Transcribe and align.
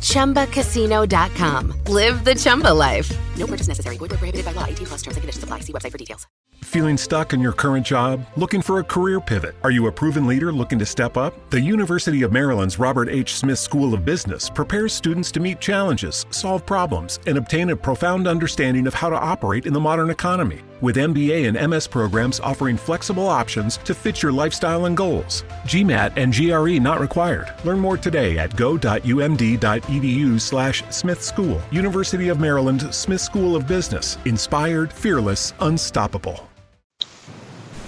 ChumbaCasino.com. 0.00 1.74
Live 1.86 2.24
the 2.24 2.34
Chumba 2.34 2.74
life. 2.74 3.10
No 3.36 3.46
purchase 3.46 3.68
necessary. 3.68 3.96
Void 3.96 4.10
where 4.10 4.18
prohibited 4.18 4.44
by 4.44 4.52
law. 4.52 4.66
18 4.66 4.86
plus 4.86 5.02
terms 5.02 5.16
and 5.16 5.22
conditions 5.22 5.44
apply. 5.44 5.60
See 5.60 5.72
website 5.72 5.92
for 5.92 5.98
details. 5.98 6.26
Feeling 6.64 6.98
stuck 6.98 7.32
in 7.32 7.40
your 7.40 7.52
current 7.52 7.86
job? 7.86 8.24
Looking 8.36 8.60
for 8.60 8.78
a 8.80 8.84
career 8.84 9.20
pivot? 9.20 9.54
Are 9.64 9.70
you 9.70 9.86
a 9.86 9.92
proven 9.92 10.26
leader 10.26 10.52
looking 10.52 10.78
to 10.78 10.86
step 10.86 11.16
up? 11.16 11.34
The 11.50 11.60
University 11.60 12.22
of 12.22 12.32
Maryland's 12.32 12.78
Robert 12.78 13.08
H. 13.08 13.36
Smith 13.36 13.58
School 13.58 13.94
of 13.94 14.04
Business 14.04 14.50
prepares 14.50 14.92
students 14.92 15.32
to 15.32 15.40
meet 15.40 15.60
challenges, 15.60 16.26
solve 16.30 16.64
problems, 16.66 17.18
and 17.26 17.38
obtain 17.38 17.70
a 17.70 17.76
profound 17.76 18.28
understanding 18.28 18.86
of 18.86 18.94
how 18.94 19.08
to 19.08 19.18
operate 19.18 19.66
in 19.66 19.72
the 19.72 19.80
modern 19.80 20.10
economy. 20.10 20.60
With 20.80 20.96
MBA 20.96 21.46
and 21.48 21.70
MS 21.70 21.86
programs 21.86 22.40
offering 22.40 22.76
flexible 22.76 23.28
options 23.28 23.76
to 23.78 23.94
fit 23.94 24.22
your 24.22 24.32
lifestyle 24.32 24.86
and 24.86 24.96
goals. 24.96 25.44
GMAT 25.64 26.12
and 26.16 26.32
GRE 26.32 26.80
not 26.80 27.00
required. 27.00 27.52
Learn 27.64 27.78
more 27.78 27.96
today 27.96 28.38
at 28.38 28.56
go.umd.edu 28.56 30.40
slash 30.40 30.82
Smith 30.90 31.22
School. 31.22 31.60
University 31.70 32.28
of 32.28 32.40
Maryland 32.40 32.94
Smith 32.94 33.20
School 33.20 33.54
of 33.56 33.66
Business. 33.66 34.18
Inspired, 34.24 34.92
fearless, 34.92 35.54
unstoppable. 35.60 36.48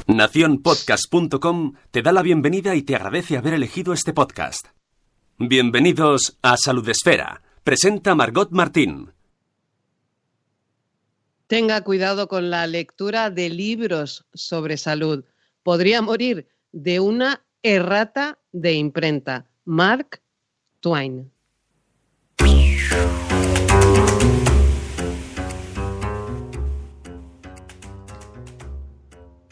Naciónpodcast.com 0.07 1.75
te 1.91 2.03
da 2.03 2.13
la 2.13 2.23
bienvenida 2.23 2.75
y 2.75 2.83
te 2.83 2.97
agradece 2.97 3.37
haber 3.37 3.55
elegido 3.55 3.93
este 3.93 4.12
podcast. 4.12 4.67
Bienvenidos 5.39 6.37
a 6.43 6.56
Salud 6.56 6.87
Esfera. 6.89 7.43
Presenta 7.65 8.15
Margot 8.15 8.51
Martín. 8.51 9.12
Tenga 11.47 11.83
cuidado 11.83 12.29
con 12.29 12.51
la 12.51 12.67
lectura 12.67 13.31
de 13.31 13.51
libros 13.51 14.25
sobre 14.33 14.77
salud. 14.77 15.25
Podría 15.62 16.01
morir 16.01 16.49
de 16.73 17.01
una 17.01 17.45
errata 17.62 18.39
de 18.53 18.73
imprenta. 18.73 19.47
Mark 19.65 20.21
Twain. 20.81 21.31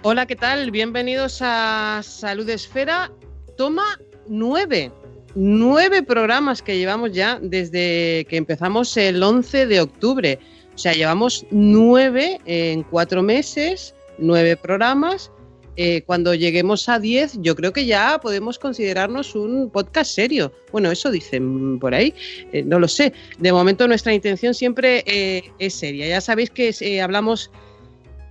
Hola, 0.02 0.24
¿qué 0.26 0.34
tal? 0.34 0.70
Bienvenidos 0.70 1.40
a 1.42 2.00
Salud 2.02 2.48
Esfera. 2.48 3.12
Toma 3.58 4.00
nueve. 4.26 4.90
Nueve 5.34 6.02
programas 6.02 6.62
que 6.62 6.78
llevamos 6.78 7.12
ya 7.12 7.38
desde 7.40 8.26
que 8.28 8.36
empezamos 8.38 8.96
el 8.96 9.22
11 9.22 9.66
de 9.66 9.80
octubre. 9.80 10.38
O 10.74 10.78
sea, 10.78 10.92
llevamos 10.92 11.44
nueve 11.50 12.40
en 12.46 12.82
cuatro 12.82 13.22
meses, 13.22 13.94
nueve 14.18 14.56
programas. 14.56 15.30
Eh, 15.76 16.02
cuando 16.02 16.34
lleguemos 16.34 16.88
a 16.88 16.98
diez, 16.98 17.38
yo 17.40 17.56
creo 17.56 17.72
que 17.72 17.86
ya 17.86 18.18
podemos 18.20 18.58
considerarnos 18.58 19.34
un 19.34 19.70
podcast 19.70 20.10
serio. 20.10 20.52
Bueno, 20.72 20.90
eso 20.90 21.10
dicen 21.10 21.78
por 21.78 21.94
ahí, 21.94 22.12
eh, 22.52 22.62
no 22.62 22.78
lo 22.78 22.88
sé. 22.88 23.14
De 23.38 23.50
momento 23.52 23.88
nuestra 23.88 24.12
intención 24.12 24.52
siempre 24.52 25.02
eh, 25.06 25.42
es 25.58 25.74
seria. 25.74 26.06
Ya 26.06 26.20
sabéis 26.20 26.50
que 26.50 27.00
hablamos 27.00 27.50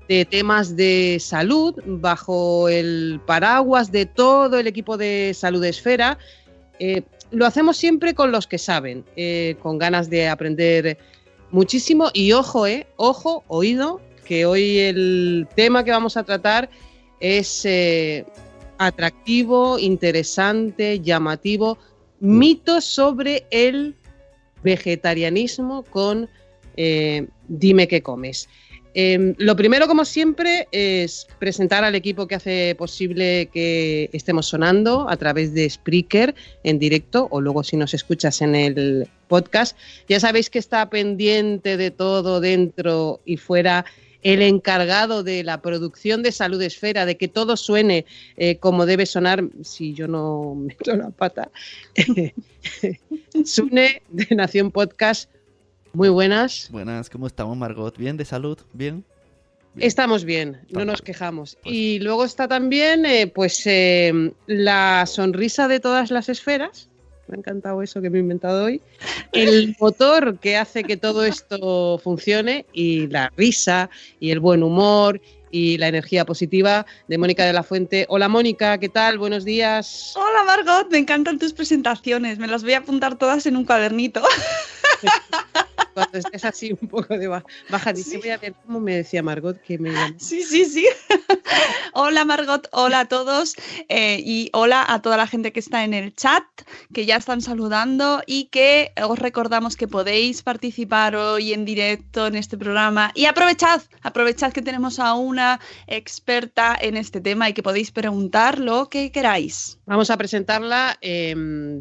de 0.08 0.26
temas 0.26 0.76
de 0.76 1.18
salud 1.20 1.76
bajo 1.86 2.70
el 2.70 3.20
paraguas 3.26 3.92
de 3.92 4.06
todo 4.06 4.60
el 4.60 4.68
equipo 4.68 4.98
de 4.98 5.34
Salud 5.34 5.64
Esfera. 5.64 6.20
Lo 7.32 7.46
hacemos 7.46 7.78
siempre 7.78 8.14
con 8.14 8.32
los 8.32 8.48
que 8.48 8.58
saben, 8.58 9.06
con 9.60 9.78
ganas 9.78 10.10
de 10.10 10.28
aprender 10.28 10.98
muchísimo 11.52 12.10
y 12.14 12.32
ojo, 12.34 12.68
eh, 12.68 12.88
ojo, 12.96 13.44
oído, 13.48 14.02
que 14.26 14.46
hoy 14.46 14.80
el 14.80 15.48
tema 15.56 15.84
que 15.84 15.92
vamos 15.92 16.18
a 16.18 16.24
tratar 16.24 16.70
es 17.20 17.66
eh, 17.66 18.26
atractivo, 18.78 19.80
interesante, 19.80 21.00
llamativo, 21.00 21.78
mitos 22.20 22.86
sobre 22.86 23.46
el 23.52 23.96
vegetarianismo 24.64 25.84
con 25.84 26.30
eh, 26.78 27.28
Dime 27.48 27.88
qué 27.88 28.02
comes. 28.02 28.48
Eh, 28.94 29.36
lo 29.38 29.56
primero, 29.56 29.88
como 29.88 30.06
siempre, 30.06 30.68
es 30.72 31.28
presentar 31.40 31.84
al 31.84 31.96
equipo 31.96 32.28
que 32.28 32.36
hace 32.36 32.76
posible 32.76 33.50
que 33.54 34.10
estemos 34.14 34.48
sonando 34.48 35.10
a 35.10 35.18
través 35.18 35.54
de 35.54 35.70
Spreaker 35.70 36.36
en 36.64 36.80
directo 36.80 37.28
o 37.32 37.42
luego 37.42 37.64
si 37.64 37.78
nos 37.78 37.94
escuchas 37.94 38.42
en 38.42 38.56
el 38.56 39.08
podcast. 39.28 39.78
Ya 40.08 40.20
sabéis 40.20 40.50
que 40.50 40.60
está 40.60 40.90
pendiente 40.90 41.78
de 41.78 41.92
todo 41.92 42.42
dentro 42.42 43.22
y 43.26 43.38
fuera 43.38 43.86
el 44.22 44.42
encargado 44.42 45.24
de 45.24 45.44
la 45.44 45.62
producción 45.62 46.24
de 46.24 46.32
Salud 46.32 46.62
Esfera, 46.62 47.06
de 47.06 47.16
que 47.16 47.28
todo 47.28 47.56
suene 47.56 48.06
eh, 48.38 48.58
como 48.58 48.86
debe 48.86 49.06
sonar, 49.06 49.44
si 49.64 49.94
yo 49.94 50.08
no 50.08 50.56
meto 50.58 50.96
la 50.96 51.10
pata. 51.10 51.50
Sune 53.46 54.02
de 54.10 54.36
Nación 54.36 54.72
Podcast, 54.72 55.30
muy 55.94 56.10
buenas. 56.10 56.70
Buenas, 56.72 57.10
¿cómo 57.10 57.28
estamos, 57.28 57.58
Margot? 57.58 57.98
¿Bien? 57.98 58.18
¿De 58.18 58.26
salud? 58.26 58.58
¿Bien? 58.74 59.04
Estamos 59.78 60.26
bien, 60.26 60.60
no 60.70 60.84
nos 60.84 61.02
quejamos. 61.02 61.58
Y 61.64 62.00
luego 62.00 62.26
está 62.26 62.48
también, 62.48 63.06
eh, 63.06 63.28
pues, 63.28 63.62
eh, 63.66 64.34
la 64.48 65.06
sonrisa 65.06 65.68
de 65.68 65.80
todas 65.80 66.12
las 66.12 66.28
esferas. 66.28 66.90
Me 67.28 67.36
ha 67.36 67.40
encantado 67.40 67.82
eso 67.84 68.02
que 68.02 68.10
me 68.10 68.18
he 68.18 68.22
inventado 68.22 68.66
hoy. 68.66 68.82
El 69.32 69.76
motor 69.80 70.40
que 70.40 70.58
hace 70.58 70.84
que 70.84 70.98
todo 70.98 71.24
esto 71.24 72.00
funcione 72.00 72.66
y 72.74 73.08
la 73.08 73.32
risa 73.38 73.90
y 74.20 74.32
el 74.32 74.40
buen 74.40 74.64
humor 74.64 75.22
y 75.52 75.78
la 75.78 75.88
energía 75.88 76.26
positiva 76.26 76.86
de 77.08 77.18
Mónica 77.18 77.46
de 77.46 77.54
la 77.54 77.64
Fuente. 77.64 78.06
Hola 78.10 78.28
Mónica, 78.28 78.80
¿qué 78.80 78.90
tal? 78.90 79.18
Buenos 79.18 79.46
días. 79.46 80.14
Hola 80.16 80.44
Margot, 80.46 80.92
me 80.92 80.98
encantan 80.98 81.40
tus 81.40 81.54
presentaciones, 81.54 82.40
me 82.40 82.48
las 82.48 82.64
voy 82.64 82.74
a 82.74 82.80
apuntar 82.80 83.18
todas 83.18 83.46
en 83.46 83.56
un 83.56 83.66
cuadernito. 83.66 84.22
Cuando 86.00 86.18
estés 86.20 86.46
así 86.46 86.72
un 86.80 86.88
poco 86.88 87.18
de 87.18 87.28
ba- 87.28 87.44
baja, 87.70 87.94
dice, 87.94 88.18
voy 88.18 88.30
a 88.30 88.38
ver 88.38 88.54
cómo 88.66 88.80
me 88.80 88.96
decía 88.96 89.22
Margot 89.24 89.60
que 89.62 89.78
me 89.78 89.92
llama. 89.92 90.16
Sí, 90.18 90.44
sí, 90.44 90.66
sí. 90.66 90.86
hola 91.94 92.26
Margot, 92.26 92.68
hola 92.72 93.02
a 93.02 93.06
todos 93.08 93.56
eh, 93.90 94.22
y 94.24 94.50
hola 94.54 94.86
a 94.88 95.02
toda 95.02 95.18
la 95.18 95.28
gente 95.28 95.52
que 95.52 95.60
está 95.60 95.84
en 95.84 95.94
el 95.94 96.16
chat, 96.16 96.44
que 96.94 97.06
ya 97.06 97.18
están 97.18 97.42
saludando 97.42 98.22
y 98.26 98.46
que 98.46 98.92
os 99.04 99.20
recordamos 99.20 99.76
que 99.76 99.88
podéis 99.88 100.42
participar 100.42 101.16
hoy 101.16 101.54
en 101.54 101.66
directo 101.66 102.28
en 102.28 102.36
este 102.36 102.58
programa 102.58 103.12
y 103.16 103.26
aprovechad, 103.26 103.82
aprovechad 104.02 104.54
que 104.54 104.62
tenemos 104.62 105.00
a 105.00 105.14
una 105.16 105.60
experta 105.88 106.78
en 106.80 106.98
este 106.98 107.22
tema 107.22 107.50
y 107.50 107.54
que 107.54 107.64
podéis 107.64 107.92
preguntar 107.92 108.60
lo 108.60 108.90
que 108.90 109.12
queráis. 109.12 109.80
Vamos 109.86 110.10
a 110.10 110.18
presentarla. 110.18 110.98
eh, 111.02 111.36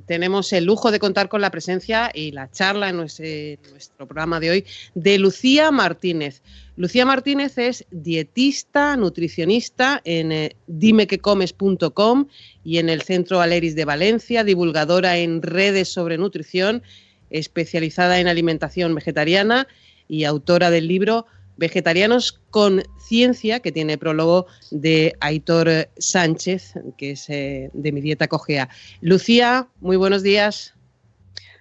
tenemos 0.06 0.52
el 0.52 0.64
lujo 0.64 0.90
de 0.90 0.98
contar 0.98 1.28
con 1.28 1.40
la 1.40 1.50
presencia 1.50 2.10
y 2.12 2.32
la 2.32 2.50
charla 2.50 2.88
en 2.88 2.96
nuestro, 2.96 3.24
en 3.26 3.60
nuestro 3.70 4.06
programa 4.08 4.40
de 4.40 4.50
hoy 4.50 4.64
de 4.94 5.18
Lucía 5.18 5.70
Martínez. 5.70 6.42
Lucía 6.76 7.04
Martínez 7.04 7.58
es 7.58 7.84
dietista, 7.90 8.96
nutricionista 8.96 10.00
en 10.04 10.32
eh, 10.32 10.56
dimequecomes.com 10.66 12.26
y 12.64 12.78
en 12.78 12.88
el 12.88 13.02
Centro 13.02 13.40
Aleris 13.40 13.74
de 13.74 13.84
Valencia, 13.84 14.44
divulgadora 14.44 15.18
en 15.18 15.42
redes 15.42 15.88
sobre 15.88 16.18
nutrición, 16.18 16.82
especializada 17.30 18.20
en 18.20 18.28
alimentación 18.28 18.94
vegetariana 18.94 19.66
y 20.08 20.24
autora 20.24 20.70
del 20.70 20.88
libro 20.88 21.26
Vegetarianos 21.58 22.40
con 22.50 22.84
Ciencia, 23.00 23.58
que 23.58 23.72
tiene 23.72 23.98
prólogo 23.98 24.46
de 24.70 25.16
Aitor 25.18 25.88
Sánchez, 25.98 26.74
que 26.96 27.10
es 27.10 27.28
eh, 27.28 27.70
de 27.72 27.90
mi 27.90 28.00
dieta 28.00 28.28
cogea. 28.28 28.68
Lucía, 29.00 29.66
muy 29.80 29.96
buenos 29.96 30.22
días. 30.22 30.77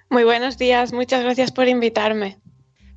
Muy 0.09 0.23
buenos 0.23 0.57
días, 0.57 0.93
muchas 0.93 1.23
gracias 1.23 1.51
por 1.51 1.67
invitarme. 1.67 2.37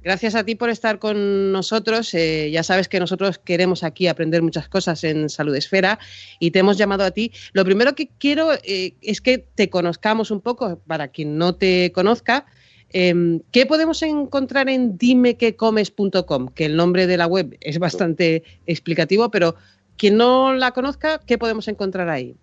Gracias 0.03 0.35
a 0.35 0.45
ti 0.45 0.55
por 0.55 0.71
estar 0.71 0.99
con 0.99 1.53
nosotros. 1.53 2.15
Eh, 2.15 2.51
ya 2.51 2.63
sabes 2.63 2.89
que 2.89 3.01
nosotros 3.01 3.39
queremos 3.39 3.85
aquí 3.85 4.07
aprender 4.07 4.41
muchas 4.43 4.69
cosas 4.69 5.05
en 5.05 5.29
Salud 5.29 5.55
Esfera 5.55 5.99
y 6.39 6.53
te 6.53 6.61
hemos 6.61 6.79
llamado 6.79 7.05
a 7.05 7.11
ti. 7.11 7.33
Lo 7.53 7.65
primero 7.67 7.95
que 7.95 8.09
quiero 8.19 8.53
eh, 8.63 8.95
es 9.03 9.21
que 9.21 9.39
te 9.39 9.69
conozcamos 9.69 10.31
un 10.31 10.41
poco, 10.41 10.81
para 10.87 11.09
quien 11.09 11.37
no 11.37 11.55
te 11.55 11.93
conozca. 11.93 12.47
Eh, 12.93 13.41
¿Qué 13.53 13.67
podemos 13.67 14.03
encontrar 14.03 14.71
en 14.71 14.97
dimequecomes.com? 14.97 16.49
Que 16.49 16.65
el 16.65 16.77
nombre 16.77 17.07
de 17.07 17.17
la 17.19 17.27
web 17.27 17.59
es 17.61 17.79
bastante 17.79 18.43
explicativo, 18.67 19.31
pero 19.31 19.57
quien 19.99 20.17
no 20.17 20.55
la 20.55 20.71
conozca, 20.71 21.21
¿qué 21.27 21.37
podemos 21.37 21.69
encontrar 21.69 22.09
ahí? 22.09 22.37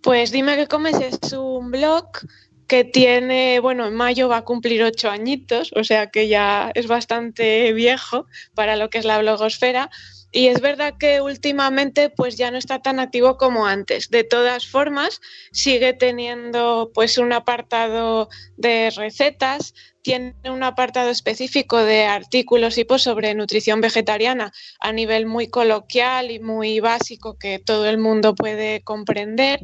Pues 0.00 0.32
Dime 0.32 0.56
qué 0.56 0.66
comes 0.66 0.96
es 1.00 1.32
un 1.34 1.70
blog 1.70 2.06
que 2.68 2.84
tiene, 2.84 3.60
bueno, 3.60 3.86
en 3.86 3.94
mayo 3.94 4.28
va 4.28 4.38
a 4.38 4.44
cumplir 4.44 4.82
ocho 4.82 5.10
añitos, 5.10 5.72
o 5.74 5.84
sea 5.84 6.08
que 6.10 6.28
ya 6.28 6.70
es 6.74 6.86
bastante 6.86 7.72
viejo 7.72 8.26
para 8.54 8.76
lo 8.76 8.90
que 8.90 8.98
es 8.98 9.06
la 9.06 9.18
blogosfera. 9.18 9.90
Y 10.30 10.48
es 10.48 10.60
verdad 10.60 10.94
que 10.98 11.22
últimamente 11.22 12.10
pues 12.10 12.36
ya 12.36 12.50
no 12.50 12.58
está 12.58 12.80
tan 12.80 13.00
activo 13.00 13.38
como 13.38 13.66
antes. 13.66 14.10
De 14.10 14.24
todas 14.24 14.66
formas, 14.66 15.22
sigue 15.52 15.94
teniendo 15.94 16.90
pues 16.92 17.16
un 17.16 17.32
apartado 17.32 18.28
de 18.58 18.90
recetas, 18.90 19.72
tiene 20.02 20.34
un 20.44 20.62
apartado 20.62 21.08
específico 21.08 21.78
de 21.78 22.04
artículos 22.04 22.76
y 22.76 22.84
post 22.84 23.04
sobre 23.04 23.34
nutrición 23.34 23.80
vegetariana 23.80 24.52
a 24.80 24.92
nivel 24.92 25.24
muy 25.24 25.48
coloquial 25.48 26.30
y 26.30 26.38
muy 26.38 26.80
básico 26.80 27.38
que 27.38 27.58
todo 27.58 27.86
el 27.86 27.96
mundo 27.96 28.34
puede 28.34 28.82
comprender. 28.82 29.60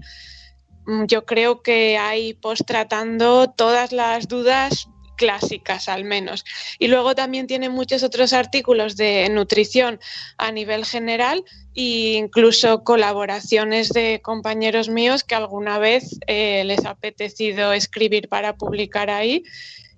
Mm, 0.86 1.04
Yo 1.06 1.24
creo 1.24 1.62
que 1.62 1.98
hay 1.98 2.34
post 2.34 2.62
tratando 2.66 3.50
todas 3.50 3.92
las 3.92 4.28
dudas 4.28 4.88
clásicas 5.16 5.88
al 5.88 6.04
menos. 6.04 6.44
Y 6.78 6.88
luego 6.88 7.14
también 7.14 7.46
tiene 7.46 7.68
muchos 7.68 8.02
otros 8.02 8.32
artículos 8.32 8.96
de 8.96 9.28
nutrición 9.30 10.00
a 10.38 10.50
nivel 10.52 10.84
general 10.84 11.44
e 11.74 12.16
incluso 12.18 12.82
colaboraciones 12.84 13.90
de 13.90 14.20
compañeros 14.22 14.88
míos 14.88 15.24
que 15.24 15.34
alguna 15.34 15.78
vez 15.78 16.18
eh, 16.26 16.64
les 16.64 16.84
ha 16.84 16.90
apetecido 16.90 17.72
escribir 17.72 18.28
para 18.28 18.56
publicar 18.56 19.10
ahí 19.10 19.44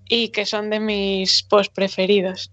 y 0.09 0.29
que 0.29 0.47
son 0.47 0.71
de 0.71 0.81
mis 0.81 1.43
post 1.43 1.73
preferidos. 1.75 2.53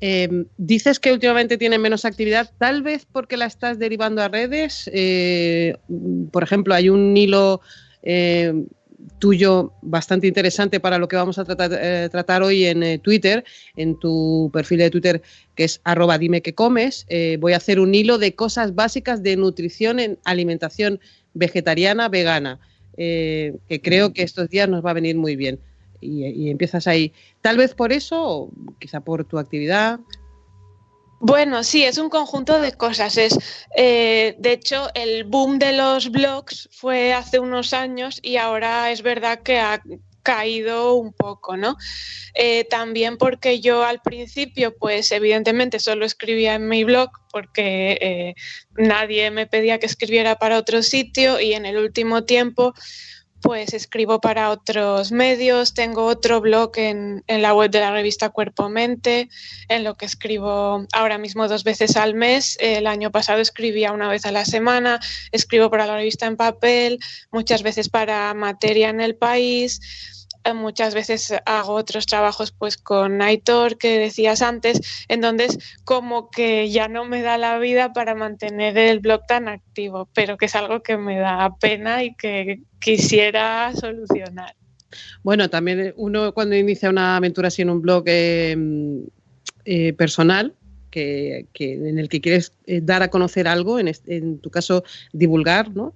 Eh, 0.00 0.46
dices 0.58 1.00
que 1.00 1.12
últimamente 1.12 1.56
tiene 1.56 1.78
menos 1.78 2.04
actividad, 2.04 2.50
tal 2.58 2.82
vez 2.82 3.06
porque 3.10 3.36
la 3.36 3.46
estás 3.46 3.78
derivando 3.78 4.22
a 4.22 4.28
redes. 4.28 4.90
Eh, 4.92 5.76
por 6.30 6.42
ejemplo, 6.42 6.74
hay 6.74 6.88
un 6.88 7.16
hilo 7.16 7.60
eh, 8.02 8.52
tuyo 9.18 9.72
bastante 9.80 10.26
interesante 10.26 10.80
para 10.80 10.98
lo 10.98 11.08
que 11.08 11.16
vamos 11.16 11.38
a 11.38 11.44
tratar, 11.44 11.70
eh, 11.72 12.08
tratar 12.10 12.42
hoy 12.42 12.66
en 12.66 12.82
eh, 12.82 12.98
Twitter, 12.98 13.44
en 13.76 13.98
tu 13.98 14.50
perfil 14.52 14.78
de 14.78 14.90
Twitter 14.90 15.22
que 15.54 15.64
es 15.64 15.80
arroba 15.84 16.18
dime 16.18 16.42
que 16.42 16.54
comes. 16.54 17.06
Voy 17.38 17.52
a 17.52 17.56
hacer 17.56 17.80
un 17.80 17.94
hilo 17.94 18.18
de 18.18 18.34
cosas 18.34 18.74
básicas 18.74 19.22
de 19.22 19.36
nutrición 19.36 20.00
en 20.00 20.18
alimentación 20.24 21.00
vegetariana, 21.32 22.08
vegana, 22.08 22.60
que 22.96 23.80
creo 23.82 24.12
que 24.12 24.22
estos 24.22 24.48
días 24.48 24.68
nos 24.68 24.84
va 24.84 24.90
a 24.90 24.94
venir 24.94 25.16
muy 25.16 25.36
bien. 25.36 25.60
Y, 26.04 26.50
empiezas 26.50 26.86
ahí, 26.86 27.12
tal 27.40 27.56
vez 27.56 27.74
por 27.74 27.92
eso, 27.92 28.22
o 28.22 28.50
quizá 28.78 29.00
por 29.00 29.24
tu 29.24 29.38
actividad. 29.38 30.00
Bueno, 31.20 31.64
sí, 31.64 31.84
es 31.84 31.96
un 31.96 32.10
conjunto 32.10 32.60
de 32.60 32.72
cosas. 32.72 33.16
Es, 33.16 33.38
eh, 33.76 34.36
de 34.38 34.52
hecho, 34.52 34.88
el 34.94 35.24
boom 35.24 35.58
de 35.58 35.72
los 35.72 36.10
blogs 36.10 36.68
fue 36.70 37.14
hace 37.14 37.38
unos 37.38 37.72
años 37.72 38.20
y 38.22 38.36
ahora 38.36 38.90
es 38.90 39.00
verdad 39.02 39.40
que 39.42 39.58
ha 39.58 39.82
caído 40.24 40.94
un 40.94 41.12
poco, 41.12 41.56
¿no? 41.56 41.76
Eh, 42.34 42.64
también 42.64 43.16
porque 43.16 43.60
yo 43.60 43.84
al 43.84 44.00
principio, 44.00 44.76
pues 44.76 45.12
evidentemente 45.12 45.78
solo 45.78 46.04
escribía 46.04 46.54
en 46.54 46.66
mi 46.66 46.82
blog 46.82 47.10
porque 47.30 47.98
eh, 48.00 48.34
nadie 48.76 49.30
me 49.30 49.46
pedía 49.46 49.78
que 49.78 49.86
escribiera 49.86 50.36
para 50.36 50.58
otro 50.58 50.82
sitio 50.82 51.38
y 51.40 51.52
en 51.52 51.66
el 51.66 51.76
último 51.76 52.24
tiempo 52.24 52.74
pues 53.44 53.74
escribo 53.74 54.22
para 54.22 54.48
otros 54.48 55.12
medios, 55.12 55.74
tengo 55.74 56.06
otro 56.06 56.40
blog 56.40 56.70
en, 56.76 57.22
en, 57.26 57.42
la 57.42 57.52
web 57.52 57.70
de 57.70 57.78
la 57.78 57.92
revista 57.92 58.30
Cuerpo 58.30 58.70
Mente, 58.70 59.28
en 59.68 59.84
lo 59.84 59.96
que 59.96 60.06
escribo 60.06 60.86
ahora 60.94 61.18
mismo 61.18 61.46
dos 61.46 61.62
veces 61.62 61.98
al 61.98 62.14
mes. 62.14 62.56
El 62.58 62.86
año 62.86 63.10
pasado 63.10 63.42
escribía 63.42 63.92
una 63.92 64.08
vez 64.08 64.24
a 64.24 64.32
la 64.32 64.46
semana, 64.46 64.98
escribo 65.30 65.68
para 65.68 65.84
la 65.84 65.96
revista 65.96 66.24
en 66.24 66.38
papel, 66.38 67.00
muchas 67.32 67.62
veces 67.62 67.90
para 67.90 68.32
materia 68.32 68.88
en 68.88 69.02
el 69.02 69.14
país. 69.14 70.13
Muchas 70.52 70.94
veces 70.94 71.32
hago 71.46 71.72
otros 71.72 72.06
trabajos 72.06 72.52
pues 72.52 72.76
con 72.76 73.22
Aitor 73.22 73.78
que 73.78 73.98
decías 73.98 74.42
antes, 74.42 75.06
en 75.08 75.20
donde 75.22 75.46
es 75.46 75.58
como 75.84 76.30
que 76.30 76.70
ya 76.70 76.88
no 76.88 77.06
me 77.06 77.22
da 77.22 77.38
la 77.38 77.58
vida 77.58 77.92
para 77.92 78.14
mantener 78.14 78.76
el 78.76 79.00
blog 79.00 79.26
tan 79.26 79.48
activo, 79.48 80.08
pero 80.12 80.36
que 80.36 80.46
es 80.46 80.54
algo 80.54 80.82
que 80.82 80.98
me 80.98 81.18
da 81.18 81.56
pena 81.58 82.04
y 82.04 82.14
que 82.14 82.60
quisiera 82.78 83.72
solucionar. 83.74 84.54
Bueno, 85.22 85.48
también 85.48 85.92
uno 85.96 86.32
cuando 86.32 86.56
inicia 86.56 86.90
una 86.90 87.16
aventura 87.16 87.48
así 87.48 87.62
en 87.62 87.70
un 87.70 87.82
blog 87.82 88.04
eh, 88.06 88.56
eh, 89.64 89.92
personal, 89.94 90.54
que, 90.90 91.46
que, 91.52 91.74
en 91.74 91.98
el 91.98 92.08
que 92.08 92.20
quieres 92.20 92.52
eh, 92.66 92.80
dar 92.82 93.02
a 93.02 93.08
conocer 93.08 93.48
algo, 93.48 93.78
en, 93.78 93.88
este, 93.88 94.16
en 94.16 94.38
tu 94.38 94.50
caso 94.50 94.84
divulgar, 95.12 95.70
¿no? 95.70 95.94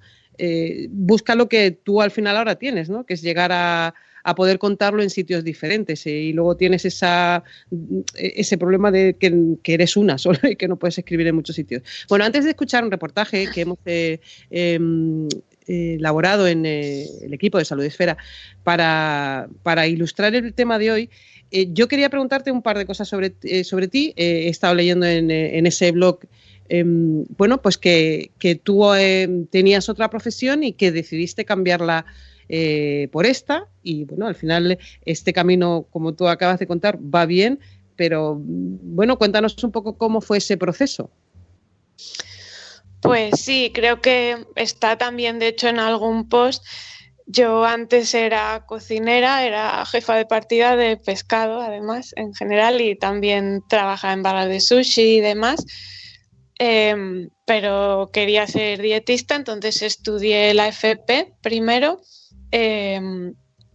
busca 0.90 1.34
lo 1.34 1.48
que 1.48 1.72
tú 1.72 2.00
al 2.00 2.12
final 2.12 2.36
ahora 2.36 2.54
tienes, 2.54 2.88
¿no? 2.88 3.04
Que 3.04 3.14
es 3.14 3.22
llegar 3.22 3.50
a, 3.50 3.92
a 4.28 4.34
poder 4.34 4.58
contarlo 4.58 5.02
en 5.02 5.08
sitios 5.08 5.42
diferentes 5.42 6.06
eh, 6.06 6.10
y 6.10 6.32
luego 6.34 6.54
tienes 6.54 6.84
esa, 6.84 7.42
ese 8.14 8.58
problema 8.58 8.90
de 8.90 9.16
que, 9.16 9.72
eres 9.72 9.96
una 9.96 10.18
sola 10.24 10.40
y 10.50 10.56
que 10.56 10.68
no 10.68 10.76
puedes 10.76 10.98
escribir 10.98 11.26
en 11.28 11.34
muchos 11.34 11.56
sitios. 11.56 11.82
Bueno, 12.10 12.26
antes 12.26 12.44
de 12.44 12.50
escuchar 12.50 12.84
un 12.84 12.90
reportaje 12.90 13.48
que 13.50 13.62
hemos 13.62 13.78
eh, 13.86 14.20
eh, 14.50 14.78
elaborado 15.66 16.46
en 16.46 16.66
el 16.66 17.32
equipo 17.32 17.56
de 17.56 17.64
Salud 17.64 17.84
Esfera 17.84 18.18
para, 18.64 19.48
para, 19.62 19.86
ilustrar 19.86 20.34
el 20.34 20.52
tema 20.52 20.78
de 20.78 20.90
hoy, 20.90 21.10
yo 21.50 21.88
quería 21.88 22.10
preguntarte 22.10 22.52
un 22.52 22.60
par 22.60 22.76
de 22.76 22.84
cosas 22.84 23.08
sobre, 23.08 23.34
sobre 23.64 23.88
ti. 23.88 24.12
he 24.16 24.48
estado 24.48 24.74
leyendo 24.74 25.06
en, 25.06 25.30
en 25.30 25.66
ese 25.66 25.92
blog 25.92 26.20
eh, 26.68 26.84
bueno, 26.86 27.62
pues 27.62 27.78
que, 27.78 28.30
que 28.38 28.54
tú 28.54 28.82
tenías 29.50 29.88
otra 29.88 30.10
profesión 30.10 30.64
y 30.64 30.72
que 30.72 30.92
decidiste 30.92 31.44
cambiarla 31.44 32.04
eh, 32.48 33.08
por 33.12 33.26
esta 33.26 33.68
y 33.82 34.04
bueno, 34.04 34.26
al 34.26 34.34
final 34.34 34.78
este 35.04 35.32
camino, 35.32 35.86
como 35.90 36.14
tú 36.14 36.28
acabas 36.28 36.58
de 36.58 36.66
contar, 36.66 36.98
va 36.98 37.26
bien, 37.26 37.60
pero 37.96 38.36
bueno, 38.38 39.18
cuéntanos 39.18 39.62
un 39.64 39.72
poco 39.72 39.98
cómo 39.98 40.20
fue 40.20 40.38
ese 40.38 40.56
proceso. 40.56 41.10
Pues 43.00 43.40
sí, 43.40 43.70
creo 43.74 44.00
que 44.00 44.46
está 44.56 44.98
también, 44.98 45.38
de 45.38 45.48
hecho, 45.48 45.68
en 45.68 45.78
algún 45.78 46.28
post. 46.28 46.64
Yo 47.26 47.64
antes 47.64 48.14
era 48.14 48.64
cocinera, 48.66 49.44
era 49.44 49.84
jefa 49.84 50.16
de 50.16 50.26
partida 50.26 50.76
de 50.76 50.96
pescado, 50.96 51.60
además, 51.60 52.12
en 52.16 52.34
general, 52.34 52.80
y 52.80 52.96
también 52.96 53.62
trabajaba 53.68 54.14
en 54.14 54.22
barras 54.22 54.48
de 54.48 54.60
sushi 54.60 55.16
y 55.16 55.20
demás. 55.20 55.64
Eh, 56.58 57.28
pero 57.44 58.10
quería 58.12 58.46
ser 58.46 58.82
dietista, 58.82 59.36
entonces 59.36 59.82
estudié 59.82 60.54
la 60.54 60.68
FP 60.68 61.34
primero, 61.40 62.00
eh, 62.52 63.32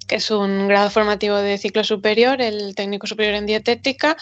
que 0.07 0.15
es 0.15 0.31
un 0.31 0.67
grado 0.67 0.89
formativo 0.89 1.35
de 1.37 1.57
ciclo 1.57 1.83
superior, 1.83 2.41
el 2.41 2.75
técnico 2.75 3.07
superior 3.07 3.35
en 3.35 3.45
dietética. 3.45 4.17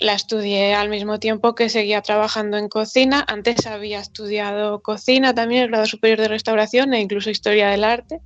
La 0.00 0.14
estudié 0.14 0.74
al 0.74 0.88
mismo 0.88 1.20
tiempo 1.20 1.54
que 1.54 1.68
seguía 1.68 2.02
trabajando 2.02 2.56
en 2.56 2.68
cocina. 2.68 3.24
Antes 3.28 3.66
había 3.66 4.00
estudiado 4.00 4.82
cocina 4.82 5.34
también, 5.34 5.62
el 5.62 5.68
grado 5.68 5.86
superior 5.86 6.18
de 6.18 6.28
restauración 6.28 6.92
e 6.94 7.00
incluso 7.00 7.30
historia 7.30 7.68
del 7.68 7.84
arte. 7.84 8.20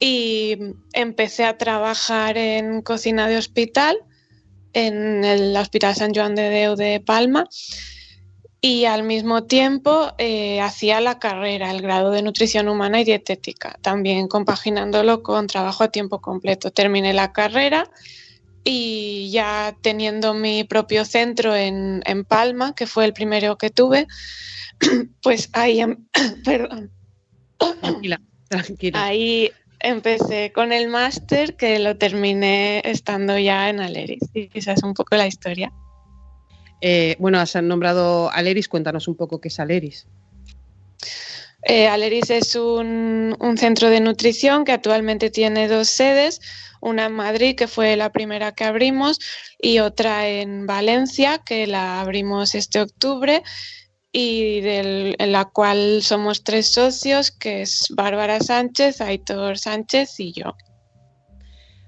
Y 0.00 0.58
empecé 0.92 1.44
a 1.44 1.56
trabajar 1.56 2.36
en 2.36 2.82
cocina 2.82 3.28
de 3.28 3.38
hospital, 3.38 3.96
en 4.72 5.24
el 5.24 5.56
Hospital 5.56 5.94
San 5.94 6.12
Joan 6.14 6.34
de 6.34 6.50
Deu 6.50 6.74
de 6.74 7.00
Palma 7.00 7.48
y 8.60 8.84
al 8.86 9.02
mismo 9.02 9.44
tiempo 9.44 10.12
eh, 10.18 10.60
hacía 10.60 11.00
la 11.00 11.18
carrera, 11.18 11.70
el 11.70 11.82
grado 11.82 12.10
de 12.10 12.22
nutrición 12.22 12.68
humana 12.68 13.00
y 13.00 13.04
dietética, 13.04 13.78
también 13.82 14.28
compaginándolo 14.28 15.22
con 15.22 15.46
trabajo 15.46 15.84
a 15.84 15.88
tiempo 15.88 16.20
completo. 16.20 16.70
Terminé 16.70 17.12
la 17.12 17.32
carrera 17.32 17.90
y 18.64 19.30
ya 19.30 19.76
teniendo 19.82 20.34
mi 20.34 20.64
propio 20.64 21.04
centro 21.04 21.54
en, 21.54 22.02
en 22.06 22.24
Palma, 22.24 22.74
que 22.74 22.86
fue 22.86 23.04
el 23.04 23.12
primero 23.12 23.56
que 23.56 23.70
tuve, 23.70 24.06
pues 25.22 25.48
ahí, 25.52 25.80
em, 25.80 26.06
perdón. 26.44 26.90
Tranquila, 27.80 28.20
tranquila. 28.48 29.04
Ahí 29.04 29.50
empecé 29.80 30.52
con 30.52 30.72
el 30.72 30.88
máster 30.88 31.56
que 31.56 31.78
lo 31.78 31.96
terminé 31.96 32.82
estando 32.84 33.38
ya 33.38 33.70
en 33.70 33.80
Aleris. 33.80 34.28
Y 34.34 34.50
esa 34.54 34.72
es 34.72 34.82
un 34.82 34.94
poco 34.94 35.16
la 35.16 35.26
historia. 35.26 35.72
Eh, 36.80 37.16
bueno, 37.18 37.38
has 37.38 37.54
nombrado 37.62 38.30
Aleris, 38.30 38.68
cuéntanos 38.68 39.08
un 39.08 39.16
poco 39.16 39.40
qué 39.40 39.48
es 39.48 39.60
Aleris. 39.60 40.06
Eh, 41.62 41.88
Aleris 41.88 42.30
es 42.30 42.54
un, 42.54 43.34
un, 43.40 43.58
centro 43.58 43.90
de 43.90 44.00
nutrición 44.00 44.64
que 44.64 44.72
actualmente 44.72 45.30
tiene 45.30 45.66
dos 45.66 45.88
sedes, 45.88 46.40
una 46.80 47.06
en 47.06 47.12
Madrid, 47.12 47.56
que 47.56 47.66
fue 47.66 47.96
la 47.96 48.12
primera 48.12 48.52
que 48.52 48.64
abrimos, 48.64 49.18
y 49.58 49.80
otra 49.80 50.28
en 50.28 50.66
Valencia, 50.66 51.38
que 51.38 51.66
la 51.66 52.00
abrimos 52.00 52.54
este 52.54 52.80
octubre, 52.80 53.42
y 54.12 54.60
del, 54.60 55.16
en 55.18 55.32
la 55.32 55.46
cual 55.46 56.02
somos 56.02 56.44
tres 56.44 56.72
socios, 56.72 57.30
que 57.30 57.62
es 57.62 57.88
Bárbara 57.90 58.40
Sánchez, 58.40 59.00
Aitor 59.00 59.58
Sánchez 59.58 60.20
y 60.20 60.32
yo. 60.32 60.54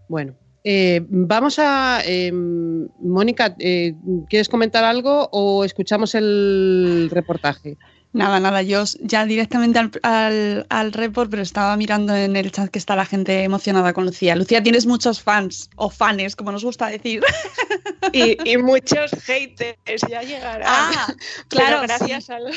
Bueno, 0.09 0.37
eh, 0.70 1.00
vamos 1.08 1.58
a. 1.58 2.02
Eh, 2.04 2.30
Mónica, 2.30 3.56
eh, 3.58 3.94
¿quieres 4.28 4.50
comentar 4.50 4.84
algo 4.84 5.30
o 5.32 5.64
escuchamos 5.64 6.14
el 6.14 7.08
reportaje? 7.10 7.78
Nada, 8.12 8.38
nada, 8.38 8.60
yo 8.60 8.84
ya 9.00 9.25
directamente 9.25 9.78
al, 9.78 9.90
al, 10.02 10.66
al, 10.68 10.92
report, 10.92 11.30
pero 11.30 11.42
estaba 11.42 11.75
mirando 11.78 12.14
en 12.14 12.37
el 12.37 12.52
chat 12.52 12.68
que 12.68 12.78
está 12.78 12.96
la 12.96 13.06
gente 13.06 13.44
emocionada 13.44 13.94
con 13.94 14.04
Lucía. 14.04 14.37
Lucía, 14.37 14.62
tienes 14.62 14.84
muchos 14.84 15.22
fans, 15.22 15.70
o 15.76 15.88
fanes, 15.88 16.37
como 16.37 16.52
nos 16.52 16.64
gusta 16.64 16.88
decir. 16.88 17.22
Y, 18.12 18.38
y 18.50 18.56
muchos 18.56 19.10
haters, 19.25 20.00
ya 20.08 20.22
llegará. 20.22 20.64
Ah, 20.66 21.14
claro, 21.48 21.82
gracias 21.82 22.25
sí. 22.25 22.32
a, 22.32 22.40
los, 22.40 22.56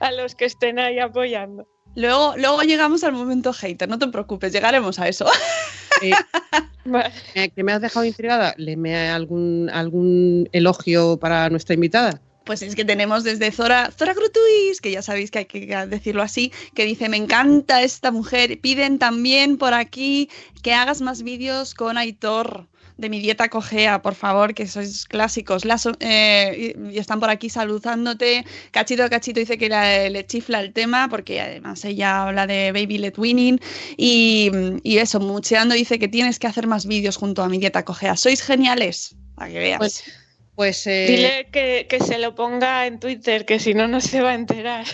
a 0.00 0.10
los 0.10 0.34
que 0.34 0.46
estén 0.46 0.80
ahí 0.80 0.98
apoyando. 0.98 1.68
Luego, 1.94 2.34
luego 2.36 2.62
llegamos 2.62 3.04
al 3.04 3.12
momento 3.12 3.52
hater, 3.52 3.88
no 3.88 4.00
te 4.00 4.08
preocupes, 4.08 4.52
llegaremos 4.52 4.98
a 4.98 5.06
eso. 5.06 5.26
Que 7.54 7.62
me 7.62 7.72
has 7.72 7.80
dejado 7.80 8.04
intrigada, 8.04 8.54
léeme 8.56 9.10
algún, 9.10 9.70
algún 9.72 10.48
elogio 10.52 11.18
para 11.18 11.48
nuestra 11.50 11.74
invitada. 11.74 12.20
Pues 12.44 12.62
es 12.62 12.74
que 12.74 12.84
tenemos 12.84 13.22
desde 13.22 13.52
Zora, 13.52 13.90
Zora 13.96 14.14
Grutuis, 14.14 14.80
que 14.80 14.90
ya 14.90 15.02
sabéis 15.02 15.30
que 15.30 15.40
hay 15.40 15.44
que 15.44 15.86
decirlo 15.86 16.22
así, 16.22 16.52
que 16.74 16.84
dice, 16.84 17.08
me 17.08 17.18
encanta 17.18 17.82
esta 17.82 18.10
mujer. 18.10 18.60
Piden 18.60 18.98
también 18.98 19.58
por 19.58 19.74
aquí 19.74 20.30
que 20.62 20.72
hagas 20.72 21.00
más 21.00 21.22
vídeos 21.22 21.74
con 21.74 21.98
Aitor 21.98 22.69
de 23.00 23.08
mi 23.08 23.18
dieta 23.20 23.48
cojea, 23.48 24.02
por 24.02 24.14
favor, 24.14 24.54
que 24.54 24.66
sois 24.66 25.06
clásicos. 25.06 25.64
Las, 25.64 25.88
eh, 26.00 26.74
y 26.90 26.98
están 26.98 27.18
por 27.18 27.30
aquí 27.30 27.48
saludándote. 27.48 28.44
Cachito 28.70 29.08
Cachito 29.08 29.40
dice 29.40 29.56
que 29.56 29.68
le, 29.68 30.10
le, 30.10 30.26
chifla 30.26 30.60
el 30.60 30.72
tema, 30.72 31.08
porque 31.08 31.40
además 31.40 31.84
ella 31.84 32.22
habla 32.22 32.46
de 32.46 32.72
Baby 32.72 32.98
Let 32.98 33.14
Winning. 33.16 33.60
Y, 33.96 34.50
y 34.82 34.98
eso, 34.98 35.18
Mucheando 35.18 35.74
dice 35.74 35.98
que 35.98 36.08
tienes 36.08 36.38
que 36.38 36.46
hacer 36.46 36.66
más 36.66 36.86
vídeos 36.86 37.16
junto 37.16 37.42
a 37.42 37.48
mi 37.48 37.58
dieta 37.58 37.84
cojea. 37.84 38.16
Sois 38.16 38.42
geniales, 38.42 39.16
para 39.34 39.50
que 39.50 39.58
veas. 39.58 39.78
Pues, 39.78 40.04
pues 40.54 40.86
eh... 40.86 41.06
Dile 41.08 41.48
que, 41.50 41.86
que, 41.88 42.00
se 42.00 42.18
lo 42.18 42.34
ponga 42.34 42.86
en 42.86 43.00
Twitter, 43.00 43.46
que 43.46 43.58
si 43.58 43.72
no, 43.72 43.88
no 43.88 44.00
se 44.00 44.20
va 44.20 44.30
a 44.30 44.34
enterar. 44.34 44.86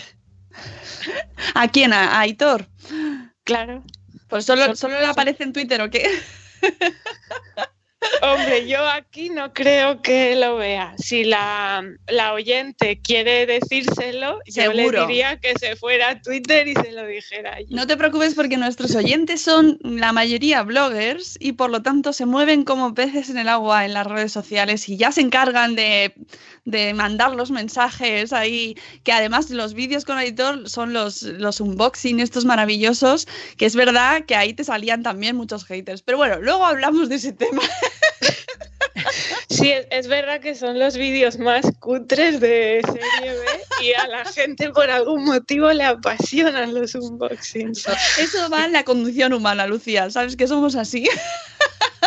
¿A 1.53 1.67
quién? 1.67 1.91
¿A, 1.91 2.19
Aitor? 2.21 2.67
Claro. 3.43 3.83
Pues 4.29 4.45
solo, 4.45 4.75
solo 4.75 4.99
le 4.99 5.05
aparece 5.05 5.43
en 5.43 5.53
Twitter 5.53 5.81
o 5.81 5.89
qué? 5.89 6.09
Hombre, 8.21 8.67
yo 8.67 8.85
aquí 8.87 9.29
no 9.29 9.53
creo 9.53 10.01
que 10.01 10.35
lo 10.35 10.57
vea. 10.57 10.93
Si 10.97 11.23
la, 11.23 11.83
la 12.07 12.33
oyente 12.33 12.99
quiere 13.01 13.45
decírselo, 13.45 14.39
Seguro. 14.45 14.77
yo 14.77 14.91
le 14.91 15.07
diría 15.07 15.37
que 15.37 15.53
se 15.59 15.75
fuera 15.75 16.09
a 16.09 16.21
Twitter 16.21 16.67
y 16.67 16.73
se 16.73 16.91
lo 16.91 17.05
dijera 17.05 17.55
allí. 17.55 17.73
No 17.73 17.87
te 17.87 17.97
preocupes 17.97 18.33
porque 18.35 18.57
nuestros 18.57 18.95
oyentes 18.95 19.41
son 19.41 19.77
la 19.81 20.11
mayoría 20.11 20.63
bloggers 20.63 21.37
y 21.39 21.53
por 21.53 21.69
lo 21.69 21.81
tanto 21.81 22.13
se 22.13 22.25
mueven 22.25 22.63
como 22.63 22.93
peces 22.93 23.29
en 23.29 23.37
el 23.37 23.49
agua 23.49 23.85
en 23.85 23.93
las 23.93 24.07
redes 24.07 24.31
sociales 24.31 24.87
y 24.89 24.97
ya 24.97 25.11
se 25.11 25.21
encargan 25.21 25.75
de, 25.75 26.13
de 26.67 26.93
mandar 26.93 27.33
los 27.33 27.49
mensajes 27.49 28.33
ahí, 28.33 28.77
que 29.03 29.13
además 29.13 29.49
los 29.49 29.73
vídeos 29.73 30.03
con 30.03 30.19
editor 30.19 30.69
son 30.69 30.91
los, 30.91 31.23
los 31.23 31.61
unboxing 31.61 32.19
estos 32.19 32.43
maravillosos, 32.43 33.25
que 33.55 33.65
es 33.65 33.75
verdad 33.75 34.25
que 34.25 34.35
ahí 34.35 34.53
te 34.53 34.65
salían 34.65 35.01
también 35.01 35.37
muchos 35.37 35.63
haters. 35.65 36.01
Pero 36.01 36.17
bueno, 36.17 36.39
luego 36.41 36.65
hablamos 36.65 37.07
de 37.09 37.15
ese 37.15 37.31
tema. 37.31 37.63
Sí, 39.49 39.71
es, 39.71 39.87
es, 39.91 40.07
verdad 40.07 40.41
que 40.41 40.55
son 40.55 40.77
los 40.77 40.97
vídeos 40.97 41.37
más 41.39 41.65
cutres 41.79 42.39
de 42.39 42.81
serie 42.83 43.33
B 43.33 43.45
y 43.81 43.93
a 43.93 44.07
la 44.07 44.25
gente 44.25 44.69
por 44.71 44.89
algún 44.89 45.23
motivo 45.23 45.71
le 45.71 45.83
apasionan 45.83 46.73
los 46.73 46.93
unboxings. 46.95 47.87
Eso 48.19 48.49
va 48.49 48.65
en 48.65 48.73
la 48.73 48.83
conducción 48.83 49.33
humana, 49.33 49.65
Lucía, 49.65 50.09
¿sabes 50.09 50.35
que 50.35 50.47
somos 50.47 50.75
así? 50.75 51.07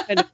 Bueno, 0.07 0.29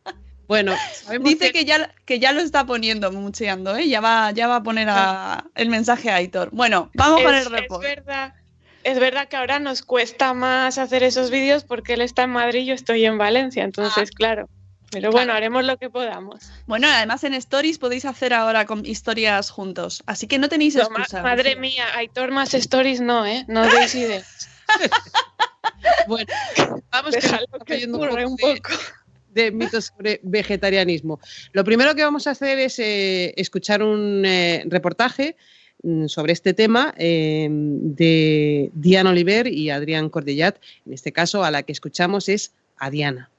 dice 1.23 1.47
que... 1.47 1.61
que... 1.61 1.65
ya 1.65 1.91
que 2.05 2.19
ya 2.19 2.33
lo 2.33 2.41
está 2.41 2.65
poniendo 2.65 3.11
mucheando, 3.12 3.76
¿eh? 3.76 3.88
Ya 3.88 4.00
va 4.00 4.31
ya 4.31 4.47
va 4.47 4.57
a 4.57 4.62
poner 4.62 4.88
a, 4.91 5.45
el 5.55 5.69
mensaje 5.69 6.11
a 6.11 6.17
Aitor. 6.17 6.50
Bueno, 6.53 6.91
vamos 6.95 7.21
es, 7.21 7.26
con 7.26 7.35
el 7.35 7.45
report. 7.47 7.85
Es 7.85 7.97
verdad. 7.97 8.35
Es 8.85 9.00
verdad 9.00 9.26
que 9.26 9.37
ahora 9.37 9.59
nos 9.59 9.83
cuesta 9.83 10.33
más 10.33 10.79
hacer 10.79 11.03
esos 11.03 11.31
vídeos 11.31 11.65
porque 11.65 11.95
él 11.95 12.03
está 12.03 12.23
en 12.23 12.31
Madrid 12.31 12.61
y 12.61 12.67
yo 12.67 12.75
estoy 12.75 13.05
en 13.05 13.19
Valencia, 13.19 13.65
entonces 13.65 14.11
ah. 14.12 14.17
claro. 14.17 14.49
Pero 14.93 15.11
bueno, 15.11 15.26
claro. 15.26 15.38
haremos 15.38 15.65
lo 15.65 15.76
que 15.79 15.91
podamos. 15.91 16.53
Bueno, 16.67 16.87
además 16.88 17.25
en 17.25 17.35
Stories 17.35 17.79
podéis 17.79 18.05
hacer 18.05 18.33
ahora 18.33 18.65
con 18.67 18.87
historias 18.87 19.50
juntos. 19.50 20.05
Así 20.07 20.29
que 20.29 20.38
no 20.38 20.49
tenéis 20.49 20.76
excusa. 20.76 21.19
No, 21.19 21.25
madre 21.25 21.57
mía, 21.57 21.85
Aitor 21.97 22.31
más 22.31 22.55
Stories 22.55 23.00
no, 23.00 23.26
¿eh? 23.26 23.45
No 23.49 23.62
deis 23.69 23.95
ideas. 23.97 24.49
bueno, 26.07 26.33
vamos 26.93 27.15
que, 27.15 27.79
que 27.79 27.91
ocurre 27.91 28.25
un 28.25 28.37
poco. 28.37 28.71
De, 29.37 29.52
mitos 29.52 29.93
sobre 29.95 30.19
vegetarianismo. 30.23 31.21
Lo 31.52 31.62
primero 31.62 31.95
que 31.95 32.02
vamos 32.02 32.26
a 32.26 32.31
hacer 32.31 32.59
es 32.59 32.78
eh, 32.78 33.35
escuchar 33.37 33.83
un 33.83 34.25
eh, 34.25 34.64
reportaje 34.66 35.37
mm, 35.83 36.07
sobre 36.07 36.33
este 36.33 36.55
tema 36.55 36.95
eh, 36.97 37.47
de 37.50 38.71
Diana 38.73 39.11
Oliver 39.11 39.47
y 39.47 39.69
Adrián 39.69 40.09
Cordellat. 40.09 40.57
En 40.87 40.95
este 40.95 41.12
caso, 41.12 41.45
a 41.45 41.50
la 41.50 41.62
que 41.64 41.73
escuchamos 41.73 42.31
es 42.31 42.52
a 42.78 42.90
Diana. 42.90 43.31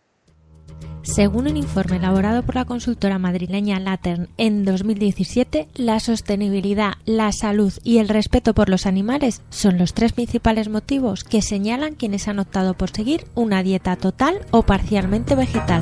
Según 1.08 1.48
un 1.48 1.56
informe 1.56 1.98
elaborado 1.98 2.44
por 2.44 2.56
la 2.56 2.66
consultora 2.66 3.18
madrileña 3.18 3.80
Latern 3.80 4.28
en 4.38 4.66
2017, 4.66 5.70
la 5.76 6.02
sostenibilidad, 6.02 6.96
la 7.06 7.32
salud 7.32 7.74
y 7.84 8.00
el 8.00 8.10
respeto 8.10 8.54
por 8.54 8.68
los 8.68 8.86
animales 8.86 9.42
son 9.50 9.78
los 9.78 9.94
tres 9.94 10.12
principales 10.12 10.68
motivos 10.68 11.24
que 11.24 11.42
señalan 11.42 11.96
quienes 11.96 12.28
han 12.28 12.40
optado 12.40 12.74
por 12.74 12.90
seguir 12.90 13.26
una 13.36 13.64
dieta 13.64 13.96
total 13.96 14.42
o 14.52 14.64
parcialmente 14.64 15.36
vegetal. 15.36 15.82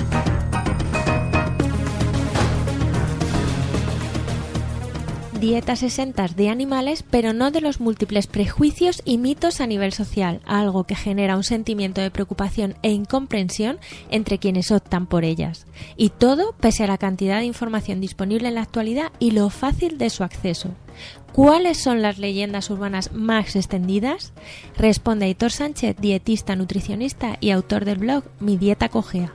Dietas 5.40 5.84
exentas 5.84 6.36
de 6.36 6.50
animales, 6.50 7.04
pero 7.10 7.34
no 7.34 7.52
de 7.52 7.62
los 7.62 7.80
múltiples 7.80 8.28
prejuicios 8.28 9.02
y 9.06 9.18
mitos 9.18 9.62
a 9.62 9.68
nivel 9.68 9.92
social, 9.92 10.42
algo 10.46 10.86
que 10.86 10.96
genera 10.96 11.38
un 11.38 11.44
sentimiento 11.44 12.02
de 12.02 12.12
preocupación 12.12 12.76
e 12.82 12.92
incomprensión 12.92 13.78
entre 14.10 14.40
quienes 14.40 14.72
optan 14.72 15.08
por 15.08 15.24
ellas. 15.24 15.68
Y 15.98 16.10
todo 16.10 16.54
pese 16.60 16.84
a 16.84 16.88
la 16.88 16.98
cantidad 16.98 17.40
de 17.40 17.46
información 17.46 18.02
disponible 18.02 18.48
en 18.48 18.56
la 18.56 18.62
actualidad 18.62 19.12
y 19.20 19.32
lo 19.32 19.50
fácil 19.50 19.98
de 19.98 20.10
su 20.10 20.24
acceso. 20.24 20.72
¿Cuáles 21.34 21.78
son 21.78 22.02
las 22.02 22.18
leyendas 22.18 22.70
urbanas 22.70 23.12
más 23.12 23.56
extendidas? 23.56 24.34
Responde 24.78 25.26
Aitor 25.26 25.52
Sánchez, 25.52 25.98
dietista, 26.00 26.56
nutricionista 26.56 27.38
y 27.42 27.52
autor 27.52 27.86
del 27.86 27.98
blog 27.98 28.24
Mi 28.40 28.58
Dieta 28.58 28.90
Cogea. 28.90 29.34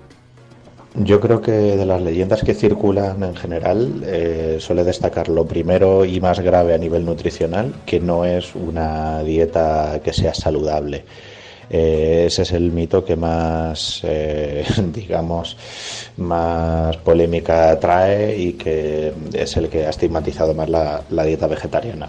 Yo 0.95 1.21
creo 1.21 1.41
que 1.41 1.53
de 1.53 1.87
las 1.87 2.03
leyendas 2.03 2.43
que 2.43 2.53
circulan 2.53 3.23
en 3.23 3.37
general 3.37 4.03
eh, 4.05 4.57
suele 4.59 4.83
destacar 4.83 5.29
lo 5.29 5.47
primero 5.47 6.05
y 6.05 6.21
más 6.21 6.41
grave 6.41 6.75
a 6.75 6.79
nivel 6.79 7.05
nutricional, 7.05 7.75
que 7.87 8.01
no 8.01 8.25
es 8.25 8.57
una 8.57 9.23
dieta 9.23 10.01
que 10.03 10.13
sea 10.13 10.35
saludable. 10.35 11.05
Eh, 11.71 12.25
ese 12.27 12.43
es 12.43 12.51
el 12.51 12.73
mito 12.73 13.05
que 13.05 13.15
más, 13.15 14.01
eh, 14.03 14.65
digamos, 14.93 15.57
más 16.17 16.97
polémica 16.97 17.79
trae 17.79 18.37
y 18.37 18.55
que 18.55 19.13
es 19.33 19.57
el 19.57 19.69
que 19.69 19.87
ha 19.87 19.91
estigmatizado 19.91 20.55
más 20.55 20.69
la, 20.69 21.03
la 21.11 21.25
dieta 21.25 21.47
vegetariana 21.47 22.09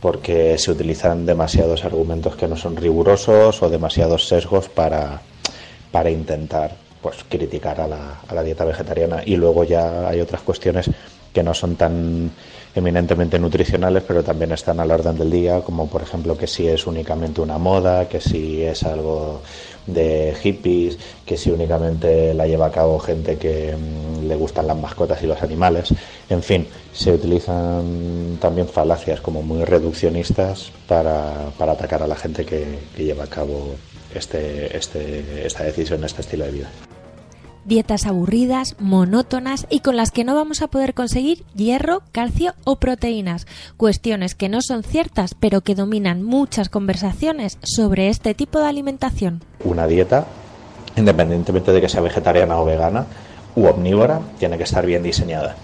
porque 0.00 0.58
se 0.58 0.70
utilizan 0.70 1.24
demasiados 1.24 1.84
argumentos 1.84 2.36
que 2.36 2.46
no 2.46 2.56
son 2.56 2.76
rigurosos 2.76 3.62
o 3.62 3.70
demasiados 3.70 4.28
sesgos 4.28 4.68
para, 4.68 5.22
para 5.90 6.10
intentar 6.10 6.83
pues 7.04 7.18
criticar 7.28 7.82
a 7.82 7.86
la, 7.86 8.20
a 8.26 8.34
la, 8.34 8.42
dieta 8.42 8.64
vegetariana 8.64 9.22
y 9.26 9.36
luego 9.36 9.62
ya 9.62 10.08
hay 10.08 10.22
otras 10.22 10.40
cuestiones 10.40 10.90
que 11.34 11.42
no 11.42 11.52
son 11.52 11.76
tan 11.76 12.30
eminentemente 12.74 13.38
nutricionales 13.38 14.02
pero 14.08 14.24
también 14.24 14.52
están 14.52 14.80
a 14.80 14.86
la 14.86 14.94
orden 14.94 15.18
del 15.18 15.30
día 15.30 15.60
como 15.60 15.86
por 15.86 16.00
ejemplo 16.00 16.38
que 16.38 16.46
si 16.46 16.66
es 16.66 16.86
únicamente 16.86 17.42
una 17.42 17.58
moda 17.58 18.08
que 18.08 18.22
si 18.22 18.62
es 18.62 18.84
algo 18.84 19.42
de 19.86 20.34
hippies 20.42 20.96
que 21.26 21.36
si 21.36 21.50
únicamente 21.50 22.32
la 22.32 22.46
lleva 22.46 22.68
a 22.68 22.72
cabo 22.72 22.98
gente 22.98 23.36
que 23.36 23.76
mmm, 23.76 24.26
le 24.26 24.36
gustan 24.36 24.66
las 24.66 24.78
mascotas 24.78 25.22
y 25.22 25.26
los 25.26 25.42
animales 25.42 25.92
en 26.30 26.42
fin 26.42 26.66
se 26.94 27.12
utilizan 27.12 28.38
también 28.40 28.66
falacias 28.66 29.20
como 29.20 29.42
muy 29.42 29.62
reduccionistas 29.64 30.72
para, 30.88 31.50
para 31.58 31.72
atacar 31.72 32.02
a 32.02 32.06
la 32.06 32.16
gente 32.16 32.46
que, 32.46 32.78
que 32.96 33.04
lleva 33.04 33.24
a 33.24 33.26
cabo 33.26 33.74
este, 34.14 34.76
este, 34.76 35.46
esta 35.46 35.64
decisión, 35.64 36.04
este 36.04 36.22
estilo 36.22 36.44
de 36.44 36.52
vida. 36.52 36.70
Dietas 37.64 38.06
aburridas, 38.06 38.76
monótonas 38.78 39.66
y 39.70 39.80
con 39.80 39.96
las 39.96 40.10
que 40.10 40.24
no 40.24 40.34
vamos 40.34 40.60
a 40.60 40.68
poder 40.68 40.92
conseguir 40.92 41.44
hierro, 41.56 42.02
calcio 42.12 42.52
o 42.64 42.76
proteínas. 42.76 43.46
Cuestiones 43.78 44.34
que 44.34 44.50
no 44.50 44.60
son 44.60 44.82
ciertas, 44.82 45.34
pero 45.34 45.62
que 45.62 45.74
dominan 45.74 46.22
muchas 46.22 46.68
conversaciones 46.68 47.58
sobre 47.62 48.10
este 48.10 48.34
tipo 48.34 48.58
de 48.58 48.66
alimentación. 48.66 49.42
Una 49.64 49.86
dieta, 49.86 50.26
independientemente 50.96 51.72
de 51.72 51.80
que 51.80 51.88
sea 51.88 52.02
vegetariana 52.02 52.60
o 52.60 52.66
vegana 52.66 53.06
u 53.56 53.64
omnívora, 53.64 54.20
tiene 54.38 54.58
que 54.58 54.64
estar 54.64 54.84
bien 54.84 55.02
diseñada. 55.02 55.56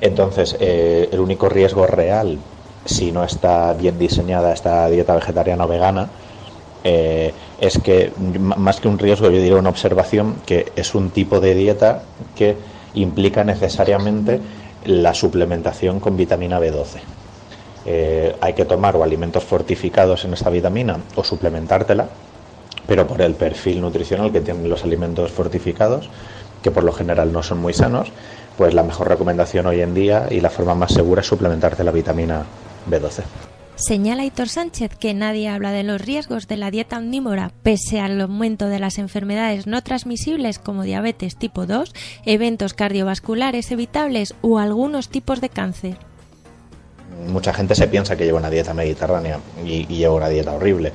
Entonces, 0.00 0.56
eh, 0.58 1.08
el 1.12 1.20
único 1.20 1.48
riesgo 1.48 1.86
real, 1.86 2.38
si 2.84 3.12
no 3.12 3.22
está 3.22 3.72
bien 3.74 3.96
diseñada 3.98 4.52
esta 4.52 4.88
dieta 4.88 5.14
vegetariana 5.14 5.64
o 5.66 5.68
vegana, 5.68 6.08
eh, 6.82 7.32
es 7.60 7.78
que 7.78 8.12
más 8.38 8.80
que 8.80 8.88
un 8.88 8.98
riesgo, 8.98 9.30
yo 9.30 9.40
diría 9.40 9.56
una 9.56 9.70
observación, 9.70 10.36
que 10.46 10.72
es 10.76 10.94
un 10.94 11.10
tipo 11.10 11.40
de 11.40 11.54
dieta 11.54 12.02
que 12.36 12.56
implica 12.94 13.44
necesariamente 13.44 14.40
la 14.84 15.14
suplementación 15.14 16.00
con 16.00 16.16
vitamina 16.16 16.60
B12. 16.60 17.00
Eh, 17.86 18.36
hay 18.40 18.52
que 18.54 18.64
tomar 18.64 18.96
o 18.96 19.02
alimentos 19.02 19.44
fortificados 19.44 20.24
en 20.24 20.34
esta 20.34 20.50
vitamina 20.50 20.98
o 21.14 21.24
suplementártela, 21.24 22.08
pero 22.86 23.06
por 23.06 23.20
el 23.22 23.34
perfil 23.34 23.80
nutricional 23.80 24.32
que 24.32 24.40
tienen 24.40 24.68
los 24.68 24.84
alimentos 24.84 25.30
fortificados, 25.32 26.08
que 26.62 26.70
por 26.70 26.84
lo 26.84 26.92
general 26.92 27.32
no 27.32 27.42
son 27.42 27.58
muy 27.58 27.72
sanos, 27.72 28.12
pues 28.56 28.74
la 28.74 28.82
mejor 28.82 29.08
recomendación 29.08 29.66
hoy 29.66 29.80
en 29.80 29.94
día 29.94 30.26
y 30.30 30.40
la 30.40 30.50
forma 30.50 30.74
más 30.74 30.92
segura 30.92 31.20
es 31.20 31.26
suplementarte 31.26 31.84
la 31.84 31.92
vitamina 31.92 32.44
B12. 32.90 33.57
Señala 33.78 34.24
Hitor 34.24 34.48
Sánchez 34.48 34.96
que 34.96 35.14
nadie 35.14 35.48
habla 35.48 35.70
de 35.70 35.84
los 35.84 36.00
riesgos 36.00 36.48
de 36.48 36.56
la 36.56 36.72
dieta 36.72 36.98
omnívora 36.98 37.52
pese 37.62 38.00
al 38.00 38.20
aumento 38.20 38.66
de 38.66 38.80
las 38.80 38.98
enfermedades 38.98 39.68
no 39.68 39.80
transmisibles 39.84 40.58
como 40.58 40.82
diabetes 40.82 41.36
tipo 41.36 41.64
2, 41.64 41.94
eventos 42.26 42.74
cardiovasculares 42.74 43.70
evitables 43.70 44.34
o 44.42 44.58
algunos 44.58 45.10
tipos 45.10 45.40
de 45.40 45.48
cáncer. 45.48 45.96
Mucha 47.28 47.54
gente 47.54 47.76
se 47.76 47.86
piensa 47.86 48.16
que 48.16 48.24
lleva 48.24 48.40
una 48.40 48.50
dieta 48.50 48.74
mediterránea 48.74 49.38
y, 49.64 49.86
y 49.88 49.96
lleva 49.98 50.14
una 50.14 50.28
dieta 50.28 50.54
horrible. 50.54 50.92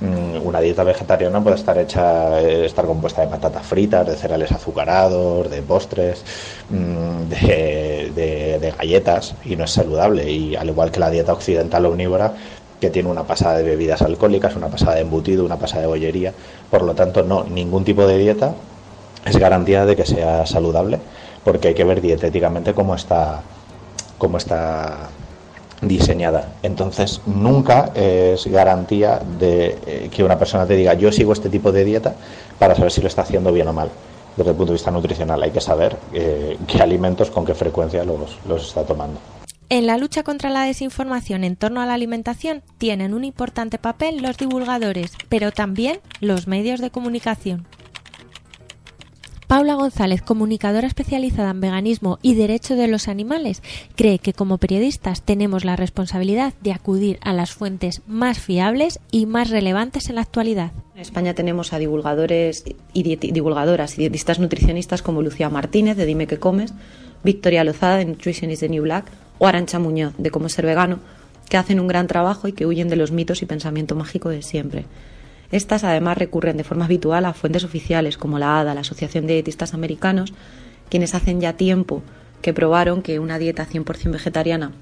Mm, 0.00 0.46
una 0.46 0.60
dieta 0.60 0.84
vegetariana 0.84 1.42
puede 1.42 1.56
estar 1.56 1.78
hecha, 1.78 2.38
eh, 2.40 2.66
estar 2.66 2.84
compuesta 2.84 3.22
de 3.22 3.28
patatas 3.28 3.64
fritas, 3.66 4.06
de 4.06 4.14
cereales 4.14 4.52
azucarados, 4.52 5.50
de 5.50 5.62
postres, 5.62 6.22
mm, 6.68 7.28
de, 7.30 8.58
de, 8.60 8.74
galletas 8.76 9.34
y 9.44 9.56
no 9.56 9.64
es 9.64 9.70
saludable. 9.70 10.30
Y 10.30 10.54
al 10.54 10.68
igual 10.68 10.90
que 10.90 11.00
la 11.00 11.10
dieta 11.10 11.32
occidental 11.32 11.86
omnívora, 11.86 12.34
que 12.80 12.90
tiene 12.90 13.08
una 13.08 13.24
pasada 13.24 13.56
de 13.58 13.62
bebidas 13.64 14.02
alcohólicas, 14.02 14.54
una 14.56 14.68
pasada 14.68 14.96
de 14.96 15.00
embutido, 15.02 15.44
una 15.44 15.56
pasada 15.56 15.82
de 15.82 15.88
bollería, 15.88 16.32
por 16.70 16.82
lo 16.82 16.94
tanto 16.94 17.22
no, 17.22 17.44
ningún 17.44 17.84
tipo 17.84 18.06
de 18.06 18.18
dieta 18.18 18.54
es 19.24 19.36
garantía 19.38 19.86
de 19.86 19.96
que 19.96 20.04
sea 20.04 20.46
saludable, 20.46 21.00
porque 21.44 21.68
hay 21.68 21.74
que 21.74 21.84
ver 21.84 22.00
dietéticamente 22.02 22.74
cómo 22.74 22.94
está, 22.94 23.40
cómo 24.18 24.36
está 24.36 25.08
diseñada. 25.80 26.54
Entonces, 26.62 27.20
nunca 27.26 27.92
es 27.94 28.46
garantía 28.46 29.20
de 29.38 29.78
eh, 29.86 30.08
que 30.10 30.24
una 30.24 30.38
persona 30.38 30.66
te 30.66 30.74
diga 30.76 30.94
yo 30.94 31.12
sigo 31.12 31.32
este 31.32 31.48
tipo 31.48 31.72
de 31.72 31.84
dieta 31.84 32.14
para 32.58 32.74
saber 32.74 32.92
si 32.92 33.00
lo 33.00 33.08
está 33.08 33.22
haciendo 33.22 33.52
bien 33.52 33.68
o 33.68 33.72
mal. 33.72 33.90
Desde 34.36 34.50
el 34.50 34.56
punto 34.56 34.72
de 34.72 34.76
vista 34.76 34.90
nutricional 34.90 35.42
hay 35.42 35.50
que 35.50 35.60
saber 35.60 35.96
eh, 36.12 36.58
qué 36.66 36.82
alimentos, 36.82 37.30
con 37.30 37.44
qué 37.44 37.54
frecuencia 37.54 38.04
los, 38.04 38.38
los 38.46 38.68
está 38.68 38.84
tomando. 38.84 39.18
En 39.68 39.86
la 39.86 39.98
lucha 39.98 40.22
contra 40.22 40.48
la 40.50 40.62
desinformación 40.62 41.42
en 41.42 41.56
torno 41.56 41.80
a 41.80 41.86
la 41.86 41.94
alimentación 41.94 42.62
tienen 42.78 43.14
un 43.14 43.24
importante 43.24 43.78
papel 43.78 44.22
los 44.22 44.36
divulgadores, 44.36 45.12
pero 45.28 45.50
también 45.50 45.98
los 46.20 46.46
medios 46.46 46.80
de 46.80 46.90
comunicación. 46.90 47.66
Paula 49.46 49.76
González, 49.76 50.22
comunicadora 50.22 50.88
especializada 50.88 51.50
en 51.50 51.60
veganismo 51.60 52.18
y 52.20 52.34
derecho 52.34 52.74
de 52.74 52.88
los 52.88 53.06
animales, 53.06 53.62
cree 53.94 54.18
que 54.18 54.32
como 54.32 54.58
periodistas 54.58 55.22
tenemos 55.22 55.64
la 55.64 55.76
responsabilidad 55.76 56.52
de 56.62 56.72
acudir 56.72 57.20
a 57.22 57.32
las 57.32 57.52
fuentes 57.52 58.02
más 58.08 58.40
fiables 58.40 58.98
y 59.12 59.26
más 59.26 59.50
relevantes 59.50 60.08
en 60.08 60.16
la 60.16 60.22
actualidad. 60.22 60.72
En 60.96 61.00
España 61.00 61.34
tenemos 61.34 61.72
a 61.72 61.78
divulgadores 61.78 62.64
y 62.92 63.16
divulgadoras 63.16 63.94
y 63.94 63.98
dietistas 63.98 64.40
nutricionistas 64.40 65.02
como 65.02 65.22
Lucía 65.22 65.48
Martínez 65.48 65.96
de 65.96 66.06
Dime 66.06 66.26
qué 66.26 66.38
comes, 66.38 66.74
Victoria 67.22 67.62
Lozada 67.62 67.98
de 67.98 68.04
Nutrition 68.04 68.50
is 68.50 68.58
the 68.58 68.68
New 68.68 68.82
Black 68.82 69.06
o 69.38 69.46
Arancha 69.46 69.78
Muñoz 69.78 70.14
de 70.18 70.32
Cómo 70.32 70.48
ser 70.48 70.66
vegano, 70.66 70.98
que 71.48 71.56
hacen 71.56 71.78
un 71.78 71.86
gran 71.86 72.08
trabajo 72.08 72.48
y 72.48 72.52
que 72.52 72.66
huyen 72.66 72.88
de 72.88 72.96
los 72.96 73.12
mitos 73.12 73.42
y 73.42 73.46
pensamiento 73.46 73.94
mágico 73.94 74.28
de 74.28 74.42
siempre. 74.42 74.86
Estas 75.50 75.84
además 75.84 76.18
recurren 76.18 76.56
de 76.56 76.64
forma 76.64 76.86
habitual 76.86 77.24
a 77.24 77.32
fuentes 77.32 77.64
oficiales 77.64 78.18
como 78.18 78.38
la 78.38 78.60
ADA, 78.60 78.74
la 78.74 78.80
Asociación 78.80 79.26
de 79.26 79.34
Dietistas 79.34 79.74
Americanos, 79.74 80.32
quienes 80.88 81.14
hacen 81.14 81.40
ya 81.40 81.54
tiempo 81.54 82.02
que 82.42 82.52
probaron 82.52 83.02
que 83.02 83.18
una 83.18 83.38
dieta 83.38 83.66
100% 83.66 84.12
vegetariana 84.12 84.72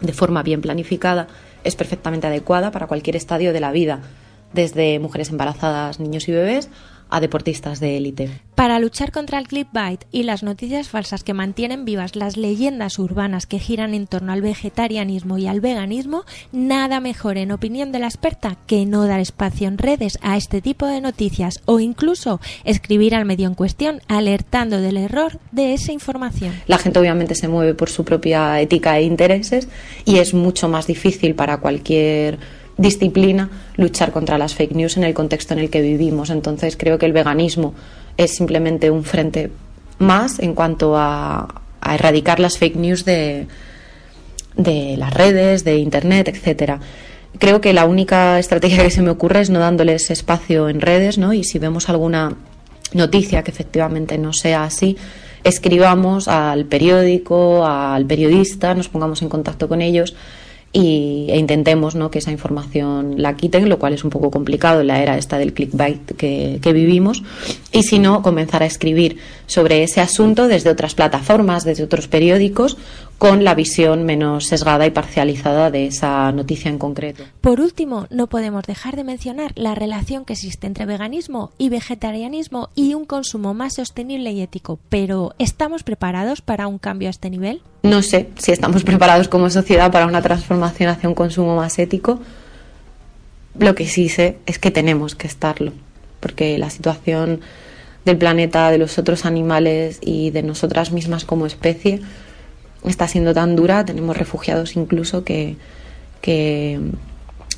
de 0.00 0.12
forma 0.12 0.42
bien 0.42 0.60
planificada 0.60 1.28
es 1.64 1.76
perfectamente 1.76 2.26
adecuada 2.26 2.70
para 2.70 2.86
cualquier 2.86 3.16
estadio 3.16 3.52
de 3.52 3.60
la 3.60 3.72
vida, 3.72 4.00
desde 4.52 4.98
mujeres 4.98 5.30
embarazadas, 5.30 6.00
niños 6.00 6.28
y 6.28 6.32
bebés 6.32 6.68
a 7.10 7.20
deportistas 7.20 7.80
de 7.80 7.96
élite. 7.96 8.30
Para 8.54 8.78
luchar 8.78 9.10
contra 9.10 9.38
el 9.38 9.48
clickbait 9.48 10.04
y 10.12 10.24
las 10.24 10.42
noticias 10.42 10.88
falsas 10.88 11.24
que 11.24 11.32
mantienen 11.32 11.84
vivas 11.84 12.14
las 12.14 12.36
leyendas 12.36 12.98
urbanas 12.98 13.46
que 13.46 13.58
giran 13.58 13.94
en 13.94 14.06
torno 14.06 14.32
al 14.32 14.42
vegetarianismo 14.42 15.38
y 15.38 15.46
al 15.46 15.60
veganismo, 15.60 16.24
nada 16.52 17.00
mejor 17.00 17.38
en 17.38 17.52
opinión 17.52 17.90
de 17.90 18.00
la 18.00 18.06
experta 18.06 18.58
que 18.66 18.84
no 18.84 19.06
dar 19.06 19.20
espacio 19.20 19.66
en 19.66 19.78
redes 19.78 20.18
a 20.20 20.36
este 20.36 20.60
tipo 20.60 20.86
de 20.86 21.00
noticias 21.00 21.62
o 21.64 21.80
incluso 21.80 22.40
escribir 22.64 23.14
al 23.14 23.24
medio 23.24 23.46
en 23.46 23.54
cuestión 23.54 24.00
alertando 24.08 24.80
del 24.80 24.98
error 24.98 25.38
de 25.52 25.74
esa 25.74 25.92
información. 25.92 26.52
La 26.66 26.78
gente 26.78 26.98
obviamente 26.98 27.34
se 27.34 27.48
mueve 27.48 27.74
por 27.74 27.88
su 27.88 28.04
propia 28.04 28.60
ética 28.60 28.98
e 28.98 29.04
intereses 29.04 29.68
y 30.04 30.18
es 30.18 30.34
mucho 30.34 30.68
más 30.68 30.86
difícil 30.86 31.34
para 31.34 31.58
cualquier 31.58 32.38
disciplina 32.80 33.50
luchar 33.76 34.10
contra 34.10 34.38
las 34.38 34.54
fake 34.54 34.72
news 34.72 34.96
en 34.96 35.04
el 35.04 35.14
contexto 35.14 35.54
en 35.54 35.60
el 35.60 35.70
que 35.70 35.82
vivimos. 35.82 36.30
Entonces 36.30 36.76
creo 36.76 36.98
que 36.98 37.06
el 37.06 37.12
veganismo 37.12 37.74
es 38.16 38.34
simplemente 38.34 38.90
un 38.90 39.04
frente 39.04 39.50
más 39.98 40.38
en 40.38 40.54
cuanto 40.54 40.96
a, 40.96 41.62
erradicar 41.82 42.38
las 42.40 42.58
fake 42.58 42.76
news 42.76 43.04
de, 43.04 43.46
de 44.54 44.96
las 44.98 45.12
redes, 45.12 45.64
de 45.64 45.78
internet, 45.78 46.28
etcétera. 46.28 46.78
Creo 47.38 47.60
que 47.60 47.72
la 47.72 47.86
única 47.86 48.38
estrategia 48.38 48.84
que 48.84 48.90
se 48.90 49.02
me 49.02 49.10
ocurre 49.10 49.40
es 49.40 49.50
no 49.50 49.58
dándoles 49.60 50.10
espacio 50.10 50.68
en 50.68 50.80
redes, 50.80 51.16
¿no? 51.16 51.32
Y 51.32 51.42
si 51.42 51.58
vemos 51.58 51.88
alguna 51.88 52.36
noticia 52.92 53.42
que 53.42 53.50
efectivamente 53.50 54.18
no 54.18 54.32
sea 54.32 54.64
así, 54.64 54.98
escribamos 55.42 56.28
al 56.28 56.66
periódico, 56.66 57.66
al 57.66 58.04
periodista, 58.04 58.74
nos 58.74 58.88
pongamos 58.88 59.22
en 59.22 59.30
contacto 59.30 59.68
con 59.68 59.80
ellos 59.80 60.14
y, 60.72 61.26
e 61.28 61.38
intentemos 61.38 61.94
¿no? 61.94 62.10
que 62.10 62.18
esa 62.20 62.30
información 62.30 63.14
la 63.20 63.36
quiten, 63.36 63.68
lo 63.68 63.78
cual 63.78 63.92
es 63.92 64.04
un 64.04 64.10
poco 64.10 64.30
complicado 64.30 64.80
en 64.80 64.86
la 64.86 65.02
era 65.02 65.18
esta 65.18 65.38
del 65.38 65.52
clickbait 65.52 66.14
que, 66.16 66.58
que 66.62 66.72
vivimos, 66.72 67.22
y 67.72 67.82
si 67.82 67.98
no, 67.98 68.22
comenzar 68.22 68.62
a 68.62 68.66
escribir 68.66 69.18
sobre 69.46 69.82
ese 69.82 70.00
asunto 70.00 70.46
desde 70.46 70.70
otras 70.70 70.94
plataformas, 70.94 71.64
desde 71.64 71.84
otros 71.84 72.06
periódicos, 72.06 72.76
con 73.20 73.44
la 73.44 73.54
visión 73.54 74.04
menos 74.04 74.46
sesgada 74.46 74.86
y 74.86 74.90
parcializada 74.92 75.70
de 75.70 75.84
esa 75.84 76.32
noticia 76.32 76.70
en 76.70 76.78
concreto. 76.78 77.24
Por 77.42 77.60
último, 77.60 78.06
no 78.08 78.28
podemos 78.28 78.64
dejar 78.64 78.96
de 78.96 79.04
mencionar 79.04 79.52
la 79.56 79.74
relación 79.74 80.24
que 80.24 80.32
existe 80.32 80.66
entre 80.66 80.86
veganismo 80.86 81.52
y 81.58 81.68
vegetarianismo 81.68 82.70
y 82.74 82.94
un 82.94 83.04
consumo 83.04 83.52
más 83.52 83.74
sostenible 83.74 84.32
y 84.32 84.40
ético. 84.40 84.78
Pero, 84.88 85.34
¿estamos 85.38 85.82
preparados 85.82 86.40
para 86.40 86.66
un 86.66 86.78
cambio 86.78 87.08
a 87.08 87.10
este 87.10 87.28
nivel? 87.28 87.60
No 87.82 88.00
sé 88.00 88.30
si 88.38 88.52
estamos 88.52 88.84
preparados 88.84 89.28
como 89.28 89.50
sociedad 89.50 89.92
para 89.92 90.06
una 90.06 90.22
transformación 90.22 90.88
hacia 90.88 91.10
un 91.10 91.14
consumo 91.14 91.56
más 91.56 91.78
ético. 91.78 92.20
Lo 93.58 93.74
que 93.74 93.86
sí 93.86 94.08
sé 94.08 94.38
es 94.46 94.58
que 94.58 94.70
tenemos 94.70 95.14
que 95.14 95.26
estarlo, 95.26 95.74
porque 96.20 96.56
la 96.56 96.70
situación 96.70 97.42
del 98.06 98.16
planeta, 98.16 98.70
de 98.70 98.78
los 98.78 98.96
otros 98.96 99.26
animales 99.26 99.98
y 100.00 100.30
de 100.30 100.42
nosotras 100.42 100.90
mismas 100.90 101.26
como 101.26 101.44
especie 101.44 102.00
está 102.84 103.08
siendo 103.08 103.34
tan 103.34 103.56
dura, 103.56 103.84
tenemos 103.84 104.16
refugiados 104.16 104.76
incluso 104.76 105.24
que, 105.24 105.56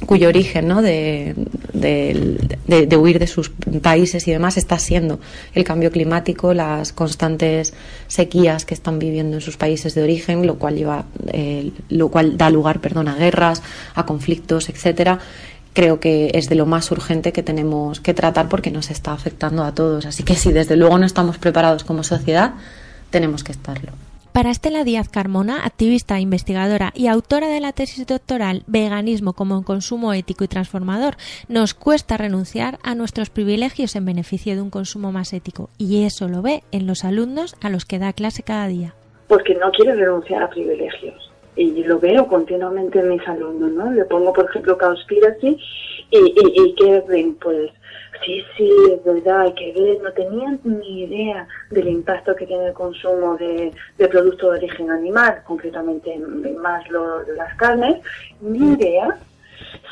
cuyo 0.07 0.29
origen 0.29 0.67
¿no? 0.67 0.83
de, 0.83 1.35
de, 1.73 2.97
huir 2.97 3.19
de 3.19 3.27
sus 3.29 3.51
países 3.83 4.27
y 4.27 4.33
demás 4.33 4.57
está 4.57 4.79
siendo 4.79 5.21
el 5.55 5.63
cambio 5.65 5.93
climático, 5.93 6.55
las 6.55 6.93
constantes 6.93 7.73
sequías 8.09 8.65
que 8.65 8.75
están 8.75 8.99
viviendo 8.99 9.37
en 9.37 9.41
sus 9.41 9.57
países 9.57 9.95
de 9.95 10.03
origen, 10.03 10.47
lo 10.47 10.57
cual 10.57 10.77
lleva, 10.77 11.05
eh, 11.29 11.71
lo 11.89 12.09
cual 12.09 12.37
da 12.37 12.51
lugar, 12.51 12.81
perdón, 12.81 13.09
a 13.09 13.15
guerras, 13.15 13.63
a 13.95 14.05
conflictos, 14.07 14.69
etcétera. 14.69 15.21
Creo 15.73 16.01
que 16.01 16.33
es 16.35 16.49
de 16.49 16.57
lo 16.57 16.67
más 16.67 16.91
urgente 16.91 17.33
que 17.33 17.43
tenemos 17.43 18.01
que 18.01 18.13
tratar 18.13 18.49
porque 18.49 18.71
nos 18.71 18.91
está 18.91 19.13
afectando 19.13 19.65
a 19.65 19.73
todos. 19.73 20.05
Así 20.05 20.23
que 20.23 20.35
si 20.35 20.53
desde 20.53 20.77
luego 20.77 20.99
no 20.99 21.07
estamos 21.07 21.39
preparados 21.39 21.85
como 21.85 22.03
sociedad, 22.03 22.55
tenemos 23.11 23.43
que 23.43 23.53
estarlo. 23.53 23.93
Para 24.33 24.51
Estela 24.51 24.83
Díaz 24.83 25.11
Carmona, 25.11 25.67
activista, 25.67 26.19
investigadora 26.19 26.91
y 26.95 27.09
autora 27.09 27.49
de 27.49 27.61
la 27.61 27.73
tesis 27.73 28.07
doctoral 28.07 28.63
Veganismo 28.67 29.35
como 29.35 29.63
consumo 29.63 30.15
ético 30.15 30.43
y 30.43 30.49
transformador, 30.49 31.17
nos 31.49 31.75
cuesta 31.75 32.17
renunciar 32.17 32.79
a 32.83 32.95
nuestros 32.95 33.29
privilegios 33.29 33.95
en 33.95 34.07
beneficio 34.07 34.55
de 34.55 34.63
un 34.63 34.71
consumo 34.71 35.13
más 35.13 35.35
ético 35.35 35.69
y 35.77 36.07
eso 36.07 36.29
lo 36.29 36.41
ve 36.41 36.63
en 36.73 36.87
los 36.87 37.05
alumnos 37.05 37.57
a 37.61 37.69
los 37.69 37.85
que 37.85 37.99
da 37.99 38.15
clase 38.15 38.43
cada 38.43 38.69
día. 38.69 38.95
Porque 39.29 39.55
no 39.55 39.71
quiere 39.71 39.97
renunciar 39.97 40.43
a 40.43 40.49
privilegios 40.49 41.31
y 41.55 41.85
lo 41.85 42.01
veo 42.01 42.27
continuamente 42.27 43.01
en 43.01 43.11
mis 43.11 43.29
alumnos, 43.29 43.71
¿no? 43.73 43.93
Le 43.93 44.07
pongo, 44.07 44.33
por 44.33 44.47
ejemplo, 44.47 44.79
Cowspiracy 44.79 45.59
y, 46.11 46.17
y, 46.17 46.63
y 46.65 46.75
que 46.75 47.05
ven, 47.07 47.35
pues 47.35 47.71
Sí, 48.25 48.45
sí, 48.57 48.71
es 48.93 49.05
verdad, 49.05 49.43
hay 49.43 49.55
que 49.55 49.73
ver, 49.73 50.01
no 50.01 50.13
tenían 50.13 50.61
ni 50.63 51.05
idea 51.05 51.47
del 51.71 51.89
impacto 51.89 52.37
que 52.37 52.47
tiene 52.47 52.69
el 52.69 52.73
consumo 52.73 53.37
de, 53.37 53.73
productos 54.09 54.53
de 54.53 54.59
origen 54.59 54.91
animal, 54.91 55.43
concretamente 55.45 56.17
más 56.61 56.85
las 56.91 57.55
carnes, 57.57 58.01
ni 58.41 58.75
idea, 58.75 59.19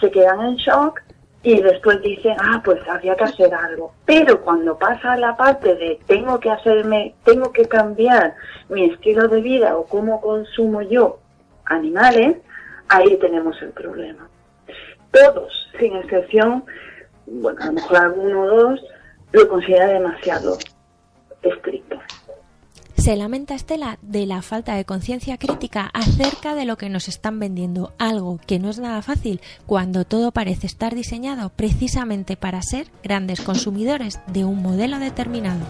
se 0.00 0.10
quedan 0.10 0.40
en 0.40 0.56
shock 0.56 1.00
y 1.42 1.60
después 1.60 2.00
dicen, 2.02 2.36
ah, 2.38 2.60
pues 2.64 2.80
había 2.88 3.16
que 3.16 3.24
hacer 3.24 3.52
algo. 3.52 3.94
Pero 4.04 4.42
cuando 4.42 4.78
pasa 4.78 5.16
la 5.16 5.36
parte 5.36 5.74
de 5.74 5.98
tengo 6.06 6.38
que 6.38 6.50
hacerme, 6.50 7.14
tengo 7.24 7.50
que 7.52 7.64
cambiar 7.64 8.34
mi 8.68 8.84
estilo 8.90 9.26
de 9.26 9.40
vida 9.40 9.76
o 9.76 9.86
cómo 9.86 10.20
consumo 10.20 10.82
yo 10.82 11.18
animales, 11.64 12.36
ahí 12.88 13.16
tenemos 13.16 13.60
el 13.62 13.70
problema. 13.70 14.28
Todos, 15.10 15.68
sin 15.78 15.96
excepción, 15.96 16.64
bueno, 17.30 17.58
a 17.62 17.66
lo 17.66 17.72
mejor 17.72 17.96
alguno 17.96 18.42
o 18.42 18.46
dos, 18.48 18.80
lo 19.32 19.48
considera 19.48 19.86
demasiado 19.86 20.58
estricto. 21.42 21.96
Se 22.96 23.16
lamenta 23.16 23.54
Estela 23.54 23.98
de 24.02 24.26
la 24.26 24.42
falta 24.42 24.74
de 24.74 24.84
conciencia 24.84 25.38
crítica 25.38 25.90
acerca 25.94 26.54
de 26.54 26.66
lo 26.66 26.76
que 26.76 26.90
nos 26.90 27.08
están 27.08 27.38
vendiendo, 27.38 27.94
algo 27.98 28.38
que 28.46 28.58
no 28.58 28.68
es 28.68 28.78
nada 28.78 29.00
fácil 29.00 29.40
cuando 29.64 30.04
todo 30.04 30.32
parece 30.32 30.66
estar 30.66 30.94
diseñado 30.94 31.48
precisamente 31.48 32.36
para 32.36 32.60
ser 32.60 32.88
grandes 33.02 33.40
consumidores 33.40 34.20
de 34.26 34.44
un 34.44 34.62
modelo 34.62 34.98
determinado. 34.98 35.64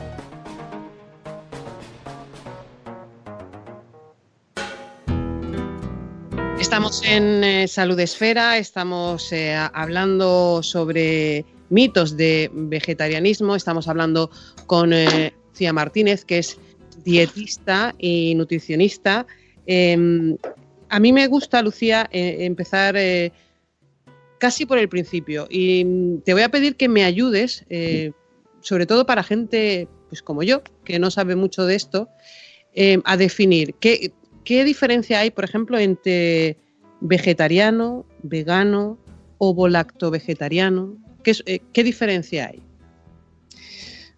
Estamos 6.70 7.02
en 7.04 7.42
eh, 7.42 7.66
Salud 7.66 7.98
Esfera, 7.98 8.56
estamos 8.56 9.32
eh, 9.32 9.56
hablando 9.56 10.62
sobre 10.62 11.44
mitos 11.68 12.16
de 12.16 12.48
vegetarianismo, 12.54 13.56
estamos 13.56 13.88
hablando 13.88 14.30
con 14.66 14.92
eh, 14.92 15.34
Cía 15.52 15.72
Martínez, 15.72 16.24
que 16.24 16.38
es 16.38 16.58
dietista 17.02 17.92
y 17.98 18.36
nutricionista. 18.36 19.26
Em, 19.66 20.36
a 20.88 21.00
mí 21.00 21.12
me 21.12 21.26
gusta, 21.26 21.60
Lucía, 21.60 22.08
empezar 22.12 22.94
casi 24.38 24.64
por 24.64 24.78
el 24.78 24.88
principio 24.88 25.48
y 25.50 25.84
mm, 25.84 26.20
te 26.20 26.34
voy 26.34 26.42
a 26.42 26.50
pedir 26.50 26.76
que 26.76 26.88
me 26.88 27.02
ayudes, 27.02 27.64
sobre 28.60 28.86
todo 28.86 29.06
para 29.06 29.24
gente 29.24 29.88
pues 30.08 30.22
como 30.22 30.44
yo, 30.44 30.62
que 30.84 31.00
no 31.00 31.10
sabe 31.10 31.34
mucho 31.34 31.66
de 31.66 31.74
esto, 31.74 32.08
a 33.04 33.16
definir 33.16 33.74
qué, 33.80 34.12
¿Qué 34.44 34.64
diferencia 34.64 35.20
hay, 35.20 35.30
por 35.30 35.44
ejemplo, 35.44 35.78
entre 35.78 36.56
vegetariano, 37.00 38.06
vegano, 38.22 38.98
ovo-lacto 39.38 40.10
vegetariano? 40.10 40.96
¿Qué, 41.22 41.34
eh, 41.46 41.60
¿Qué, 41.72 41.84
diferencia 41.84 42.46
hay? 42.46 42.62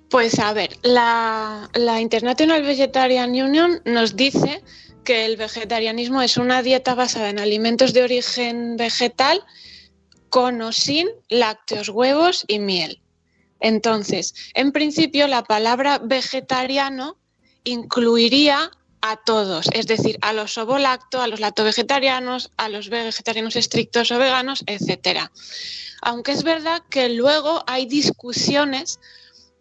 Pues 0.09 0.39
a 0.39 0.53
ver, 0.53 0.77
la, 0.83 1.71
la 1.75 2.01
International 2.01 2.63
Vegetarian 2.63 3.31
Union 3.31 3.81
nos 3.85 4.15
dice 4.15 4.63
que 5.05 5.25
el 5.27 5.37
vegetarianismo 5.37 6.23
es 6.23 6.37
una 6.37 6.63
dieta 6.63 6.95
basada 6.95 7.31
en 7.31 7.39
alimentos 7.39 7.93
de 7.93 8.05
origen 8.05 8.77
vegetal 8.77 9.43
con 10.29 10.63
o 10.63 10.73
sin 10.73 11.09
lácteos, 11.29 11.89
huevos 11.89 12.45
y 12.47 12.59
miel. 12.59 13.03
Entonces, 13.61 14.35
en 14.55 14.73
principio, 14.73 15.29
la 15.29 15.45
palabra 15.45 15.99
vegetariano 15.99 17.17
incluiría 17.65 18.71
a 19.03 19.17
todos, 19.17 19.67
es 19.73 19.87
decir, 19.87 20.17
a 20.23 20.33
los 20.33 20.57
ovolacto, 20.57 21.21
a 21.21 21.27
los 21.27 21.41
lacto-vegetarianos, 21.41 22.53
a 22.57 22.69
los 22.69 22.89
vegetarianos 22.89 23.57
estrictos 23.57 24.13
o 24.13 24.19
veganos, 24.19 24.63
etcétera. 24.67 25.33
Aunque 26.01 26.33
es 26.33 26.45
verdad 26.45 26.83
que 26.89 27.09
luego 27.09 27.65
hay 27.67 27.87
discusiones 27.87 29.01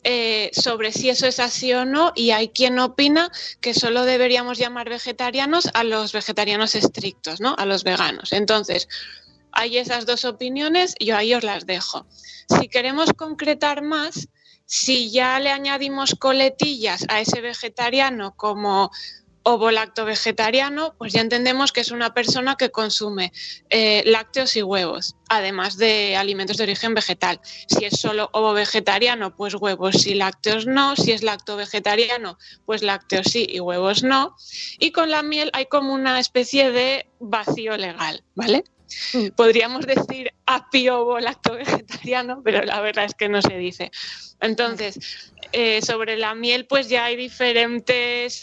eh, 0.03 0.49
sobre 0.53 0.91
si 0.91 1.09
eso 1.09 1.27
es 1.27 1.39
así 1.39 1.73
o 1.73 1.85
no 1.85 2.11
y 2.15 2.31
hay 2.31 2.49
quien 2.49 2.79
opina 2.79 3.31
que 3.61 3.73
solo 3.73 4.03
deberíamos 4.03 4.57
llamar 4.57 4.89
vegetarianos 4.89 5.69
a 5.73 5.83
los 5.83 6.11
vegetarianos 6.11 6.75
estrictos, 6.75 7.41
¿no? 7.41 7.55
A 7.57 7.65
los 7.65 7.83
veganos. 7.83 8.33
Entonces, 8.33 8.87
hay 9.51 9.77
esas 9.77 10.05
dos 10.05 10.23
opiniones, 10.23 10.95
yo 10.99 11.17
ahí 11.17 11.33
os 11.33 11.43
las 11.43 11.65
dejo. 11.65 12.05
Si 12.59 12.67
queremos 12.67 13.11
concretar 13.13 13.81
más, 13.81 14.27
si 14.65 15.11
ya 15.11 15.39
le 15.39 15.51
añadimos 15.51 16.15
coletillas 16.17 17.05
a 17.09 17.19
ese 17.19 17.41
vegetariano 17.41 18.35
como 18.35 18.89
ovo-lacto 19.43 20.05
vegetariano, 20.05 20.93
pues 20.97 21.13
ya 21.13 21.21
entendemos 21.21 21.71
que 21.71 21.81
es 21.81 21.91
una 21.91 22.13
persona 22.13 22.55
que 22.55 22.69
consume 22.69 23.31
eh, 23.69 24.03
lácteos 24.05 24.55
y 24.55 24.63
huevos, 24.63 25.15
además 25.29 25.77
de 25.77 26.15
alimentos 26.15 26.57
de 26.57 26.63
origen 26.63 26.93
vegetal. 26.93 27.39
Si 27.67 27.85
es 27.85 27.99
solo 27.99 28.29
ovo 28.33 28.53
vegetariano, 28.53 29.35
pues 29.35 29.55
huevos 29.55 30.05
y 30.05 30.15
lácteos 30.15 30.67
no. 30.67 30.95
Si 30.95 31.11
es 31.11 31.23
lacto 31.23 31.55
vegetariano, 31.55 32.37
pues 32.65 32.83
lácteos 32.83 33.27
sí 33.27 33.47
y 33.49 33.59
huevos 33.59 34.03
no. 34.03 34.35
Y 34.79 34.91
con 34.91 35.09
la 35.09 35.23
miel 35.23 35.49
hay 35.53 35.65
como 35.65 35.93
una 35.93 36.19
especie 36.19 36.71
de 36.71 37.07
vacío 37.19 37.77
legal, 37.77 38.23
¿vale? 38.35 38.63
Mm. 39.13 39.27
Podríamos 39.35 39.87
decir 39.87 40.33
apio 40.45 40.99
ovo 40.99 41.19
lacto 41.19 41.53
vegetariano, 41.53 42.41
pero 42.43 42.63
la 42.63 42.81
verdad 42.81 43.05
es 43.05 43.15
que 43.15 43.29
no 43.29 43.41
se 43.41 43.57
dice. 43.57 43.91
Entonces, 44.39 44.99
eh, 45.53 45.81
sobre 45.81 46.17
la 46.17 46.35
miel, 46.35 46.65
pues 46.65 46.89
ya 46.89 47.05
hay 47.05 47.15
diferentes 47.15 48.41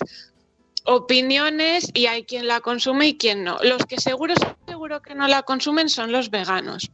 opiniones 0.88 1.90
y 1.92 2.06
hay 2.06 2.24
quien 2.24 2.48
la 2.48 2.60
consume 2.60 3.08
y 3.08 3.18
quien 3.18 3.44
no. 3.44 3.58
Los 3.62 3.84
que 3.84 4.00
seguro, 4.00 4.34
seguro 4.66 5.02
que 5.02 5.14
no 5.14 5.28
la 5.28 5.42
consumen 5.42 5.90
son 5.90 6.12
los 6.12 6.30
veganos. 6.30 6.90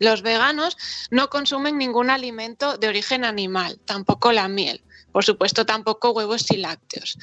Los 0.00 0.22
veganos 0.22 0.76
no 1.10 1.28
consumen 1.28 1.76
ningún 1.76 2.08
alimento 2.08 2.78
de 2.78 2.88
origen 2.88 3.24
animal, 3.24 3.78
tampoco 3.84 4.32
la 4.32 4.48
miel, 4.48 4.82
por 5.12 5.24
supuesto 5.24 5.66
tampoco 5.66 6.12
huevos 6.12 6.50
y 6.50 6.56
lácteos. 6.56 7.18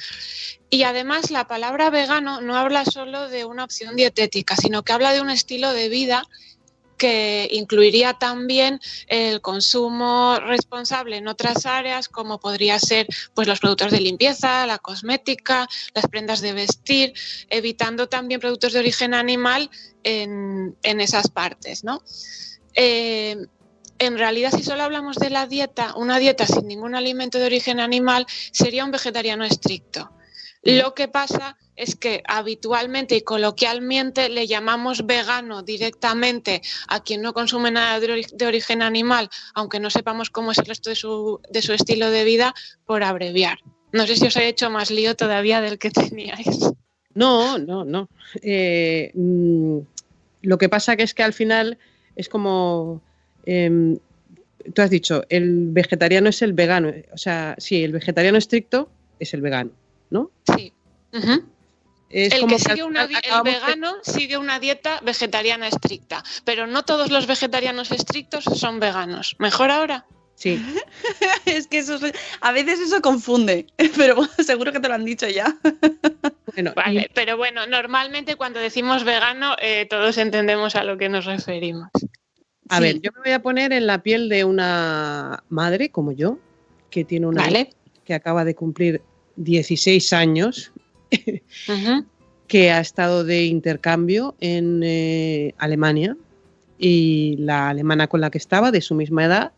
Y 0.70 0.84
además 0.84 1.30
la 1.30 1.48
palabra 1.48 1.90
vegano 1.90 2.40
no 2.40 2.56
habla 2.56 2.84
solo 2.84 3.28
de 3.28 3.44
una 3.44 3.64
opción 3.64 3.96
dietética, 3.96 4.56
sino 4.56 4.84
que 4.84 4.92
habla 4.92 5.12
de 5.12 5.20
un 5.20 5.30
estilo 5.30 5.72
de 5.72 5.88
vida 5.88 6.24
que 7.04 7.48
incluiría 7.52 8.14
también 8.14 8.80
el 9.08 9.42
consumo 9.42 10.38
responsable 10.40 11.18
en 11.18 11.28
otras 11.28 11.66
áreas 11.66 12.08
como 12.08 12.40
podría 12.40 12.78
ser 12.78 13.06
pues 13.34 13.46
los 13.46 13.60
productos 13.60 13.92
de 13.92 14.00
limpieza, 14.00 14.66
la 14.66 14.78
cosmética, 14.78 15.68
las 15.94 16.06
prendas 16.06 16.40
de 16.40 16.54
vestir, 16.54 17.12
evitando 17.50 18.08
también 18.08 18.40
productos 18.40 18.72
de 18.72 18.78
origen 18.78 19.12
animal 19.12 19.68
en, 20.02 20.74
esas 20.82 21.28
partes, 21.28 21.84
¿no? 21.84 22.02
Eh, 22.72 23.36
en 23.98 24.16
realidad, 24.16 24.52
si 24.56 24.62
solo 24.62 24.82
hablamos 24.82 25.16
de 25.16 25.28
la 25.28 25.46
dieta, 25.46 25.94
una 25.96 26.18
dieta 26.18 26.46
sin 26.46 26.66
ningún 26.66 26.94
alimento 26.94 27.38
de 27.38 27.44
origen 27.44 27.80
animal 27.80 28.26
sería 28.50 28.86
un 28.86 28.92
vegetariano 28.92 29.44
estricto. 29.44 30.10
Lo 30.64 30.94
que 30.94 31.08
pasa 31.08 31.58
es 31.76 31.94
que 31.94 32.22
habitualmente 32.26 33.16
y 33.16 33.20
coloquialmente 33.20 34.28
le 34.28 34.46
llamamos 34.46 35.06
vegano 35.06 35.62
directamente 35.62 36.62
a 36.88 37.02
quien 37.02 37.20
no 37.20 37.34
consume 37.34 37.70
nada 37.70 38.00
de, 38.00 38.46
origen 38.46 38.80
animal, 38.80 39.28
aunque 39.54 39.80
no 39.80 39.90
sepamos 39.90 40.30
cómo 40.30 40.52
es 40.52 40.58
el 40.58 40.66
resto 40.66 40.90
de 40.90 40.96
su, 40.96 41.40
de 41.50 41.62
su 41.62 41.72
estilo 41.72 42.10
de 42.10 42.24
vida, 42.24 42.54
por 42.86 43.02
abreviar. 43.02 43.58
No 43.92 44.06
sé 44.06 44.16
si 44.16 44.26
os 44.26 44.36
he 44.36 44.48
hecho 44.48 44.70
más 44.70 44.90
lío 44.90 45.14
todavía 45.16 45.60
del 45.60 45.78
que 45.78 45.90
teníais. 45.90 46.58
No, 47.14 47.58
no, 47.58 47.84
no. 47.84 48.08
Eh, 48.42 49.12
mm, 49.14 49.78
lo 50.42 50.58
que 50.58 50.68
pasa 50.68 50.96
que 50.96 51.04
es 51.04 51.14
que 51.14 51.22
al 51.22 51.32
final 51.32 51.78
es 52.16 52.28
como... 52.28 53.02
Em, 53.46 53.98
tú 54.72 54.82
has 54.82 54.90
dicho, 54.90 55.24
el 55.28 55.68
vegetariano 55.70 56.30
es 56.30 56.42
el 56.42 56.54
vegano. 56.54 56.92
O 57.12 57.18
sea, 57.18 57.54
sí, 57.58 57.84
el 57.84 57.92
vegetariano 57.92 58.38
estricto 58.38 58.88
es 59.18 59.34
el 59.34 59.42
vegano, 59.42 59.70
¿no? 60.10 60.30
Sí 60.56 60.72
el 62.14 62.46
que 62.46 62.58
sigue 62.58 62.84
una, 62.84 63.04
el 63.04 63.42
vegano 63.44 63.94
sigue 64.02 64.38
una 64.38 64.60
dieta 64.60 65.00
vegetariana 65.02 65.68
estricta, 65.68 66.22
pero 66.44 66.66
no 66.66 66.84
todos 66.84 67.10
los 67.10 67.26
vegetarianos 67.26 67.90
estrictos 67.90 68.44
son 68.44 68.78
veganos. 68.78 69.36
¿Mejor 69.38 69.70
ahora? 69.70 70.06
Sí. 70.36 70.64
es 71.44 71.66
que 71.66 71.78
eso 71.78 71.98
a 72.40 72.52
veces 72.52 72.80
eso 72.80 73.00
confunde, 73.00 73.66
pero 73.96 74.24
seguro 74.38 74.72
que 74.72 74.80
te 74.80 74.88
lo 74.88 74.94
han 74.94 75.04
dicho 75.04 75.28
ya. 75.28 75.56
vale, 76.76 77.10
pero 77.14 77.36
bueno, 77.36 77.66
normalmente 77.66 78.36
cuando 78.36 78.60
decimos 78.60 79.04
vegano 79.04 79.56
eh, 79.60 79.86
todos 79.90 80.18
entendemos 80.18 80.76
a 80.76 80.84
lo 80.84 80.96
que 80.96 81.08
nos 81.08 81.24
referimos. 81.24 81.90
A 82.68 82.80
ver, 82.80 83.00
yo 83.00 83.10
me 83.12 83.20
voy 83.20 83.32
a 83.32 83.42
poner 83.42 83.72
en 83.72 83.86
la 83.86 84.02
piel 84.02 84.28
de 84.28 84.44
una 84.44 85.44
madre 85.48 85.90
como 85.90 86.12
yo, 86.12 86.38
que 86.90 87.04
tiene 87.04 87.26
una 87.26 87.46
que 88.04 88.14
acaba 88.14 88.44
de 88.44 88.54
cumplir 88.54 89.02
16 89.36 90.12
años 90.12 90.72
que 92.46 92.70
ha 92.70 92.80
estado 92.80 93.24
de 93.24 93.44
intercambio 93.44 94.34
en 94.40 94.82
eh, 94.82 95.54
Alemania 95.58 96.16
y 96.78 97.36
la 97.38 97.68
alemana 97.68 98.08
con 98.08 98.20
la 98.20 98.30
que 98.30 98.38
estaba, 98.38 98.70
de 98.70 98.80
su 98.80 98.94
misma 98.94 99.24
edad, 99.24 99.52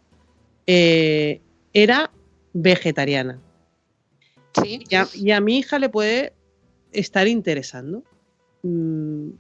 eh, 0.66 1.40
era 1.72 2.10
vegetariana. 2.52 3.40
Sí. 4.62 4.80
Y 5.18 5.30
a, 5.30 5.40
mi 5.40 5.58
hija 5.58 5.78
le 5.78 5.88
puede 5.88 6.32
estar 6.92 7.26
interesando. 7.28 8.02
Mm, 8.62 9.30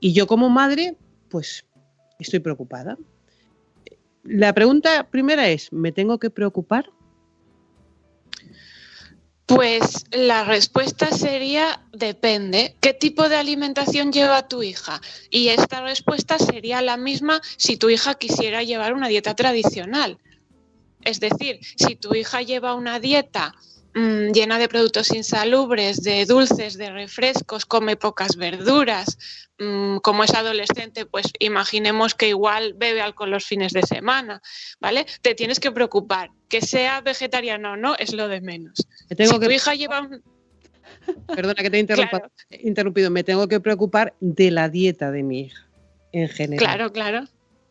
y 0.00 0.12
yo 0.12 0.26
como 0.26 0.48
madre, 0.48 0.96
pues 1.28 1.64
estoy 2.18 2.40
preocupada. 2.40 2.98
La 4.22 4.52
pregunta 4.52 5.08
primera 5.10 5.48
es, 5.48 5.72
¿me 5.72 5.92
tengo 5.92 6.18
que 6.18 6.30
preocupar? 6.30 6.90
Pues 9.50 10.04
la 10.12 10.44
respuesta 10.44 11.10
sería 11.10 11.82
depende. 11.92 12.76
¿Qué 12.80 12.94
tipo 12.94 13.28
de 13.28 13.34
alimentación 13.34 14.12
lleva 14.12 14.46
tu 14.46 14.62
hija? 14.62 15.00
Y 15.28 15.48
esta 15.48 15.82
respuesta 15.82 16.38
sería 16.38 16.80
la 16.82 16.96
misma 16.96 17.40
si 17.56 17.76
tu 17.76 17.90
hija 17.90 18.14
quisiera 18.14 18.62
llevar 18.62 18.94
una 18.94 19.08
dieta 19.08 19.34
tradicional. 19.34 20.18
Es 21.02 21.18
decir, 21.18 21.58
si 21.74 21.96
tu 21.96 22.14
hija 22.14 22.42
lleva 22.42 22.74
una 22.74 23.00
dieta 23.00 23.56
mm, 23.94 24.32
llena 24.32 24.58
de 24.58 24.68
productos 24.68 25.12
insalubres, 25.14 26.02
de 26.02 26.24
dulces, 26.26 26.76
de 26.76 26.90
refrescos, 26.90 27.66
come 27.66 27.96
pocas 27.96 28.36
verduras, 28.36 29.18
mm, 29.58 29.98
como 29.98 30.24
es 30.24 30.34
adolescente, 30.34 31.06
pues 31.06 31.26
imaginemos 31.38 32.14
que 32.14 32.28
igual 32.28 32.74
bebe 32.76 33.00
alcohol 33.02 33.30
los 33.30 33.44
fines 33.44 33.72
de 33.72 33.82
semana, 33.82 34.40
¿vale? 34.80 35.06
Te 35.22 35.34
tienes 35.34 35.60
que 35.60 35.70
preocupar. 35.72 36.30
Que 36.48 36.60
sea 36.60 37.00
vegetariana 37.00 37.72
o 37.72 37.76
no 37.76 37.94
es 37.96 38.12
lo 38.12 38.26
de 38.28 38.40
menos. 38.40 38.74
tengo 39.16 39.32
si 39.34 39.40
que- 39.40 39.46
tu 39.46 39.52
hija 39.52 39.74
lleva 39.74 40.00
un... 40.00 40.22
Perdona 41.28 41.54
que 41.54 41.70
te 41.70 41.76
he 41.78 41.80
interrumpa- 41.86 42.30
interrumpido. 42.50 43.10
Me 43.10 43.22
tengo 43.24 43.46
que 43.48 43.60
preocupar 43.60 44.14
de 44.20 44.50
la 44.50 44.68
dieta 44.68 45.10
de 45.10 45.22
mi 45.22 45.42
hija 45.42 45.68
en 46.12 46.28
general. 46.28 46.58
Claro, 46.58 46.92
claro. 46.92 47.24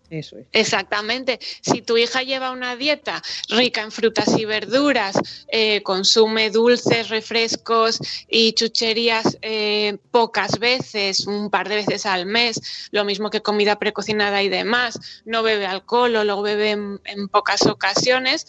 Eso 0.10 0.38
es. 0.38 0.48
Exactamente. 0.52 1.39
Si 1.62 1.82
tu 1.82 1.98
hija 1.98 2.24
lleva 2.24 2.52
una 2.52 2.76
dieta 2.76 3.22
rica 3.50 3.82
en 3.82 3.91
frutas 3.91 4.38
y 4.38 4.45
verduras, 4.45 5.15
eh, 5.52 5.82
consume 5.84 6.50
dulces, 6.50 7.10
refrescos 7.10 8.00
y 8.28 8.54
chucherías 8.54 9.38
eh, 9.41 9.98
pocas 10.12 10.60
veces, 10.60 11.28
un 11.28 11.50
par 11.50 11.69
de 11.69 11.76
veces 11.76 12.06
al 12.06 12.26
mes, 12.26 12.89
lo 12.91 13.06
mismo 13.06 13.30
que 13.30 13.41
comida 13.41 13.78
precocinada 13.78 14.41
y 14.41 14.50
demás, 14.50 15.22
no 15.26 15.43
bebe 15.43 15.65
alcohol 15.65 16.15
o 16.15 16.24
lo 16.24 16.41
bebe 16.41 16.72
en, 16.72 17.00
en 17.06 17.28
pocas 17.28 17.65
ocasiones, 17.67 18.48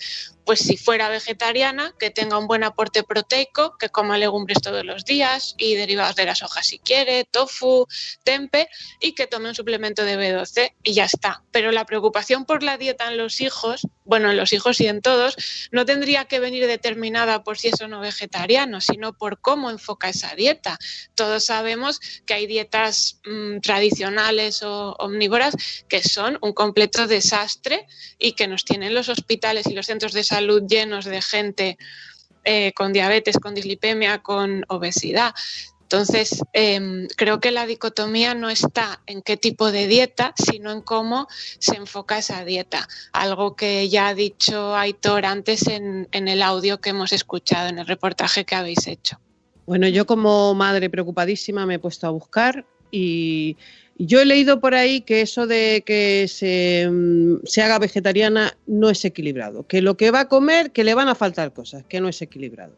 pues 0.51 0.63
si 0.63 0.77
fuera 0.77 1.09
vegetariana, 1.09 1.95
que 1.97 2.11
tenga 2.11 2.37
un 2.37 2.49
buen 2.49 2.65
aporte 2.65 3.05
proteico, 3.05 3.79
que 3.79 3.89
coma 3.89 4.19
legumbres 4.19 4.61
todos 4.61 4.85
los 4.85 5.05
días 5.05 5.55
y 5.59 5.77
derivados 5.77 6.17
de 6.17 6.25
las 6.25 6.43
hojas 6.43 6.67
si 6.67 6.81
quiere, 6.81 7.25
tofu, 7.25 7.87
tempe 8.25 8.69
y 9.01 9.13
que 9.13 9.29
tome 9.29 9.51
un 9.51 9.55
suplemento 9.55 10.05
de 10.05 10.19
B12 10.19 10.75
y 10.83 10.93
ya 10.93 11.05
está. 11.05 11.45
Pero 11.53 11.71
la 11.71 11.87
preocupación 11.87 12.47
por 12.47 12.65
la 12.65 12.79
dieta 12.79 13.07
en 13.13 13.17
los 13.17 13.41
hijos, 13.41 13.87
bueno, 14.05 14.29
en 14.29 14.37
los 14.37 14.53
hijos 14.53 14.81
y 14.81 14.89
en 14.89 15.03
todos, 15.03 15.37
no 15.71 15.87
tendría 15.87 16.25
que 16.25 16.41
venir 16.41 16.67
determinada 16.67 17.45
por 17.45 17.57
si 17.57 17.69
es 17.69 17.81
o 17.81 17.87
no 17.87 18.01
vegetariano, 18.01 18.81
sino 18.81 19.13
por 19.13 19.41
cómo 19.41 19.71
enfoca 19.71 20.09
esa 20.09 20.35
dieta. 20.35 20.79
Todos 21.15 21.45
sabemos 21.45 22.01
que 22.27 22.35
hay 22.35 22.49
dietas 22.49 23.21
mm, 23.25 23.61
tradicionales 23.61 24.65
o 24.65 24.97
omnívoras 24.99 25.55
que 25.89 26.03
son 26.03 26.39
un 26.43 26.55
completo 26.55 27.07
desastre 27.07 27.87
y 28.19 28.33
que 28.33 28.49
nos 28.49 28.65
tienen 28.65 28.95
los 28.95 29.09
hospitales 29.09 29.69
y 29.69 29.75
los 29.75 29.87
centros 29.87 30.13
de 30.13 30.25
salud 30.25 30.40
llenos 30.41 31.05
de 31.05 31.23
gente 31.23 31.79
eh, 32.45 32.73
con 32.73 32.93
diabetes, 32.93 33.39
con 33.39 33.55
dislipemia, 33.55 34.19
con 34.19 34.65
obesidad. 34.69 35.35
Entonces, 35.83 36.41
em, 36.53 37.09
creo 37.17 37.41
que 37.41 37.51
la 37.51 37.67
dicotomía 37.67 38.35
no 38.35 38.49
está 38.49 39.03
en 39.07 39.23
qué 39.23 39.37
tipo 39.37 39.73
de 39.73 39.89
dieta, 39.89 40.35
sino 40.37 40.71
en 40.71 40.83
cómo 40.83 41.27
se 41.59 41.77
enfoca 41.77 42.19
esa 42.19 42.45
dieta. 42.45 42.89
Algo 43.13 43.57
que 43.57 43.89
ya 43.89 44.09
ha 44.09 44.15
dicho 44.15 44.77
Aitor 44.77 45.27
antes 45.27 45.67
en 45.67 46.07
el 46.13 46.43
audio 46.43 46.81
que 46.81 46.91
hemos 46.91 47.13
escuchado, 47.13 47.69
en 47.69 47.81
el 47.81 47.87
reportaje 47.87 48.45
que 48.45 48.55
habéis 48.55 48.87
hecho. 48.87 49.19
Bueno, 49.71 49.87
yo 49.87 50.05
como 50.05 50.53
madre 50.53 50.91
preocupadísima 50.91 51.65
me 51.65 51.75
he 51.75 51.79
puesto 51.79 52.05
a 52.09 52.11
buscar 52.11 52.67
y 52.91 53.57
yo 54.07 54.21
he 54.21 54.25
leído 54.25 54.61
por 54.61 54.75
ahí 54.75 55.03
que 55.03 55.21
eso 55.21 55.47
de 55.47 55.83
que 55.85 56.27
se, 56.27 56.89
mm, 56.91 57.45
se 57.45 57.63
haga 57.63 57.79
vegetariana 57.79 58.57
no 58.67 58.89
es 58.89 59.05
equilibrado, 59.05 59.67
que 59.67 59.83
lo 59.83 59.97
que 59.97 60.11
va 60.11 60.21
a 60.21 60.29
comer, 60.29 60.73
que 60.73 60.85
le 60.85 60.95
van 60.95 61.09
a 61.09 61.15
faltar 61.15 61.53
cosas, 61.53 61.85
que 61.87 62.01
no 62.01 62.09
es 62.09 62.23
equilibrado. 62.23 62.75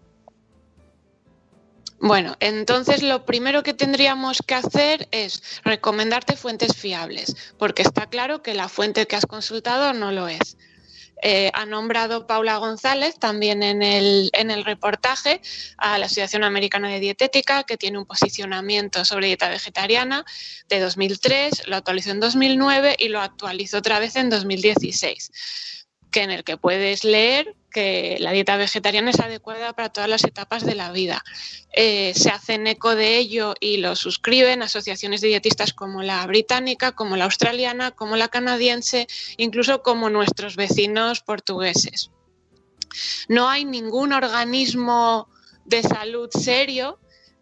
Bueno, 2.01 2.35
entonces 2.41 3.01
lo 3.01 3.25
primero 3.25 3.63
que 3.63 3.75
tendríamos 3.75 4.39
que 4.45 4.55
hacer 4.55 5.07
es 5.13 5.41
recomendarte 5.63 6.35
fuentes 6.35 6.75
fiables, 6.75 7.37
porque 7.59 7.83
está 7.83 8.07
claro 8.07 8.43
que 8.43 8.55
la 8.55 8.69
fuente 8.69 9.07
que 9.07 9.15
has 9.15 9.27
consultado 9.27 9.93
no 9.93 10.11
lo 10.11 10.27
es. 10.27 10.57
Eh, 11.23 11.51
ha 11.55 11.65
nombrado 11.67 12.27
Paula 12.27 12.57
González 12.57 13.19
también 13.19 13.63
en 13.63 13.83
el, 13.83 14.31
en 14.33 14.51
el 14.51 14.65
reportaje 14.65 15.41
a 15.79 15.97
la 15.99 16.07
Asociación 16.07 16.43
Americana 16.43 16.89
de 16.89 16.99
Dietética, 16.99 17.63
que 17.63 17.77
tiene 17.77 17.99
un 17.99 18.07
posicionamiento 18.07 19.05
sobre 19.05 19.29
dieta 19.29 19.49
vegetariana 19.49 20.25
de 20.69 20.81
2003, 20.81 21.69
lo 21.69 21.77
actualizó 21.77 22.11
en 22.11 22.19
2009 22.19 22.97
y 22.99 23.09
lo 23.09 23.21
actualizó 23.21 23.79
otra 23.79 24.01
vez 24.01 24.17
en 24.17 24.31
2016 24.31 25.31
que 26.13 26.23
en 26.23 26.31
el 26.31 26.45
que 26.45 26.57
puedes 26.57 27.03
leer 27.03 27.57
que 27.73 28.19
la 28.21 28.33
dieta 28.33 28.57
vegetariana 28.57 29.11
es 29.11 29.19
adecuada 29.19 29.73
para 29.73 29.89
todas 29.89 30.09
las 30.09 30.25
etapas 30.25 30.65
de 30.65 30.75
la 30.75 30.93
vida. 30.93 31.25
Eh, 31.73 32.13
se 32.15 32.29
hacen 32.29 32.67
eco 32.67 32.95
de 32.95 33.17
ello 33.17 33.55
y 33.59 33.79
lo 33.79 33.97
suscriben 33.97 34.63
asociaciones 34.63 35.23
de 35.23 35.29
dietistas 35.29 35.73
como 35.73 36.03
la 36.03 36.25
británica, 36.27 36.93
como 36.93 37.17
la 37.17 37.25
australiana, 37.25 37.91
como 37.91 38.17
la 38.17 38.29
canadiense, 38.29 39.09
incluso 39.39 39.83
como 39.83 40.11
nuestros 40.11 40.55
vecinos 40.55 41.23
portugueses. 41.23 42.11
No 43.29 43.49
hay 43.49 43.65
ningún 43.65 44.13
organismo 44.13 45.29
de 45.65 45.83
salud 45.83 46.29
serio 46.31 46.99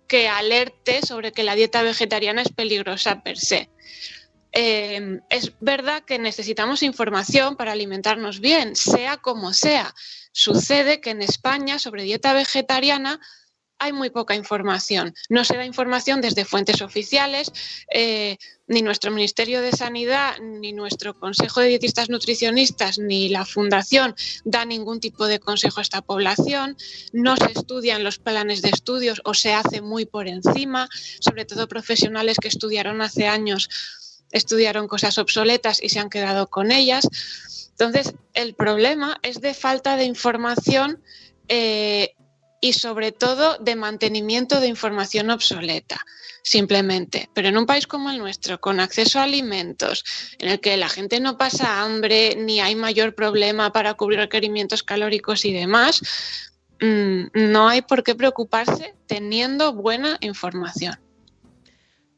que 0.07 0.29
alerte 0.29 1.05
sobre 1.07 1.33
que 1.33 1.43
la 1.43 1.55
dieta 1.55 1.83
vegetariana 1.83 2.43
es 2.43 2.53
peligrosa 2.53 3.23
per 3.23 3.39
se. 3.39 3.71
Eh, 4.53 5.21
es 5.31 5.53
verdad 5.61 6.03
que 6.05 6.19
necesitamos 6.19 6.83
información 6.83 7.57
para 7.57 7.73
alimentarnos 7.73 8.41
bien, 8.41 8.77
sea 8.77 9.17
como 9.19 9.53
sea. 9.53 9.95
Sucede 10.33 11.01
que 11.01 11.11
en 11.11 11.23
España 11.23 11.79
sobre 11.79 12.05
dieta 12.05 12.33
vegetariana 12.33 13.21
hay 13.81 13.93
muy 13.95 14.11
poca 14.11 14.35
información. 14.35 15.15
No 15.31 15.43
se 15.43 15.57
da 15.57 15.65
información 15.65 16.21
desde 16.21 16.45
fuentes 16.45 16.83
oficiales, 16.83 17.51
eh, 17.93 18.37
ni 18.69 18.83
nuestro 18.83 19.11
Ministerio 19.11 19.63
de 19.63 19.73
Sanidad, 19.73 20.39
ni 20.39 20.73
nuestro 20.75 21.19
Consejo 21.19 21.61
de 21.61 21.69
Dietistas 21.69 22.11
Nutricionistas, 22.11 22.99
ni 22.99 23.31
la 23.31 23.47
Fundación 23.47 24.15
da 24.45 24.67
ningún 24.67 25.01
tipo 25.01 25.27
de 25.27 25.41
consejo 25.41 25.81
a 25.81 25.83
esta 25.83 26.03
población. 26.03 26.77
No 27.15 27.37
se 27.37 27.53
estudian 27.53 28.05
los 28.05 28.19
planes 28.19 28.61
de 28.61 28.69
estudios 28.69 29.23
o 29.25 29.33
se 29.33 29.55
hace 29.55 29.81
muy 29.81 30.05
por 30.05 30.29
encima, 30.29 30.87
sobre 31.19 31.47
todo 31.47 31.67
profesionales 31.67 32.37
que 32.39 32.49
estudiaron 32.49 33.01
hace 33.01 33.29
años 33.29 33.71
estudiaron 34.33 34.89
cosas 34.89 35.19
obsoletas 35.19 35.83
y 35.83 35.89
se 35.89 35.99
han 35.99 36.11
quedado 36.11 36.49
con 36.49 36.73
ellas. 36.73 37.09
Entonces, 37.71 38.15
el 38.35 38.55
problema 38.55 39.19
es 39.23 39.41
de 39.41 39.55
falta 39.55 39.97
de 39.97 40.05
información 40.05 41.03
eh, 41.49 42.15
y 42.61 42.75
sobre 42.75 43.13
todo 43.13 43.57
de 43.59 43.75
mantenimiento 43.75 44.61
de 44.61 44.69
información 44.69 45.31
obsoleta, 45.31 46.05
simplemente. 46.43 47.31
Pero 47.33 47.49
en 47.49 47.57
un 47.57 47.67
país 47.67 47.87
como 47.87 48.11
el 48.11 48.19
nuestro, 48.19 48.61
con 48.61 48.81
acceso 48.81 49.19
a 49.19 49.25
alimentos, 49.25 50.05
en 50.39 50.51
el 50.51 50.61
que 50.61 50.77
la 50.77 50.89
gente 50.89 51.21
no 51.21 51.39
pasa 51.39 51.83
hambre 51.83 52.37
ni 52.37 52.61
hay 52.61 52.75
mayor 52.75 53.15
problema 53.15 53.73
para 53.73 53.95
cubrir 53.95 54.19
requerimientos 54.19 54.83
calóricos 54.83 55.45
y 55.47 55.53
demás, 55.55 56.03
mmm, 56.81 57.29
no 57.33 57.69
hay 57.69 57.83
por 57.83 58.05
qué 58.05 58.15
preocuparse 58.15 58.95
teniendo 59.07 59.73
buena 59.73 60.19
información. 60.21 60.99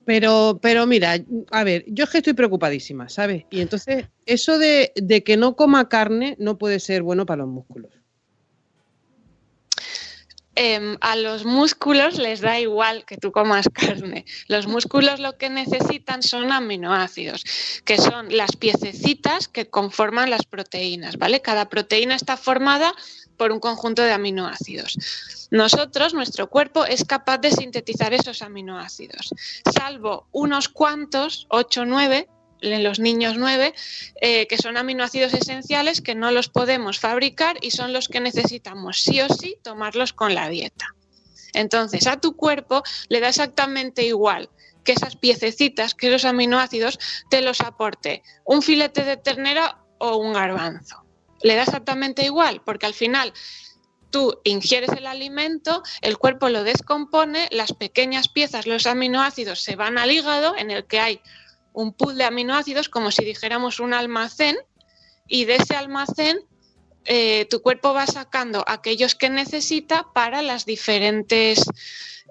Pero, 0.04 0.58
pero 0.60 0.86
mira, 0.86 1.16
a 1.50 1.64
ver, 1.64 1.84
yo 1.86 2.04
es 2.04 2.10
que 2.10 2.18
estoy 2.18 2.32
preocupadísima, 2.32 3.08
¿sabes? 3.08 3.44
Y 3.50 3.60
entonces, 3.60 4.06
eso 4.26 4.58
de, 4.58 4.92
de, 4.96 5.22
que 5.22 5.36
no 5.36 5.54
coma 5.54 5.88
carne 5.88 6.36
no 6.38 6.58
puede 6.58 6.80
ser 6.80 7.02
bueno 7.02 7.24
para 7.24 7.42
los 7.42 7.48
músculos. 7.48 7.92
Eh, 10.54 10.98
a 11.00 11.16
los 11.16 11.46
músculos 11.46 12.18
les 12.18 12.42
da 12.42 12.60
igual 12.60 13.06
que 13.06 13.16
tú 13.16 13.32
comas 13.32 13.68
carne. 13.72 14.26
Los 14.48 14.66
músculos 14.66 15.18
lo 15.18 15.38
que 15.38 15.48
necesitan 15.48 16.22
son 16.22 16.52
aminoácidos, 16.52 17.44
que 17.86 17.96
son 17.96 18.36
las 18.36 18.56
piececitas 18.56 19.48
que 19.48 19.70
conforman 19.70 20.28
las 20.28 20.44
proteínas, 20.44 21.16
¿vale? 21.16 21.40
Cada 21.40 21.70
proteína 21.70 22.16
está 22.16 22.36
formada 22.36 22.92
por 23.42 23.50
un 23.50 23.58
conjunto 23.58 24.02
de 24.02 24.12
aminoácidos. 24.12 24.96
Nosotros, 25.50 26.14
nuestro 26.14 26.48
cuerpo, 26.48 26.84
es 26.84 27.04
capaz 27.04 27.38
de 27.38 27.50
sintetizar 27.50 28.14
esos 28.14 28.40
aminoácidos, 28.40 29.34
salvo 29.76 30.28
unos 30.30 30.68
cuantos, 30.68 31.48
8 31.50 31.80
o 31.80 31.84
9, 31.84 32.28
en 32.60 32.84
los 32.84 33.00
niños 33.00 33.38
9, 33.38 33.74
eh, 34.20 34.46
que 34.46 34.58
son 34.58 34.76
aminoácidos 34.76 35.34
esenciales 35.34 36.00
que 36.00 36.14
no 36.14 36.30
los 36.30 36.48
podemos 36.48 37.00
fabricar 37.00 37.56
y 37.62 37.72
son 37.72 37.92
los 37.92 38.06
que 38.06 38.20
necesitamos 38.20 39.00
sí 39.00 39.20
o 39.20 39.28
sí 39.28 39.56
tomarlos 39.64 40.12
con 40.12 40.36
la 40.36 40.48
dieta. 40.48 40.94
Entonces, 41.52 42.06
a 42.06 42.20
tu 42.20 42.36
cuerpo 42.36 42.84
le 43.08 43.18
da 43.18 43.30
exactamente 43.30 44.04
igual 44.04 44.50
que 44.84 44.92
esas 44.92 45.16
piececitas, 45.16 45.96
que 45.96 46.14
esos 46.14 46.26
aminoácidos, 46.26 47.00
te 47.28 47.42
los 47.42 47.60
aporte 47.60 48.22
un 48.44 48.62
filete 48.62 49.02
de 49.02 49.16
ternera 49.16 49.82
o 49.98 50.16
un 50.18 50.32
garbanzo. 50.32 51.01
Le 51.42 51.54
da 51.54 51.62
exactamente 51.62 52.24
igual, 52.24 52.62
porque 52.64 52.86
al 52.86 52.94
final 52.94 53.32
tú 54.10 54.38
ingieres 54.44 54.90
el 54.90 55.06
alimento, 55.06 55.82
el 56.02 56.18
cuerpo 56.18 56.48
lo 56.48 56.62
descompone, 56.64 57.48
las 57.50 57.72
pequeñas 57.72 58.28
piezas, 58.28 58.66
los 58.66 58.86
aminoácidos, 58.86 59.60
se 59.60 59.74
van 59.74 59.98
al 59.98 60.12
hígado, 60.12 60.56
en 60.56 60.70
el 60.70 60.86
que 60.86 61.00
hay 61.00 61.20
un 61.72 61.92
pool 61.94 62.16
de 62.16 62.24
aminoácidos, 62.24 62.88
como 62.88 63.10
si 63.10 63.24
dijéramos 63.24 63.80
un 63.80 63.94
almacén, 63.94 64.56
y 65.26 65.46
de 65.46 65.56
ese 65.56 65.74
almacén 65.74 66.40
eh, 67.04 67.46
tu 67.50 67.62
cuerpo 67.62 67.92
va 67.92 68.06
sacando 68.06 68.62
aquellos 68.66 69.14
que 69.14 69.30
necesita 69.30 70.06
para 70.12 70.42
las 70.42 70.66
diferentes 70.66 71.64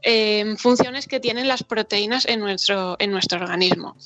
eh, 0.03 0.55
funciones 0.57 1.07
que 1.07 1.19
tienen 1.19 1.47
las 1.47 1.63
proteínas 1.63 2.25
en 2.25 2.39
nuestro, 2.39 2.95
en 2.99 3.11
nuestro 3.11 3.39
organismo. 3.39 3.97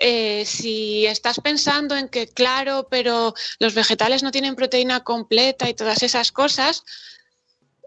Eh, 0.00 0.44
si 0.46 1.06
estás 1.06 1.40
pensando 1.40 1.96
en 1.96 2.08
que, 2.08 2.28
claro, 2.28 2.86
pero 2.88 3.34
los 3.58 3.74
vegetales 3.74 4.22
no 4.22 4.30
tienen 4.30 4.54
proteína 4.54 5.02
completa 5.02 5.68
y 5.68 5.74
todas 5.74 6.02
esas 6.02 6.32
cosas, 6.32 6.84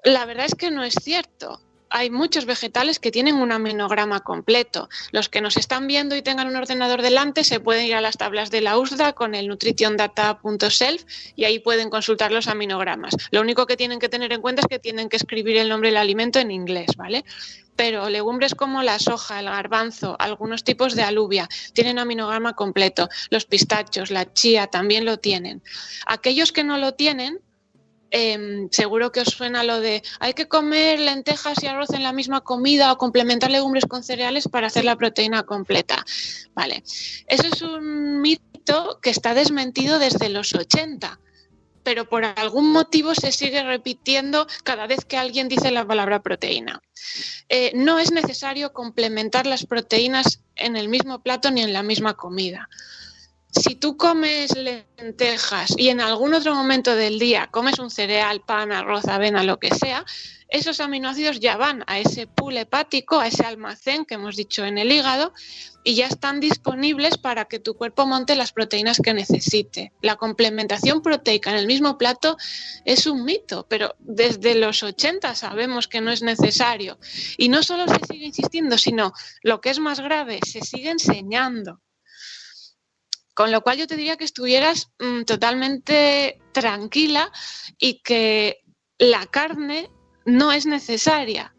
La 0.04 0.26
verdad 0.26 0.48
es 0.48 0.56
que 0.56 0.72
no 0.72 0.84
es 0.84 0.96
cierto 0.96 1.62
hay 1.92 2.10
muchos 2.10 2.46
vegetales 2.46 3.00
que 3.00 3.12
tienen 3.12 3.36
un 3.36 3.52
aminograma 3.52 4.22
completo. 4.22 4.90
Los 5.12 5.30
que 5.30 5.42
nos 5.42 5.58
están 5.58 5.88
viendo 5.88 6.16
y 6.16 6.22
tengan 6.22 6.48
un 6.48 6.56
ordenador 6.56 7.02
delante 7.02 7.44
se 7.44 7.60
pueden 7.60 7.86
ir 7.86 7.96
a 7.96 8.02
las 8.02 8.18
tablas 8.18 8.50
de 8.50 8.62
la 8.62 8.78
USDA 8.78 9.14
con 9.14 9.36
el 9.36 9.48
nutritiondata.self 9.48 11.04
y 11.36 11.44
ahí 11.44 11.60
pueden 11.60 11.90
consultar 11.90 12.32
los 12.32 12.48
aminogramas. 12.48 13.16
Lo 13.32 13.42
único 13.42 13.66
que 13.66 13.78
tienen 13.78 14.00
que 14.00 14.10
tener 14.10 14.32
en 14.32 14.42
cuenta 14.42 14.62
es 14.62 14.68
que 14.68 14.80
tienen 14.80 15.10
que 15.10 15.18
escribir 15.18 15.58
el 15.58 15.70
nombre 15.70 15.90
del 15.90 15.98
alimento 15.98 16.40
en 16.40 16.52
inglés, 16.52 16.92
¿vale? 16.96 17.26
Pero 17.76 18.10
legumbres 18.10 18.56
como 18.56 18.84
la 18.84 18.98
soja, 19.00 19.40
el 19.40 19.46
garbanzo, 19.46 20.16
algunos 20.20 20.64
tipos 20.64 20.96
de 20.96 21.04
alubia 21.04 21.50
tienen 21.74 22.00
aminograma 22.00 22.54
completo. 22.54 23.10
Los 23.30 23.46
pistachos, 23.46 24.12
la 24.12 24.32
chía 24.34 24.68
también 24.68 25.04
lo 25.04 25.18
tienen. 25.18 25.62
Aquellos 26.06 26.52
que 26.52 26.64
no 26.64 26.78
lo 26.78 26.94
tienen, 26.94 27.42
Em, 28.14 28.68
seguro 28.72 29.14
que 29.14 29.22
os 29.22 29.30
suena 29.30 29.64
lo 29.64 29.80
de 29.80 30.04
hay 30.20 30.34
que 30.34 30.50
comer 30.50 31.00
lentejas 31.00 31.64
y 31.64 31.68
arroz 31.68 31.92
en 31.92 32.04
la 32.04 32.12
misma 32.12 32.42
comida 32.42 32.92
o 32.92 32.98
complementar 32.98 33.50
legumbres 33.50 33.86
con 33.86 34.04
cereales 34.04 34.50
para 34.50 34.68
hacer 34.68 34.84
la 34.84 34.98
proteína 34.98 35.44
completa. 35.44 36.04
Vale, 36.54 36.84
eso 37.28 37.48
es 37.48 37.62
un 37.62 38.20
mito 38.20 39.00
que 39.02 39.12
está 39.12 39.34
desmentido 39.34 39.98
desde 39.98 40.30
los 40.30 40.54
80 40.54 41.20
pero 41.84 42.08
por 42.08 42.24
algún 42.24 42.72
motivo 42.72 43.16
se 43.16 43.32
sigue 43.32 43.64
repitiendo 43.64 44.46
cada 44.64 44.86
vez 44.86 45.04
que 45.04 45.18
alguien 45.18 45.48
dice 45.48 45.72
la 45.72 45.84
palabra 45.84 46.22
proteína. 46.22 46.80
Eh, 47.50 47.72
no 47.74 47.98
es 47.98 48.12
necesario 48.12 48.72
complementar 48.72 49.48
las 49.48 49.66
proteínas 49.66 50.42
en 50.56 50.76
el 50.76 50.90
mismo 50.90 51.24
plato 51.24 51.50
ni 51.50 51.64
en 51.64 51.74
la 51.74 51.82
misma 51.82 52.14
comida 52.14 52.70
si 53.52 53.76
tú 53.76 53.98
comes 53.98 54.56
lentejas 54.56 55.74
y 55.78 55.90
en 55.90 56.02
algún 56.02 56.34
otro 56.34 56.56
momento 56.56 56.96
del 56.96 57.20
día 57.20 57.48
comes 57.52 57.80
un 57.80 57.92
cereal, 57.92 58.42
pan, 58.42 58.72
arroz, 58.72 59.06
avena, 59.08 59.44
lo 59.44 59.60
que 59.60 59.76
sea, 59.76 60.06
esos 60.48 60.82
aminoácidos 60.82 61.40
ya 61.40 61.56
van 61.56 61.84
a 61.88 62.00
ese 62.00 62.28
pool 62.28 62.58
hepático, 62.58 63.20
a 63.20 63.28
ese 63.28 63.46
almacén 63.46 64.06
que 64.06 64.16
hemos 64.16 64.36
dicho 64.36 64.66
en 64.66 64.78
el 64.78 64.92
hígado, 64.92 65.34
y 65.84 65.96
ya 65.96 66.08
están 66.08 66.40
disponibles 66.40 67.18
para 67.18 67.46
que 67.46 67.60
tu 67.60 67.76
cuerpo 67.76 68.06
monte 68.06 68.36
las 68.36 68.52
proteínas 68.52 69.00
que 69.02 69.14
necesite. 69.14 69.94
La 70.02 70.18
complementación 70.18 71.02
proteica 71.02 71.52
en 71.52 71.58
el 71.58 71.68
mismo 71.68 71.98
plato 71.98 72.38
es 72.86 73.08
un 73.08 73.24
mito, 73.24 73.66
pero 73.70 73.96
desde 74.00 74.56
los 74.56 74.84
80 74.84 75.36
sabemos 75.36 75.88
que 75.88 76.02
no 76.02 76.12
es 76.12 76.22
necesario. 76.22 77.00
Y 77.38 77.50
no 77.50 77.64
solo 77.64 77.86
se 77.88 78.00
sigue 78.12 78.26
insistiendo, 78.26 78.78
sino 78.78 79.14
lo 79.44 79.62
que 79.62 79.70
es 79.70 79.80
más 79.80 80.02
grave, 80.02 80.40
se 80.46 80.62
sigue 80.62 80.90
enseñando. 80.90 81.80
Con 83.34 83.52
lo 83.52 83.62
cual 83.62 83.78
yo 83.78 83.88
te 83.88 83.96
diría 83.96 84.18
que 84.18 84.26
estuvieras 84.26 84.92
mm, 85.00 85.24
totalmente 85.24 86.40
tranquila 86.52 87.32
y 87.78 88.02
que 88.02 88.62
la 88.98 89.26
carne 89.26 89.90
no 90.26 90.52
es 90.52 90.66
necesaria, 90.66 91.54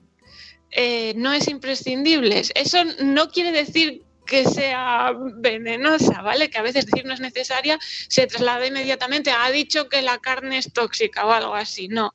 eh, 0.71 1.15
no 1.17 1.33
es 1.33 1.49
imprescindible. 1.49 2.43
Eso 2.55 2.85
no 3.03 3.31
quiere 3.31 3.53
decir 3.53 4.03
que 4.25 4.45
sea 4.45 5.13
venenosa, 5.37 6.23
¿vale? 6.23 6.49
Que 6.49 6.59
a 6.59 6.63
veces 6.63 6.87
decir 6.87 7.05
no 7.05 7.13
es 7.13 7.21
necesaria 7.21 7.79
se 8.09 8.27
traslada 8.27 8.67
inmediatamente 8.67 9.31
ha 9.31 9.51
dicho 9.51 9.89
que 9.89 10.01
la 10.01 10.19
carne 10.19 10.59
es 10.59 10.73
tóxica 10.73 11.27
o 11.27 11.31
algo 11.33 11.55
así. 11.55 11.89
No, 11.89 12.13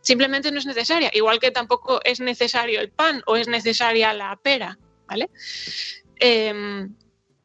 simplemente 0.00 0.50
no 0.50 0.58
es 0.58 0.66
necesaria. 0.66 1.10
Igual 1.12 1.38
que 1.38 1.50
tampoco 1.50 2.00
es 2.04 2.20
necesario 2.20 2.80
el 2.80 2.90
pan 2.90 3.22
o 3.26 3.36
es 3.36 3.48
necesaria 3.48 4.12
la 4.12 4.36
pera, 4.36 4.78
¿vale? 5.06 5.30
Em, 6.16 6.94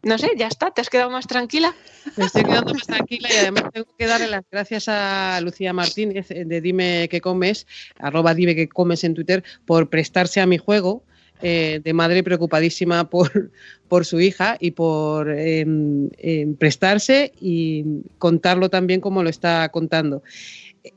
no 0.08 0.18
sé, 0.18 0.32
ya 0.38 0.48
está, 0.48 0.72
¿te 0.72 0.82
has 0.82 0.90
quedado 0.90 1.10
más 1.12 1.28
tranquila? 1.28 1.76
Me 2.16 2.26
estoy 2.26 2.44
quedando 2.44 2.74
más 2.74 2.88
tranquila 2.88 3.30
y 3.32 3.38
además 3.38 3.66
tengo 3.74 3.88
que 3.98 4.08
darle 4.08 4.28
las 4.28 4.44
gracias 4.50 4.88
a 4.88 5.40
Lucía 5.42 5.74
Martínez 5.74 6.30
de 6.30 6.62
Dime 6.62 7.08
que 7.10 7.22
comes, 7.22 7.68
arroba 8.00 8.34
dime 8.34 8.56
que 8.56 8.68
comes 8.68 9.04
en 9.04 9.14
Twitter, 9.14 9.44
por 9.66 9.90
prestarse 9.90 10.42
a 10.42 10.46
mi 10.46 10.58
juego. 10.58 11.04
Eh, 11.44 11.82
de 11.84 11.94
madre 11.94 12.24
preocupadísima 12.24 13.12
por, 13.12 13.52
por 13.88 14.06
su 14.06 14.20
hija 14.20 14.58
y 14.60 14.72
por 14.72 15.30
em, 15.30 16.10
em, 16.18 16.56
prestarse 16.56 17.32
y 17.40 17.86
contarlo 18.18 18.72
también 18.72 19.02
como 19.02 19.22
lo 19.22 19.30
está 19.30 19.70
contando 19.70 20.24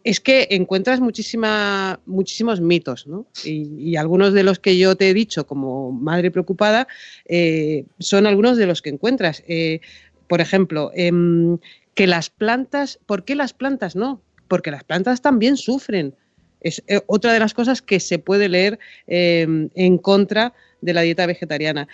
es 0.04 0.20
que 0.20 0.48
encuentras 0.50 1.00
muchísima, 1.00 2.00
muchísimos 2.06 2.60
mitos, 2.60 3.06
¿no? 3.06 3.26
Y, 3.44 3.96
algunos 3.96 4.32
de 4.32 4.42
los 4.42 4.58
que 4.58 4.78
yo 4.78 4.96
te 4.96 5.10
he 5.10 5.14
dicho 5.14 5.46
como 5.46 5.92
madre 5.92 6.30
preocupada 6.30 6.88
eh, 7.26 7.84
son 7.98 8.26
algunos 8.26 8.56
de 8.56 8.66
los 8.66 8.82
que 8.82 8.90
encuentras. 8.90 9.42
Eh, 9.48 9.80
por 10.28 10.40
ejemplo, 10.40 10.90
em, 10.94 11.58
que 11.94 12.06
las 12.06 12.30
plantas, 12.30 12.98
¿por 13.06 13.24
qué 13.24 13.34
las 13.34 13.52
plantas 13.52 13.96
no? 13.96 14.22
Porque 14.48 14.70
las 14.70 14.84
plantas 14.84 15.22
también 15.22 15.56
sufren. 15.56 16.14
Es 16.60 16.82
eh, 16.86 17.00
otra 17.06 17.32
de 17.32 17.40
las 17.40 17.54
cosas 17.54 17.82
que 17.82 18.00
se 18.00 18.18
puede 18.18 18.48
leer 18.48 18.78
em, 19.06 19.70
en 19.74 19.98
contra 19.98 20.52
de 20.80 20.94
la 20.94 21.02
dieta 21.02 21.26
vegetariana. 21.26 21.88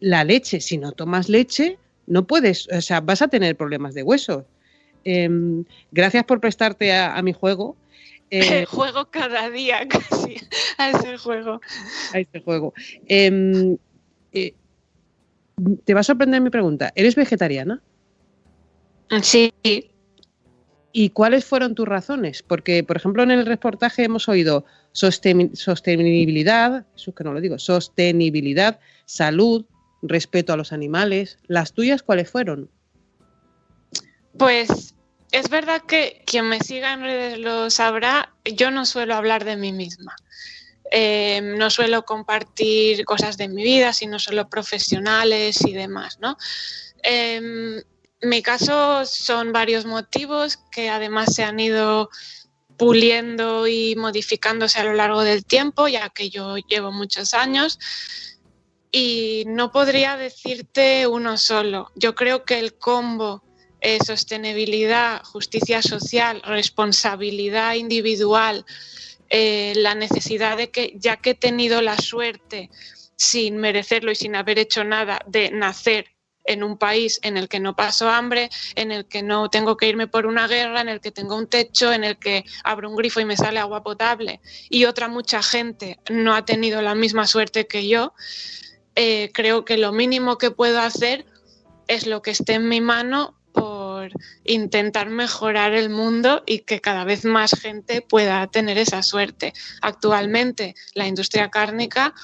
la 0.00 0.24
leche, 0.24 0.60
si 0.60 0.76
no 0.78 0.92
tomas 0.92 1.28
leche, 1.28 1.78
no 2.06 2.26
puedes, 2.26 2.68
o 2.68 2.80
sea, 2.80 3.00
vas 3.00 3.22
a 3.22 3.28
tener 3.28 3.56
problemas 3.56 3.94
de 3.94 4.02
huesos. 4.02 4.44
Em, 5.04 5.64
gracias 5.90 6.24
por 6.24 6.40
prestarte 6.40 6.92
a, 6.92 7.20
mi 7.22 7.32
juego. 7.32 7.76
Eh, 8.34 8.64
juego 8.64 9.10
cada 9.10 9.50
día 9.50 9.86
casi 9.90 10.36
a 10.78 10.88
ese 10.88 11.18
juego. 11.18 11.60
A 12.14 12.18
ese 12.18 12.40
juego. 12.40 12.72
Em, 13.06 13.76
eh, 14.32 14.54
te 15.84 15.92
va 15.92 16.00
a 16.00 16.02
sorprender 16.02 16.40
mi 16.40 16.48
pregunta. 16.48 16.92
¿Eres 16.94 17.14
vegetariana? 17.14 17.82
Sí. 19.20 19.52
¿Y 20.92 21.10
cuáles 21.10 21.44
fueron 21.44 21.74
tus 21.74 21.86
razones? 21.86 22.42
Porque, 22.42 22.82
por 22.84 22.96
ejemplo, 22.96 23.22
en 23.22 23.30
el 23.30 23.44
reportaje 23.44 24.04
hemos 24.04 24.28
oído 24.28 24.64
sostenibilidad, 24.92 26.86
eso 26.94 27.14
que 27.14 27.24
no 27.24 27.32
lo 27.32 27.40
digo, 27.40 27.58
sostenibilidad, 27.58 28.80
salud, 29.04 29.66
respeto 30.02 30.52
a 30.52 30.56
los 30.56 30.72
animales. 30.72 31.38
¿Las 31.46 31.72
tuyas 31.72 32.02
cuáles 32.02 32.30
fueron? 32.30 32.70
Pues 34.38 34.94
es 35.30 35.48
verdad 35.48 35.82
que 35.82 36.22
quien 36.26 36.48
me 36.48 36.60
siga 36.60 36.92
en 36.92 37.02
redes 37.02 37.38
lo 37.38 37.70
sabrá, 37.70 38.34
yo 38.44 38.70
no 38.70 38.84
suelo 38.86 39.14
hablar 39.14 39.44
de 39.44 39.56
mí 39.56 39.72
misma. 39.72 40.14
Em, 40.90 41.56
no 41.56 41.70
suelo 41.70 42.04
compartir 42.04 43.06
cosas 43.06 43.38
de 43.38 43.48
mi 43.48 43.62
vida, 43.62 43.94
sino 43.94 44.18
solo 44.18 44.50
profesionales 44.50 45.64
y 45.64 45.72
demás, 45.72 46.18
¿no? 46.20 46.36
Em, 47.02 47.82
mi 48.20 48.42
caso 48.42 49.06
son 49.06 49.52
varios 49.52 49.86
motivos 49.86 50.58
que 50.70 50.90
además 50.90 51.34
se 51.34 51.44
han 51.44 51.58
ido 51.58 52.10
puliendo 52.76 53.66
y 53.66 53.96
modificándose 53.96 54.80
a 54.80 54.84
lo 54.84 54.92
largo 54.92 55.22
del 55.22 55.46
tiempo, 55.46 55.88
ya 55.88 56.10
que 56.10 56.28
yo 56.28 56.56
llevo 56.58 56.92
muchos 56.92 57.32
años. 57.32 57.78
Y 58.90 59.44
no 59.46 59.72
podría 59.72 60.18
decirte 60.18 61.06
uno 61.06 61.38
solo. 61.38 61.90
Yo 61.94 62.14
creo 62.14 62.44
que 62.44 62.58
el 62.58 62.76
combo 62.76 63.42
eh, 63.82 63.98
sostenibilidad, 64.06 65.24
justicia 65.24 65.82
social, 65.82 66.40
responsabilidad 66.44 67.74
individual, 67.74 68.64
eh, 69.28 69.72
la 69.74 69.96
necesidad 69.96 70.56
de 70.56 70.70
que, 70.70 70.94
ya 70.94 71.16
que 71.16 71.30
he 71.30 71.34
tenido 71.34 71.82
la 71.82 71.96
suerte, 71.96 72.70
sin 73.16 73.56
merecerlo 73.56 74.12
y 74.12 74.14
sin 74.14 74.36
haber 74.36 74.60
hecho 74.60 74.84
nada, 74.84 75.20
de 75.26 75.50
nacer 75.50 76.06
en 76.44 76.62
un 76.62 76.78
país 76.78 77.18
en 77.22 77.36
el 77.36 77.48
que 77.48 77.58
no 77.58 77.74
paso 77.74 78.08
hambre, 78.08 78.50
en 78.76 78.92
el 78.92 79.06
que 79.06 79.24
no 79.24 79.50
tengo 79.50 79.76
que 79.76 79.88
irme 79.88 80.06
por 80.06 80.26
una 80.26 80.46
guerra, 80.46 80.80
en 80.80 80.88
el 80.88 81.00
que 81.00 81.10
tengo 81.10 81.36
un 81.36 81.48
techo, 81.48 81.92
en 81.92 82.04
el 82.04 82.18
que 82.18 82.44
abro 82.62 82.88
un 82.88 82.94
grifo 82.94 83.18
y 83.18 83.24
me 83.24 83.36
sale 83.36 83.58
agua 83.58 83.82
potable, 83.82 84.40
y 84.70 84.84
otra 84.84 85.08
mucha 85.08 85.42
gente 85.42 85.98
no 86.08 86.36
ha 86.36 86.44
tenido 86.44 86.82
la 86.82 86.94
misma 86.94 87.26
suerte 87.26 87.66
que 87.66 87.88
yo, 87.88 88.14
eh, 88.94 89.30
creo 89.34 89.64
que 89.64 89.76
lo 89.76 89.90
mínimo 89.90 90.38
que 90.38 90.52
puedo 90.52 90.80
hacer 90.80 91.26
es 91.88 92.06
lo 92.06 92.22
que 92.22 92.30
esté 92.30 92.54
en 92.54 92.68
mi 92.68 92.80
mano 92.80 93.41
intentar 94.44 95.10
mejorar 95.10 95.74
el 95.74 95.90
mundo 95.90 96.42
y 96.46 96.60
que 96.60 96.80
cada 96.80 97.04
vez 97.04 97.24
más 97.24 97.52
gente 97.52 98.02
pueda 98.02 98.46
tener 98.48 98.78
esa 98.78 99.02
suerte. 99.02 99.52
Actualmente 99.80 100.74
la 100.94 101.06
industria 101.06 101.50
cárnica 101.50 102.14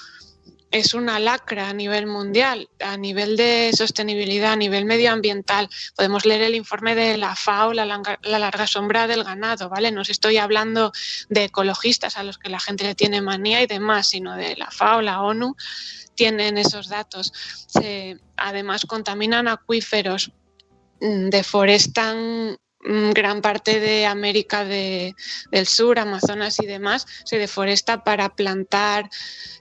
es 0.71 0.93
una 0.93 1.19
lacra 1.19 1.71
a 1.71 1.73
nivel 1.73 2.07
mundial, 2.07 2.69
a 2.81 2.97
nivel 2.97 3.37
de 3.37 3.71
sostenibilidad, 3.75 4.53
a 4.53 4.57
nivel 4.57 4.85
medioambiental. 4.85 5.69
Podemos 5.97 6.27
leer 6.27 6.43
el 6.43 6.55
informe 6.55 6.95
de 6.95 7.17
la 7.17 7.35
FAO, 7.35 7.73
la, 7.73 7.87
larga 7.87 8.67
sombra 8.67 9.07
del 9.07 9.25
ganado, 9.25 9.71
¿vale? 9.71 9.91
No 9.91 10.03
estoy 10.03 10.37
hablando 10.37 10.93
de 11.31 11.45
ecologistas 11.45 12.19
a 12.19 12.23
los 12.23 12.37
que 12.39 12.51
la 12.51 12.61
gente 12.61 12.85
le 12.85 12.95
tiene 12.95 13.23
manía 13.23 13.63
y 13.63 13.67
demás, 13.67 14.09
sino 14.09 14.37
de 14.37 14.57
la 14.57 14.71
FAO, 14.71 15.01
la 15.01 15.23
ONU, 15.23 15.57
tienen 16.15 16.59
esos 16.59 16.89
datos. 16.89 17.33
además, 18.37 18.85
contaminan 18.85 19.49
acuíferos, 19.49 20.33
deforestan 21.01 22.59
mm, 22.81 23.11
gran 23.11 23.41
parte 23.41 23.81
de 23.81 24.07
América 24.07 24.65
del 24.65 25.15
Sur, 25.67 25.99
Amazonas 25.99 26.59
y 26.61 26.67
demás, 26.67 27.07
se 27.25 27.39
deforesta 27.39 28.05
para 28.05 28.35
plantar 28.35 29.11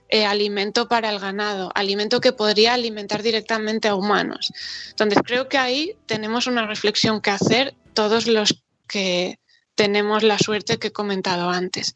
eh, 0.08 0.24
alimento 0.24 0.88
para 0.88 1.10
el 1.10 1.18
ganado, 1.18 1.70
alimento 1.74 2.20
que 2.20 2.32
podría 2.32 2.74
alimentar 2.74 3.22
directamente 3.22 3.88
a 3.88 3.94
humanos. 3.94 4.52
Entonces 4.90 5.18
creo 5.24 5.48
que 5.48 5.58
ahí 5.58 5.96
tenemos 6.06 6.46
una 6.46 6.66
reflexión 6.66 7.20
que 7.20 7.30
hacer 7.30 7.74
todos 7.92 8.26
los 8.26 8.62
que 8.86 9.38
tenemos 9.74 10.22
la 10.22 10.38
suerte 10.38 10.78
que 10.78 10.88
he 10.88 10.92
comentado 10.92 11.50
antes. 11.50 11.94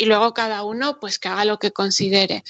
y 0.00 0.04
luego 0.06 0.32
cada 0.32 0.62
uno 0.62 1.00
pues 1.00 1.18
que 1.18 1.28
haga 1.28 1.44
lo 1.44 1.58
que 1.58 1.72
considere. 1.72 2.44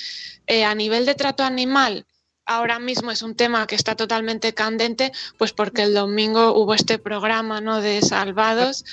Eh, 0.46 0.64
a 0.64 0.74
nivel 0.74 1.06
de 1.06 1.14
trato 1.14 1.44
animal, 1.44 2.06
ahora 2.48 2.78
mismo 2.78 3.10
es 3.10 3.22
un 3.22 3.36
tema 3.36 3.66
que 3.66 3.74
está 3.74 3.94
totalmente 3.94 4.54
candente, 4.54 5.12
pues 5.36 5.52
porque 5.52 5.82
el 5.82 5.94
domingo 5.94 6.54
hubo 6.54 6.74
este 6.74 6.98
programa 6.98 7.60
¿no? 7.60 7.80
de 7.80 8.00
Salvados 8.00 8.84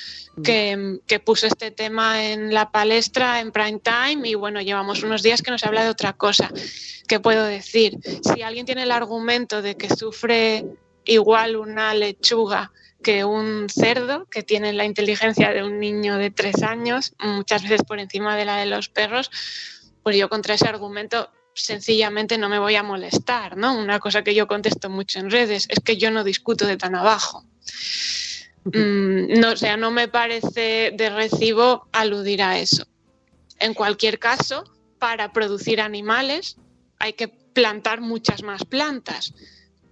que, 0.44 1.00
que, 1.06 1.18
puso 1.18 1.46
este 1.46 1.70
tema 1.70 2.26
en 2.26 2.52
la 2.52 2.70
palestra 2.70 3.40
en 3.40 3.52
prime 3.52 3.80
time 3.80 4.28
y 4.28 4.34
bueno, 4.34 4.60
llevamos 4.60 5.02
unos 5.02 5.22
días 5.22 5.40
que 5.40 5.50
nos 5.50 5.64
habla 5.64 5.82
de 5.82 5.88
otra 5.88 6.12
cosa. 6.12 6.50
¿Qué 7.08 7.18
puedo 7.18 7.44
decir? 7.44 7.98
Si 8.22 8.42
alguien 8.42 8.66
tiene 8.66 8.82
el 8.82 8.92
argumento 8.92 9.62
de 9.62 9.76
que 9.76 9.88
sufre 9.88 10.66
igual 11.06 11.56
una 11.56 11.94
lechuga 11.94 12.72
que 13.02 13.24
un 13.24 13.68
cerdo, 13.70 14.26
que 14.26 14.42
tiene 14.42 14.74
la 14.74 14.84
inteligencia 14.84 15.52
de 15.52 15.62
un 15.62 15.80
niño 15.80 16.18
de 16.18 16.30
tres 16.30 16.62
años, 16.62 17.14
muchas 17.20 17.62
veces 17.62 17.82
por 17.84 18.00
encima 18.00 18.36
de 18.36 18.44
la 18.44 18.56
de 18.58 18.66
los 18.66 18.90
perros, 18.90 19.30
pues 20.02 20.16
yo 20.16 20.28
contra 20.28 20.54
ese 20.54 20.68
argumento 20.68 21.30
sencillamente 21.56 22.38
no 22.38 22.48
me 22.48 22.58
voy 22.58 22.76
a 22.76 22.82
molestar, 22.82 23.56
¿no? 23.56 23.78
Una 23.78 23.98
cosa 23.98 24.22
que 24.22 24.34
yo 24.34 24.46
contesto 24.46 24.90
mucho 24.90 25.18
en 25.18 25.30
redes 25.30 25.66
es 25.68 25.80
que 25.80 25.96
yo 25.96 26.10
no 26.10 26.22
discuto 26.22 26.66
de 26.66 26.76
tan 26.76 26.94
abajo. 26.94 27.44
Mm, 28.64 29.40
no, 29.40 29.52
o 29.52 29.56
sea, 29.56 29.76
no 29.76 29.90
me 29.90 30.08
parece 30.08 30.92
de 30.94 31.10
recibo 31.10 31.88
aludir 31.92 32.42
a 32.42 32.58
eso. 32.58 32.86
En 33.58 33.74
cualquier 33.74 34.18
caso, 34.18 34.64
para 34.98 35.32
producir 35.32 35.80
animales 35.80 36.56
hay 36.98 37.14
que 37.14 37.28
plantar 37.28 38.00
muchas 38.00 38.42
más 38.42 38.64
plantas. 38.64 39.32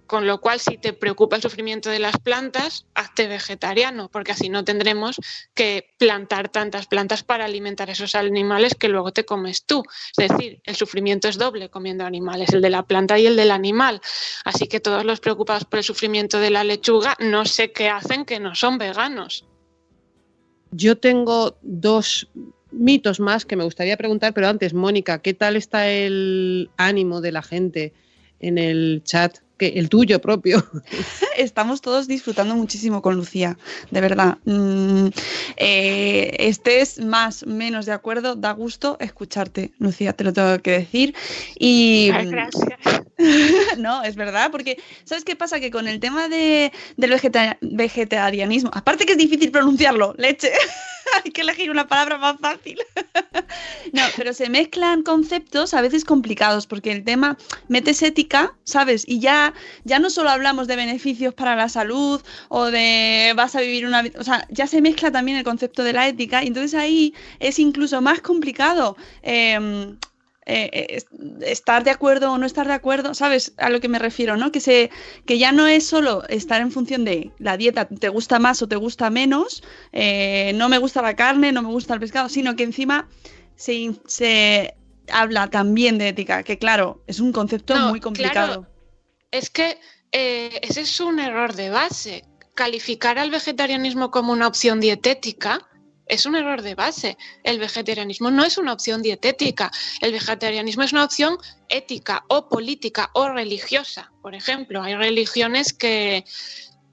Con 0.07 0.27
lo 0.27 0.39
cual, 0.39 0.59
si 0.59 0.77
te 0.77 0.93
preocupa 0.93 1.35
el 1.35 1.41
sufrimiento 1.41 1.89
de 1.89 1.99
las 1.99 2.17
plantas, 2.17 2.85
hazte 2.93 3.27
vegetariano, 3.27 4.09
porque 4.09 4.31
así 4.33 4.49
no 4.49 4.63
tendremos 4.63 5.15
que 5.53 5.93
plantar 5.97 6.49
tantas 6.49 6.85
plantas 6.85 7.23
para 7.23 7.45
alimentar 7.45 7.89
esos 7.89 8.13
animales 8.15 8.75
que 8.75 8.87
luego 8.87 9.11
te 9.11 9.25
comes 9.25 9.65
tú. 9.65 9.83
Es 10.17 10.29
decir, 10.29 10.61
el 10.63 10.75
sufrimiento 10.75 11.27
es 11.27 11.37
doble 11.37 11.69
comiendo 11.69 12.05
animales, 12.05 12.53
el 12.53 12.61
de 12.61 12.69
la 12.69 12.83
planta 12.83 13.17
y 13.17 13.25
el 13.25 13.35
del 13.35 13.51
animal. 13.51 14.01
Así 14.43 14.67
que 14.67 14.79
todos 14.79 15.05
los 15.05 15.19
preocupados 15.19 15.65
por 15.65 15.79
el 15.79 15.83
sufrimiento 15.83 16.39
de 16.39 16.51
la 16.51 16.63
lechuga, 16.63 17.15
no 17.19 17.45
sé 17.45 17.71
qué 17.71 17.89
hacen 17.89 18.25
que 18.25 18.39
no 18.39 18.53
son 18.55 18.77
veganos. 18.77 19.45
Yo 20.71 20.97
tengo 20.97 21.57
dos 21.61 22.27
mitos 22.71 23.19
más 23.19 23.45
que 23.45 23.55
me 23.55 23.63
gustaría 23.63 23.97
preguntar, 23.97 24.33
pero 24.33 24.47
antes, 24.47 24.73
Mónica, 24.73 25.21
¿qué 25.21 25.33
tal 25.33 25.55
está 25.55 25.89
el 25.89 26.69
ánimo 26.77 27.21
de 27.21 27.31
la 27.31 27.41
gente 27.41 27.93
en 28.39 28.57
el 28.57 29.01
chat? 29.03 29.44
Que 29.57 29.67
el 29.67 29.89
tuyo 29.89 30.19
propio. 30.21 30.65
Estamos 31.37 31.81
todos 31.81 32.07
disfrutando 32.07 32.55
muchísimo 32.55 33.01
con 33.01 33.15
Lucía, 33.15 33.57
de 33.91 34.01
verdad. 34.01 34.37
Mm, 34.45 35.07
eh, 35.57 36.35
estés 36.39 36.99
más, 36.99 37.45
menos 37.45 37.85
de 37.85 37.91
acuerdo, 37.91 38.35
da 38.35 38.51
gusto 38.51 38.97
escucharte, 38.99 39.71
Lucía, 39.79 40.13
te 40.13 40.23
lo 40.23 40.33
tengo 40.33 40.59
que 40.59 40.71
decir. 40.71 41.15
Y, 41.57 42.09
Gracias. 42.09 42.65
no, 43.77 44.03
es 44.03 44.15
verdad, 44.15 44.51
porque 44.51 44.77
¿sabes 45.03 45.23
qué 45.23 45.35
pasa? 45.35 45.59
Que 45.59 45.71
con 45.71 45.87
el 45.87 45.99
tema 45.99 46.27
de, 46.27 46.71
del 46.97 47.19
vegetarianismo, 47.61 48.71
aparte 48.73 49.05
que 49.05 49.13
es 49.13 49.17
difícil 49.17 49.51
pronunciarlo, 49.51 50.13
leche. 50.17 50.51
hay 51.23 51.31
que 51.31 51.41
elegir 51.41 51.69
una 51.69 51.87
palabra 51.87 52.17
más 52.17 52.39
fácil. 52.39 52.79
no, 53.93 54.01
pero 54.15 54.33
se 54.33 54.49
mezclan 54.49 55.03
conceptos 55.03 55.73
a 55.73 55.81
veces 55.81 56.05
complicados, 56.05 56.67
porque 56.67 56.91
el 56.91 57.03
tema 57.03 57.37
metes 57.67 58.01
ética, 58.01 58.55
¿sabes? 58.63 59.03
Y 59.07 59.19
ya, 59.19 59.44
ya 59.83 59.99
no 59.99 60.09
solo 60.09 60.29
hablamos 60.29 60.67
de 60.67 60.75
beneficios 60.75 61.33
para 61.33 61.55
la 61.55 61.69
salud 61.69 62.21
o 62.49 62.65
de 62.65 63.33
vas 63.35 63.55
a 63.55 63.61
vivir 63.61 63.85
una 63.85 64.01
vida, 64.01 64.19
o 64.19 64.23
sea, 64.23 64.47
ya 64.49 64.67
se 64.67 64.81
mezcla 64.81 65.11
también 65.11 65.37
el 65.37 65.43
concepto 65.43 65.83
de 65.83 65.93
la 65.93 66.07
ética, 66.07 66.43
y 66.43 66.47
entonces 66.47 66.73
ahí 66.73 67.13
es 67.39 67.59
incluso 67.59 68.01
más 68.01 68.21
complicado. 68.21 68.97
Em, 69.21 69.97
eh, 70.47 70.69
eh, 70.71 71.03
estar 71.41 71.83
de 71.83 71.89
acuerdo 71.89 72.31
o 72.31 72.37
no 72.37 72.45
estar 72.45 72.67
de 72.67 72.73
acuerdo, 72.73 73.15
¿sabes 73.15 73.53
a 73.57 73.71
lo 73.71 73.79
que 73.79 73.87
me 73.87 73.97
refiero? 73.97 74.37
¿no? 74.37 74.51
Que, 74.51 74.59
se, 74.59 74.91
que 75.25 75.39
ya 75.39 75.51
no 75.51 75.65
es 75.65 75.87
solo 75.87 76.23
estar 76.27 76.61
en 76.61 76.71
función 76.71 77.03
de 77.03 77.31
la 77.39 77.57
dieta, 77.57 77.87
te 77.87 78.09
gusta 78.09 78.37
más 78.37 78.61
o 78.61 78.67
te 78.67 78.75
gusta 78.75 79.09
menos, 79.09 79.63
eh, 79.91 80.51
no 80.53 80.69
me 80.69 80.77
gusta 80.77 81.01
la 81.01 81.15
carne, 81.15 81.51
no 81.51 81.63
me 81.63 81.69
gusta 81.69 81.95
el 81.95 81.99
pescado, 81.99 82.29
sino 82.29 82.55
que 82.55 82.61
encima 82.61 83.07
se, 83.55 83.95
se 84.05 84.75
habla 85.11 85.49
también 85.49 85.97
de 85.97 86.09
ética, 86.09 86.43
que 86.43 86.59
claro, 86.59 87.01
es 87.07 87.19
un 87.19 87.31
concepto 87.31 87.75
muy 87.89 87.99
complicado. 87.99 88.67
Es 89.35 89.49
que 89.49 89.77
ese 90.13 90.81
es 90.81 90.99
un 91.01 91.19
error 91.19 91.53
de 91.55 91.69
base. 91.69 92.23
Calificar 92.53 93.19
al 93.19 93.31
vegetarianismo 93.31 94.09
como 94.09 94.31
una 94.31 94.47
opción 94.47 94.79
dietética 94.79 95.67
es 96.05 96.25
un 96.25 96.37
error 96.37 96.61
de 96.61 96.73
base. 96.73 97.17
El 97.43 97.59
vegetarianismo 97.59 98.31
no 98.31 98.45
es 98.45 98.57
una 98.57 98.71
opción 98.71 99.01
dietética. 99.01 99.71
El 99.99 100.13
vegetarianismo 100.13 100.83
es 100.83 100.93
una 100.93 101.03
opción 101.03 101.37
ética 101.67 102.23
o 102.29 102.47
política 102.47 103.09
o 103.13 103.27
religiosa. 103.27 104.13
Por 104.21 104.35
ejemplo, 104.35 104.81
hay 104.81 104.95
religiones 104.95 105.73
que, 105.73 106.23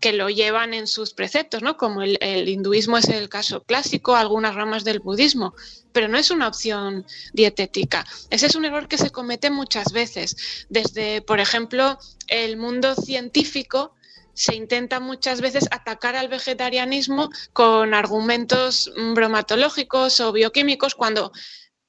que 0.02 0.12
lo 0.12 0.28
llevan 0.28 0.74
en 0.74 0.88
sus 0.88 1.14
preceptos, 1.14 1.62
¿no? 1.62 1.76
Como 1.76 2.02
el, 2.02 2.48
hinduismo 2.48 2.98
es 2.98 3.08
el 3.08 3.28
caso 3.28 3.62
clásico, 3.62 4.16
algunas 4.16 4.56
ramas 4.56 4.82
del 4.82 4.98
budismo, 4.98 5.54
pero 5.92 6.08
no 6.08 6.18
es 6.18 6.30
una 6.30 6.48
opción 6.48 7.06
dietética. 7.32 8.04
Ese 8.30 8.46
es 8.46 8.54
un 8.54 8.64
error 8.64 8.88
que 8.88 8.98
se 8.98 9.10
comete 9.10 9.50
muchas 9.50 9.92
veces. 9.92 10.66
Desde, 10.68 11.22
por 11.22 11.40
ejemplo, 11.40 11.98
el 12.28 12.56
mundo 12.56 12.94
científico 12.94 13.94
se 14.34 14.54
intenta 14.54 15.00
muchas 15.00 15.40
veces 15.40 15.68
atacar 15.70 16.16
al 16.16 16.28
vegetarianismo 16.28 17.30
con 17.52 17.94
argumentos 17.94 18.90
bromatológicos 19.14 20.20
o 20.20 20.32
bioquímicos 20.32 20.94
cuando, 20.94 21.32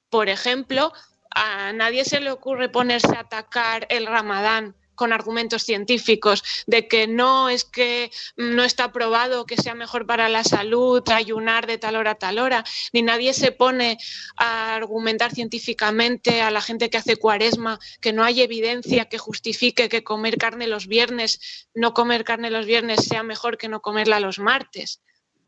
por 0.10 0.30
ejemplo, 0.30 0.92
a 1.32 1.74
nadie 1.74 2.06
se 2.06 2.20
le 2.20 2.32
ocurre 2.32 2.70
ponerse 2.70 3.16
a 3.16 3.22
atacar 3.22 3.88
el 3.90 4.06
ramadán 4.06 4.76
con 4.96 5.14
argumentos 5.14 5.64
científicos 5.64 6.44
de 6.68 6.88
que 6.88 7.08
no 7.08 7.50
es 7.50 7.66
que 7.66 8.12
no 8.36 8.64
está 8.64 8.92
probado 8.92 9.46
que 9.46 9.58
sea 9.58 9.76
mejor 9.76 10.06
para 10.06 10.30
la 10.30 10.44
salud 10.44 11.02
ayunar 11.10 11.68
de 11.68 11.78
tal 11.78 11.96
hora 11.96 12.12
a 12.12 12.16
tal 12.16 12.40
hora, 12.40 12.64
ni 12.92 13.02
nadie 13.02 13.34
se 13.34 13.52
pone 13.52 13.98
a 14.38 14.76
argumentar 14.76 15.34
científicamente 15.34 16.42
a 16.42 16.52
la 16.52 16.62
gente 16.62 16.90
que 16.90 16.98
hace 16.98 17.18
cuaresma 17.18 17.80
que 18.02 18.14
no 18.14 18.24
hay 18.24 18.42
evidencia 18.42 19.06
que 19.06 19.18
justifique 19.18 19.90
que 19.90 20.04
comer 20.04 20.38
carne 20.38 20.68
los 20.68 20.88
viernes, 20.88 21.68
no 21.74 21.94
comer 21.94 22.24
carne 22.24 22.50
los 22.50 22.66
viernes 22.66 23.06
sea 23.06 23.24
mejor 23.24 23.58
que 23.58 23.70
no 23.70 23.82
comerla 23.82 24.20
los 24.20 24.40
martes, 24.40 25.02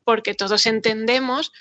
porque 0.04 0.34
todos 0.34 0.66
entendemos 0.66 1.52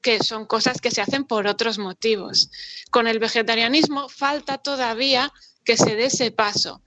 que 0.00 0.22
son 0.22 0.46
cosas 0.46 0.80
que 0.80 0.90
se 0.90 1.02
hacen 1.02 1.24
por 1.24 1.46
otros 1.46 1.78
motivos. 1.78 2.50
Con 2.90 3.06
el 3.06 3.18
vegetarianismo 3.18 4.08
falta 4.08 4.58
todavía 4.58 5.32
que 5.64 5.76
se 5.76 5.94
dé 5.94 6.06
ese 6.06 6.30
paso. 6.30 6.82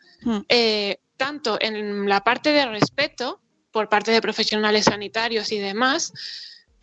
Eh, 0.49 0.97
tanto 1.17 1.57
en 1.59 2.07
la 2.07 2.23
parte 2.23 2.51
de 2.51 2.65
respeto 2.65 3.41
por 3.71 3.89
parte 3.89 4.11
de 4.11 4.21
profesionales 4.21 4.85
sanitarios 4.85 5.51
y 5.51 5.59
demás, 5.59 6.13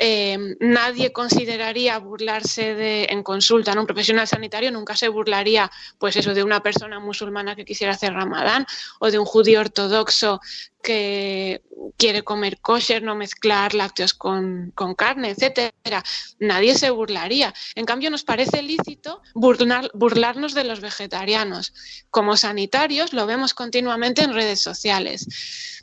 eh, 0.03 0.57
nadie 0.61 1.12
consideraría 1.12 1.98
burlarse 1.98 2.74
de, 2.74 3.05
en 3.11 3.22
consulta, 3.22 3.74
¿no? 3.74 3.82
un 3.82 3.86
profesional 3.86 4.26
sanitario 4.26 4.70
nunca 4.70 4.96
se 4.96 5.09
burlaría, 5.09 5.70
pues 5.98 6.16
eso, 6.16 6.32
de 6.32 6.42
una 6.42 6.62
persona 6.62 6.98
musulmana 7.01 7.55
que 7.55 7.66
quisiera 7.66 7.92
hacer 7.92 8.14
ramadán 8.14 8.64
o 8.98 9.11
de 9.11 9.18
un 9.18 9.26
judío 9.26 9.61
ortodoxo 9.61 10.40
que 10.82 11.61
quiere 11.98 12.22
comer 12.22 12.61
kosher, 12.62 13.03
no 13.03 13.14
mezclar 13.14 13.74
lácteos 13.74 14.14
con, 14.14 14.72
con, 14.74 14.94
carne, 14.94 15.30
etcétera. 15.30 16.03
Nadie 16.38 16.74
se 16.74 16.88
burlaría. 16.88 17.53
En 17.74 17.84
cambio, 17.84 18.11
nos 18.11 18.24
parece 18.24 18.62
lícito 18.62 19.20
burlar, 19.34 19.90
burlarnos 19.92 20.55
de 20.55 20.64
los 20.64 20.80
vegetarianos. 20.80 21.74
Como 22.09 22.38
sanitarios 22.38 23.12
lo 23.12 23.26
vemos 23.26 23.53
continuamente 23.53 24.22
en 24.22 24.32
redes 24.32 24.62
sociales. 24.62 25.26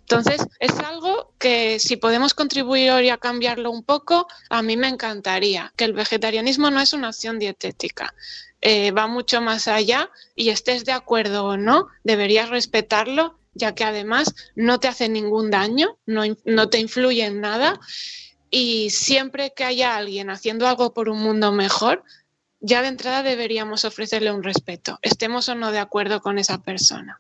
Entonces, 0.10 0.47
es 0.62 0.72
algo 0.80 1.34
que 1.38 1.80
si 1.80 1.97
podemos 1.97 2.34
contribuir 2.34 2.91
hoy 2.91 3.10
a 3.10 3.18
cambiarlo 3.18 3.70
un 3.70 3.84
poco, 3.84 4.30
a 4.49 4.62
mí 4.62 4.78
me 4.78 4.88
encantaría, 4.88 5.74
que 5.76 5.84
el 5.84 5.91
vegetarianismo 5.91 6.72
no 6.72 6.80
es 6.80 6.93
una 6.93 7.10
opción 7.10 7.39
dietética. 7.39 8.16
Eh, 8.62 8.91
va 8.91 9.08
mucho 9.08 9.41
más 9.41 9.68
allá 9.68 10.10
y 10.34 10.47
estés 10.47 10.86
de 10.86 10.93
acuerdo 10.93 11.43
o 11.43 11.58
no, 11.58 11.89
deberías 12.05 12.49
respetarlo, 12.49 13.38
ya 13.53 13.76
que 13.76 13.84
además 13.84 14.34
no 14.55 14.80
te 14.80 14.88
hace 14.88 15.10
ningún 15.10 15.51
daño, 15.51 15.97
no, 16.05 16.22
no 16.45 16.70
te 16.70 16.80
influye 16.80 17.26
en 17.26 17.41
nada 17.41 17.78
y 18.49 18.91
siempre 18.91 19.51
que 19.53 19.66
haya 19.66 19.97
alguien 19.97 20.30
haciendo 20.30 20.70
algo 20.70 20.93
por 20.93 21.10
un 21.10 21.22
mundo 21.22 21.51
mejor, 21.51 22.05
ya 22.62 22.82
de 22.82 22.88
entrada 22.88 23.24
deberíamos 23.24 23.84
ofrecerle 23.84 24.32
un 24.32 24.41
respeto, 24.41 24.99
estemos 25.01 25.49
o 25.49 25.55
no 25.55 25.74
de 25.74 25.80
acuerdo 25.80 26.22
con 26.22 26.39
esa 26.39 26.60
persona. 26.60 27.20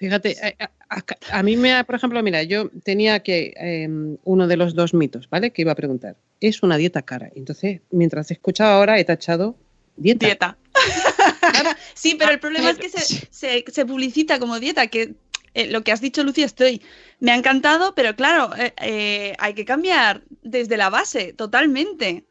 Fíjate, 0.00 0.34
eh, 0.42 0.56
a, 0.88 1.04
a, 1.30 1.42
mí 1.42 1.58
me, 1.58 1.84
por 1.84 1.94
ejemplo, 1.94 2.22
mira, 2.22 2.42
yo 2.42 2.70
tenía 2.82 3.20
que 3.20 3.52
eh, 3.54 3.86
uno 4.24 4.48
de 4.48 4.56
los 4.56 4.74
dos 4.74 4.94
mitos, 4.94 5.28
¿vale? 5.28 5.50
Que 5.50 5.60
iba 5.60 5.72
a 5.72 5.74
preguntar. 5.74 6.16
Es 6.40 6.62
una 6.62 6.78
dieta 6.78 7.02
cara. 7.02 7.28
Entonces, 7.36 7.82
mientras 7.90 8.30
he 8.30 8.34
escuchado 8.34 8.72
ahora, 8.72 8.98
he 8.98 9.04
tachado 9.04 9.56
dieta. 9.96 10.24
Dieta. 10.24 10.56
sí, 11.94 12.16
pero 12.18 12.32
el 12.32 12.40
problema 12.40 12.70
es 12.70 12.78
que 12.78 12.88
se, 12.88 13.28
se, 13.30 13.62
se 13.70 13.84
publicita 13.84 14.38
como 14.38 14.58
dieta, 14.58 14.86
que 14.86 15.16
eh, 15.54 15.70
lo 15.70 15.82
que 15.82 15.92
has 15.92 16.00
dicho, 16.00 16.22
Lucía, 16.22 16.46
estoy. 16.46 16.82
Me 17.18 17.32
ha 17.32 17.36
encantado, 17.36 17.94
pero 17.94 18.14
claro, 18.14 18.54
eh, 18.56 18.72
eh, 18.80 19.34
hay 19.38 19.54
que 19.54 19.64
cambiar 19.64 20.22
desde 20.42 20.76
la 20.76 20.90
base, 20.90 21.32
totalmente. 21.32 22.24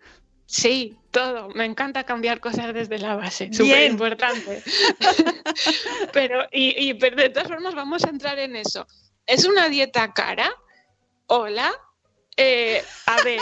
Sí, 0.52 0.97
todo. 1.12 1.50
Me 1.50 1.64
encanta 1.66 2.06
cambiar 2.06 2.39
cosas 2.39 2.74
desde 2.74 2.97
la 2.97 3.16
base. 3.16 3.54
Súper 3.54 3.84
importante. 3.91 4.64
pero, 6.12 6.47
y, 6.52 6.89
y, 6.89 6.93
pero 6.95 7.16
de 7.18 7.30
todas 7.30 7.47
formas, 7.47 7.76
vamos 7.76 8.04
a 8.04 8.10
entrar 8.10 8.39
en 8.39 8.56
eso. 8.56 8.88
¿Es 9.28 9.45
una 9.45 9.70
dieta 9.70 10.12
cara? 10.12 10.52
Hola. 11.28 11.72
Eh, 12.36 12.82
a 13.06 13.22
ver, 13.24 13.41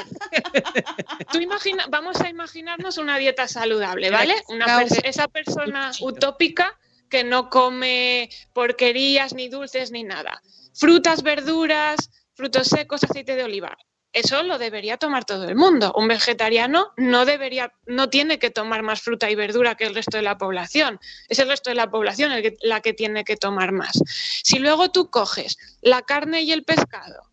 tú 1.32 1.40
imagina, 1.40 1.86
vamos 1.88 2.20
a 2.20 2.30
imaginarnos 2.30 2.98
una 2.98 3.20
dieta 3.20 3.48
saludable, 3.48 4.10
¿vale? 4.10 4.34
Una 4.50 4.66
pers- 4.82 5.02
esa 5.06 5.28
persona 5.28 5.92
utópica 6.02 6.78
que 7.08 7.24
no 7.24 7.50
come 7.52 8.28
porquerías, 8.54 9.34
ni 9.36 9.50
dulces, 9.50 9.92
ni 9.92 10.04
nada. 10.04 10.42
Frutas, 10.74 11.22
verduras, 11.22 12.10
frutos 12.34 12.68
secos, 12.68 13.04
aceite 13.04 13.36
de 13.36 13.44
oliva. 13.44 13.78
Eso 14.14 14.42
lo 14.44 14.58
debería 14.58 14.98
tomar 14.98 15.26
todo 15.26 15.48
el 15.48 15.56
mundo. 15.56 15.94
Un 15.96 16.08
vegetariano 16.08 16.94
no 16.98 17.26
debería, 17.26 17.74
no 17.86 18.10
tiene 18.10 18.40
que 18.40 18.50
tomar 18.50 18.82
más 18.82 19.02
fruta 19.02 19.30
y 19.30 19.36
verdura 19.36 19.76
que 19.76 19.86
el 19.86 19.94
resto 19.94 20.18
de 20.18 20.24
la 20.24 20.38
población. 20.38 21.00
Es 21.30 21.40
el 21.40 21.50
resto 21.50 21.70
de 21.70 21.76
la 21.76 21.90
población 21.90 22.32
el 22.32 22.58
la 22.62 22.82
que 22.82 22.94
tiene 22.94 23.24
que 23.24 23.38
tomar 23.38 23.72
más. 23.72 24.02
Si 24.44 24.60
luego 24.60 24.92
tú 24.92 25.10
coges 25.10 25.58
la 25.82 26.02
carne 26.02 26.42
y 26.42 26.52
el 26.52 26.64
pescado 26.64 27.30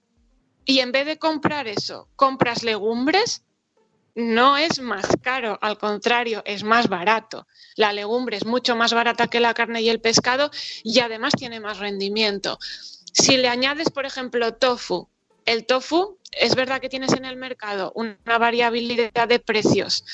y 0.64 0.80
en 0.80 0.92
vez 0.92 1.06
de 1.06 1.18
comprar 1.18 1.68
eso, 1.68 2.08
compras 2.16 2.62
legumbres, 2.62 3.44
no 4.14 4.56
es 4.56 4.80
más 4.80 5.06
caro, 5.22 5.58
al 5.60 5.78
contrario, 5.78 6.42
es 6.46 6.62
más 6.62 6.88
barato. 6.88 7.46
La 7.76 7.92
legumbre 7.92 8.36
es 8.36 8.46
mucho 8.46 8.76
más 8.76 8.92
barata 8.92 9.26
que 9.26 9.40
la 9.40 9.54
carne 9.54 9.82
y 9.82 9.88
el 9.88 10.00
pescado 10.00 10.50
y 10.82 11.00
además 11.00 11.32
tiene 11.36 11.60
más 11.60 11.78
rendimiento. 11.78 12.58
Si 13.12 13.36
le 13.36 13.48
añades, 13.48 13.90
por 13.90 14.06
ejemplo, 14.06 14.54
tofu, 14.54 15.08
el 15.46 15.66
tofu 15.66 16.18
es 16.32 16.54
verdad 16.54 16.80
que 16.80 16.88
tienes 16.88 17.12
en 17.12 17.24
el 17.24 17.36
mercado 17.36 17.92
una 17.94 18.38
variabilidad 18.38 19.28
de 19.28 19.38
precios 19.38 20.04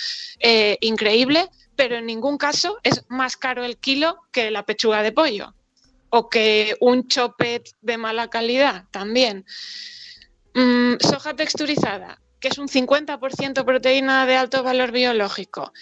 eh, 0.40 0.76
increíble, 0.80 1.48
pero 1.76 1.96
en 1.96 2.06
ningún 2.06 2.36
caso 2.36 2.78
es 2.82 3.04
más 3.08 3.36
caro 3.36 3.64
el 3.64 3.78
kilo 3.78 4.18
que 4.32 4.50
la 4.50 4.64
pechuga 4.64 5.02
de 5.02 5.12
pollo 5.12 5.54
o 6.10 6.28
que 6.28 6.76
un 6.80 7.08
chopet 7.08 7.70
de 7.80 7.96
mala 7.96 8.28
calidad 8.28 8.84
también. 8.90 9.46
Mm, 10.54 10.94
soja 10.98 11.34
texturizada, 11.34 12.20
que 12.40 12.48
es 12.48 12.58
un 12.58 12.68
50% 12.68 13.64
proteína 13.64 14.26
de 14.26 14.36
alto 14.36 14.62
valor 14.62 14.90
biológico, 14.90 15.72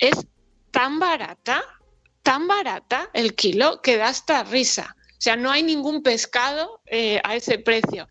es 0.00 0.26
tan 0.70 0.98
barata, 1.00 1.64
tan 2.22 2.46
barata 2.46 3.10
el 3.12 3.34
kilo 3.34 3.80
que 3.82 3.96
da 3.96 4.08
hasta 4.08 4.44
risa. 4.44 4.96
O 5.12 5.20
sea, 5.20 5.36
no 5.36 5.50
hay 5.50 5.62
ningún 5.62 6.02
pescado 6.02 6.80
eh, 6.86 7.20
a 7.24 7.34
ese 7.34 7.58
precio. 7.58 8.06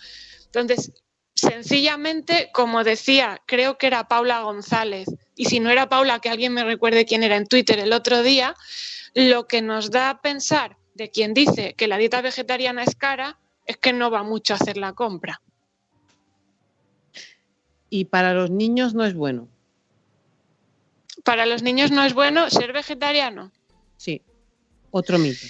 Entonces, 0.55 0.91
sencillamente, 1.33 2.49
como 2.53 2.83
decía, 2.83 3.41
creo 3.45 3.77
que 3.77 3.87
era 3.87 4.07
Paula 4.07 4.41
González, 4.41 5.07
y 5.35 5.45
si 5.45 5.59
no 5.59 5.69
era 5.69 5.89
Paula, 5.89 6.19
que 6.19 6.29
alguien 6.29 6.53
me 6.53 6.63
recuerde 6.63 7.05
quién 7.05 7.23
era 7.23 7.35
en 7.35 7.47
Twitter 7.47 7.79
el 7.79 7.91
otro 7.91 8.23
día, 8.23 8.55
lo 9.13 9.47
que 9.47 9.61
nos 9.61 9.91
da 9.91 10.09
a 10.09 10.21
pensar 10.21 10.77
de 10.93 11.11
quien 11.11 11.33
dice 11.33 11.73
que 11.73 11.87
la 11.87 11.97
dieta 11.97 12.21
vegetariana 12.21 12.83
es 12.83 12.95
cara 12.95 13.37
es 13.65 13.77
que 13.77 13.93
no 13.93 14.09
va 14.09 14.23
mucho 14.23 14.53
a 14.53 14.57
hacer 14.57 14.77
la 14.77 14.93
compra. 14.93 15.41
Y 17.89 18.05
para 18.05 18.33
los 18.33 18.49
niños 18.49 18.93
no 18.93 19.05
es 19.05 19.13
bueno. 19.13 19.47
Para 21.23 21.45
los 21.45 21.63
niños 21.63 21.91
no 21.91 22.03
es 22.03 22.13
bueno 22.13 22.49
ser 22.49 22.73
vegetariano. 22.73 23.51
Sí, 23.97 24.21
otro 24.91 25.17
mito. 25.17 25.45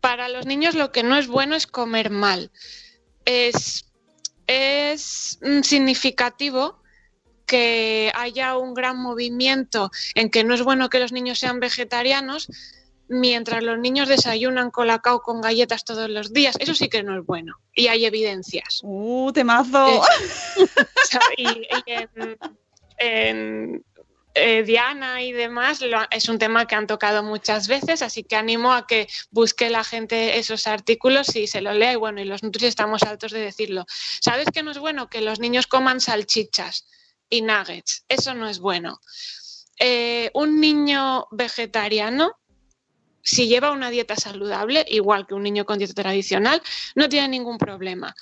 Para 0.00 0.28
los 0.28 0.46
niños 0.46 0.74
lo 0.74 0.92
que 0.92 1.02
no 1.02 1.16
es 1.16 1.26
bueno 1.26 1.54
es 1.56 1.66
comer 1.66 2.10
mal. 2.10 2.50
Es, 3.24 3.89
es 4.50 5.38
mm, 5.42 5.60
significativo 5.62 6.82
que 7.46 8.12
haya 8.14 8.56
un 8.56 8.74
gran 8.74 8.98
movimiento 8.98 9.90
en 10.14 10.30
que 10.30 10.44
no 10.44 10.54
es 10.54 10.62
bueno 10.62 10.88
que 10.88 10.98
los 10.98 11.12
niños 11.12 11.38
sean 11.38 11.60
vegetarianos, 11.60 12.48
mientras 13.08 13.62
los 13.62 13.78
niños 13.78 14.08
desayunan 14.08 14.70
colacao 14.70 15.20
con 15.20 15.40
galletas 15.40 15.84
todos 15.84 16.08
los 16.10 16.32
días. 16.32 16.56
Eso 16.60 16.74
sí 16.74 16.88
que 16.88 17.02
no 17.02 17.18
es 17.18 17.24
bueno. 17.24 17.58
Y 17.74 17.88
hay 17.88 18.04
evidencias. 18.04 18.80
¡Uh, 18.82 19.32
temazo! 19.32 20.02
Eh, 20.56 20.66
y, 21.36 21.44
y 21.44 21.82
en, 21.86 22.38
en, 22.98 23.84
eh, 24.34 24.62
Diana 24.62 25.22
y 25.22 25.32
demás 25.32 25.80
es 26.10 26.28
un 26.28 26.38
tema 26.38 26.66
que 26.66 26.74
han 26.74 26.86
tocado 26.86 27.22
muchas 27.22 27.66
veces, 27.66 28.02
así 28.02 28.22
que 28.22 28.36
animo 28.36 28.72
a 28.72 28.86
que 28.86 29.08
busque 29.30 29.70
la 29.70 29.82
gente 29.82 30.38
esos 30.38 30.66
artículos 30.66 31.34
y 31.34 31.46
se 31.46 31.60
lo 31.60 31.72
lea. 31.72 31.92
Y 31.92 31.96
bueno, 31.96 32.20
y 32.20 32.24
los 32.24 32.42
nutris 32.42 32.68
estamos 32.68 33.02
altos 33.02 33.32
de 33.32 33.40
decirlo. 33.40 33.84
¿Sabes 34.20 34.46
que 34.52 34.62
no 34.62 34.70
es 34.70 34.78
bueno 34.78 35.08
que 35.08 35.20
los 35.20 35.40
niños 35.40 35.66
coman 35.66 36.00
salchichas 36.00 36.86
y 37.28 37.42
nuggets? 37.42 38.04
Eso 38.08 38.34
no 38.34 38.48
es 38.48 38.60
bueno. 38.60 39.00
Eh, 39.78 40.30
un 40.34 40.60
niño 40.60 41.26
vegetariano 41.30 42.36
si 43.22 43.48
lleva 43.48 43.72
una 43.72 43.90
dieta 43.90 44.16
saludable, 44.16 44.84
igual 44.88 45.26
que 45.26 45.34
un 45.34 45.42
niño 45.42 45.64
con 45.64 45.78
dieta 45.78 45.94
tradicional, 45.94 46.62
no 46.94 47.08
tiene 47.08 47.28
ningún 47.28 47.58
problema. 47.58 48.14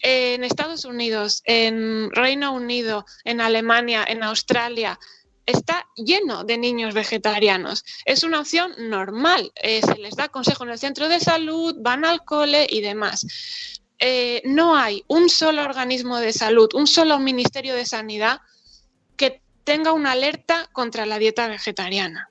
En 0.00 0.42
Estados 0.42 0.84
Unidos, 0.84 1.42
en 1.44 2.10
Reino 2.10 2.52
Unido, 2.52 3.06
en 3.24 3.40
Alemania, 3.40 4.04
en 4.06 4.24
Australia, 4.24 4.98
está 5.46 5.86
lleno 5.96 6.44
de 6.44 6.58
niños 6.58 6.94
vegetarianos. 6.94 7.84
Es 8.04 8.22
una 8.22 8.40
opción 8.40 8.74
normal. 8.78 9.52
Eh, 9.56 9.80
se 9.82 9.96
les 9.98 10.16
da 10.16 10.28
consejo 10.28 10.64
en 10.64 10.70
el 10.70 10.78
centro 10.78 11.08
de 11.08 11.20
salud, 11.20 11.76
van 11.80 12.04
al 12.04 12.24
cole 12.24 12.66
y 12.68 12.80
demás. 12.80 13.26
Eh, 13.98 14.42
no 14.44 14.76
hay 14.76 15.04
un 15.08 15.28
solo 15.28 15.62
organismo 15.62 16.18
de 16.18 16.32
salud, 16.32 16.68
un 16.74 16.86
solo 16.86 17.18
ministerio 17.18 17.74
de 17.74 17.86
sanidad 17.86 18.40
que 19.16 19.42
tenga 19.64 19.92
una 19.92 20.12
alerta 20.12 20.68
contra 20.72 21.06
la 21.06 21.18
dieta 21.18 21.46
vegetariana 21.46 22.28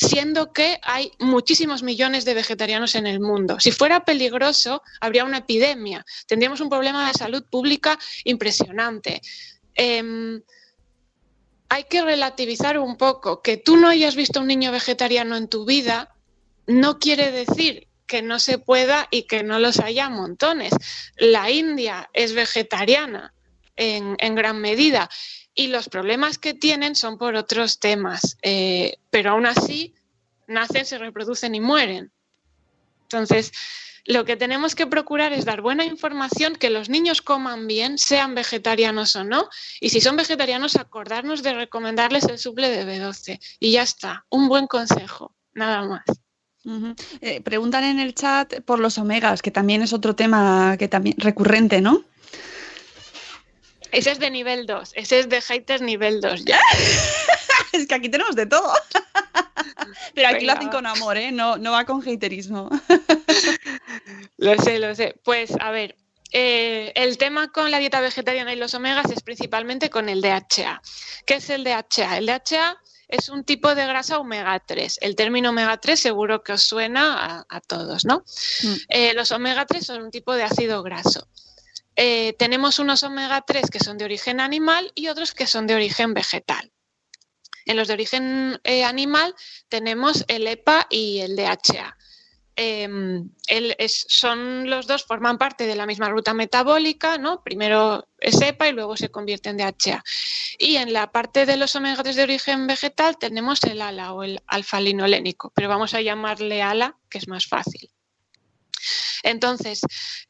siendo 0.00 0.52
que 0.54 0.78
hay 0.82 1.12
muchísimos 1.18 1.82
millones 1.82 2.24
de 2.24 2.32
vegetarianos 2.32 2.94
en 2.94 3.06
el 3.06 3.20
mundo. 3.20 3.60
Si 3.60 3.70
fuera 3.70 4.02
peligroso, 4.02 4.82
habría 4.98 5.26
una 5.26 5.38
epidemia, 5.38 6.06
tendríamos 6.26 6.60
un 6.62 6.70
problema 6.70 7.06
de 7.06 7.12
salud 7.12 7.44
pública 7.50 7.98
impresionante. 8.24 9.20
Em, 9.74 10.40
hay 11.70 11.84
que 11.84 12.02
relativizar 12.02 12.78
un 12.78 12.96
poco. 12.96 13.40
Que 13.40 13.56
tú 13.56 13.76
no 13.76 13.88
hayas 13.88 14.16
visto 14.16 14.40
un 14.40 14.48
niño 14.48 14.72
vegetariano 14.72 15.36
en 15.36 15.48
tu 15.48 15.64
vida 15.64 16.14
no 16.66 16.98
quiere 16.98 17.30
decir 17.32 17.88
que 18.06 18.22
no 18.22 18.38
se 18.38 18.58
pueda 18.58 19.08
y 19.10 19.22
que 19.22 19.42
no 19.42 19.58
los 19.58 19.78
haya 19.78 20.08
montones. 20.08 20.72
La 21.16 21.50
India 21.50 22.10
es 22.12 22.34
vegetariana 22.34 23.32
en, 23.76 24.16
gran 24.34 24.60
medida 24.60 25.08
y 25.54 25.68
los 25.68 25.88
problemas 25.88 26.38
que 26.38 26.54
tienen 26.54 26.96
son 26.96 27.18
por 27.18 27.34
otros 27.36 27.78
temas, 27.78 28.36
eh, 28.42 28.98
pero 29.10 29.30
aún 29.30 29.46
así 29.46 29.94
nacen, 30.48 30.84
se 30.84 30.98
reproducen 30.98 31.54
y 31.54 31.60
mueren. 31.60 32.12
Entonces, 33.02 33.52
lo 34.06 34.24
que 34.24 34.36
tenemos 34.36 34.74
que 34.74 34.86
procurar 34.86 35.32
es 35.32 35.44
dar 35.44 35.60
buena 35.60 35.84
información, 35.84 36.56
que 36.56 36.70
los 36.70 36.88
niños 36.88 37.22
coman 37.22 37.66
bien, 37.66 37.98
sean 37.98 38.34
vegetarianos 38.34 39.16
o 39.16 39.24
no, 39.24 39.48
y 39.80 39.90
si 39.90 40.00
son 40.00 40.16
vegetarianos, 40.16 40.76
acordarnos 40.76 41.42
de 41.42 41.54
recomendarles 41.54 42.24
el 42.24 42.38
suple 42.38 42.68
de 42.70 42.84
B12. 42.84 43.40
Y 43.58 43.72
ya 43.72 43.82
está, 43.82 44.24
un 44.30 44.48
buen 44.48 44.66
consejo, 44.66 45.34
nada 45.52 45.82
más. 45.82 46.04
Eh, 47.22 47.40
preguntan 47.40 47.84
en 47.84 47.98
el 47.98 48.14
chat 48.14 48.60
por 48.62 48.78
los 48.78 48.98
omegas, 48.98 49.40
que 49.40 49.50
también 49.50 49.82
es 49.82 49.92
otro 49.92 50.14
tema 50.14 50.76
que 50.78 50.88
también 50.88 51.16
recurrente, 51.18 51.80
¿no? 51.80 52.04
Ese 53.92 54.12
es 54.12 54.18
de 54.20 54.30
nivel 54.30 54.66
2, 54.66 54.92
ese 54.94 55.18
es 55.20 55.28
de 55.28 55.40
haters 55.40 55.82
nivel 55.82 56.20
2 56.20 56.44
ya. 56.44 56.60
es 57.72 57.86
que 57.86 57.94
aquí 57.94 58.08
tenemos 58.08 58.36
de 58.36 58.46
todo. 58.46 58.72
Pero 60.14 60.28
aquí 60.28 60.44
lo 60.44 60.52
hacen 60.52 60.68
con 60.68 60.86
amor, 60.86 61.16
¿eh? 61.16 61.32
No, 61.32 61.56
no 61.56 61.72
va 61.72 61.84
con 61.84 62.06
haterismo. 62.06 62.70
Lo 64.36 64.56
sé, 64.56 64.78
lo 64.78 64.94
sé. 64.94 65.14
Pues 65.24 65.52
a 65.60 65.70
ver, 65.70 65.96
eh, 66.32 66.92
el 66.94 67.18
tema 67.18 67.50
con 67.52 67.70
la 67.70 67.78
dieta 67.78 68.00
vegetariana 68.00 68.52
y 68.52 68.56
los 68.56 68.74
omegas 68.74 69.10
es 69.10 69.22
principalmente 69.22 69.90
con 69.90 70.08
el 70.08 70.20
DHA. 70.20 70.80
¿Qué 71.26 71.34
es 71.34 71.50
el 71.50 71.64
DHA? 71.64 72.18
El 72.18 72.26
DHA 72.26 72.78
es 73.08 73.28
un 73.28 73.44
tipo 73.44 73.74
de 73.74 73.86
grasa 73.86 74.18
omega 74.18 74.58
3. 74.60 74.98
El 75.00 75.16
término 75.16 75.50
omega 75.50 75.78
3 75.78 75.98
seguro 75.98 76.42
que 76.42 76.52
os 76.52 76.62
suena 76.62 77.16
a, 77.18 77.46
a 77.48 77.60
todos, 77.60 78.04
¿no? 78.04 78.24
Eh, 78.88 79.14
los 79.14 79.32
omega 79.32 79.66
3 79.66 79.84
son 79.84 80.02
un 80.02 80.10
tipo 80.10 80.34
de 80.34 80.44
ácido 80.44 80.82
graso. 80.82 81.28
Eh, 81.96 82.34
tenemos 82.38 82.78
unos 82.78 83.02
omega 83.02 83.42
3 83.42 83.68
que 83.70 83.80
son 83.80 83.98
de 83.98 84.04
origen 84.04 84.40
animal 84.40 84.92
y 84.94 85.08
otros 85.08 85.34
que 85.34 85.46
son 85.46 85.66
de 85.66 85.74
origen 85.74 86.14
vegetal. 86.14 86.72
En 87.66 87.76
los 87.76 87.88
de 87.88 87.94
origen 87.94 88.60
eh, 88.64 88.84
animal 88.84 89.34
tenemos 89.68 90.24
el 90.28 90.46
EPA 90.46 90.86
y 90.88 91.20
el 91.20 91.36
DHA. 91.36 91.96
Es- 92.60 94.06
son 94.08 94.68
los 94.68 94.86
dos 94.86 95.04
forman 95.04 95.38
parte 95.38 95.66
de 95.66 95.74
la 95.76 95.86
misma 95.86 96.08
ruta 96.10 96.34
metabólica, 96.34 97.16
¿no? 97.18 97.42
Primero 97.42 98.06
es 98.18 98.40
EPA 98.40 98.68
y 98.68 98.72
luego 98.72 98.96
se 98.96 99.08
convierte 99.10 99.48
en 99.48 99.56
DHA. 99.56 100.04
Y 100.58 100.76
en 100.76 100.92
la 100.92 101.10
parte 101.10 101.46
de 101.46 101.56
los 101.56 101.74
omega 101.74 102.02
3 102.02 102.16
de 102.16 102.22
origen 102.24 102.66
vegetal 102.66 103.16
tenemos 103.18 103.62
el 103.64 103.80
ALA 103.80 104.12
o 104.12 104.22
el 104.24 104.40
alfa-linolénico, 104.46 105.52
pero 105.54 105.68
vamos 105.68 105.94
a 105.94 106.02
llamarle 106.02 106.60
ALA, 106.62 106.96
que 107.08 107.18
es 107.18 107.28
más 107.28 107.46
fácil. 107.46 107.90
Entonces, 109.22 109.80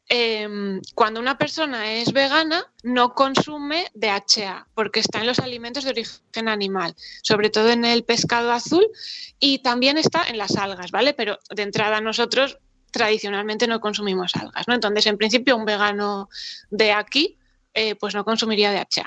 em, 0.09 0.81
cuando 0.95 1.21
una 1.21 1.39
persona 1.39 1.93
es 1.93 2.13
vegana, 2.13 2.65
no 2.83 3.15
consume 3.15 3.87
DHA, 3.95 4.69
porque 4.75 5.01
está 5.01 5.21
en 5.21 5.27
los 5.27 5.39
alimentos 5.39 5.85
de 5.85 5.91
origen 5.91 6.49
animal, 6.49 6.95
sobre 7.23 7.51
todo 7.51 7.71
en 7.71 7.85
el 7.85 8.05
pescado 8.05 8.53
azul 8.53 8.87
y 9.39 9.59
también 9.61 9.99
está 9.99 10.25
en 10.25 10.39
las 10.39 10.57
algas, 10.57 10.91
¿vale? 10.91 11.15
Pero 11.15 11.39
de 11.55 11.63
entrada 11.63 12.01
nosotros 12.01 12.59
tradicionalmente 12.91 13.67
no 13.67 13.81
consumimos 13.81 14.35
algas, 14.35 14.67
¿no? 14.67 14.75
Entonces, 14.75 15.07
en 15.07 15.17
principio, 15.17 15.57
un 15.57 15.65
vegano 15.65 16.29
de 16.71 16.93
aquí, 16.93 17.39
eh, 17.75 17.95
pues 17.95 18.15
no 18.15 18.25
consumiría 18.25 18.73
DHA. 18.73 19.07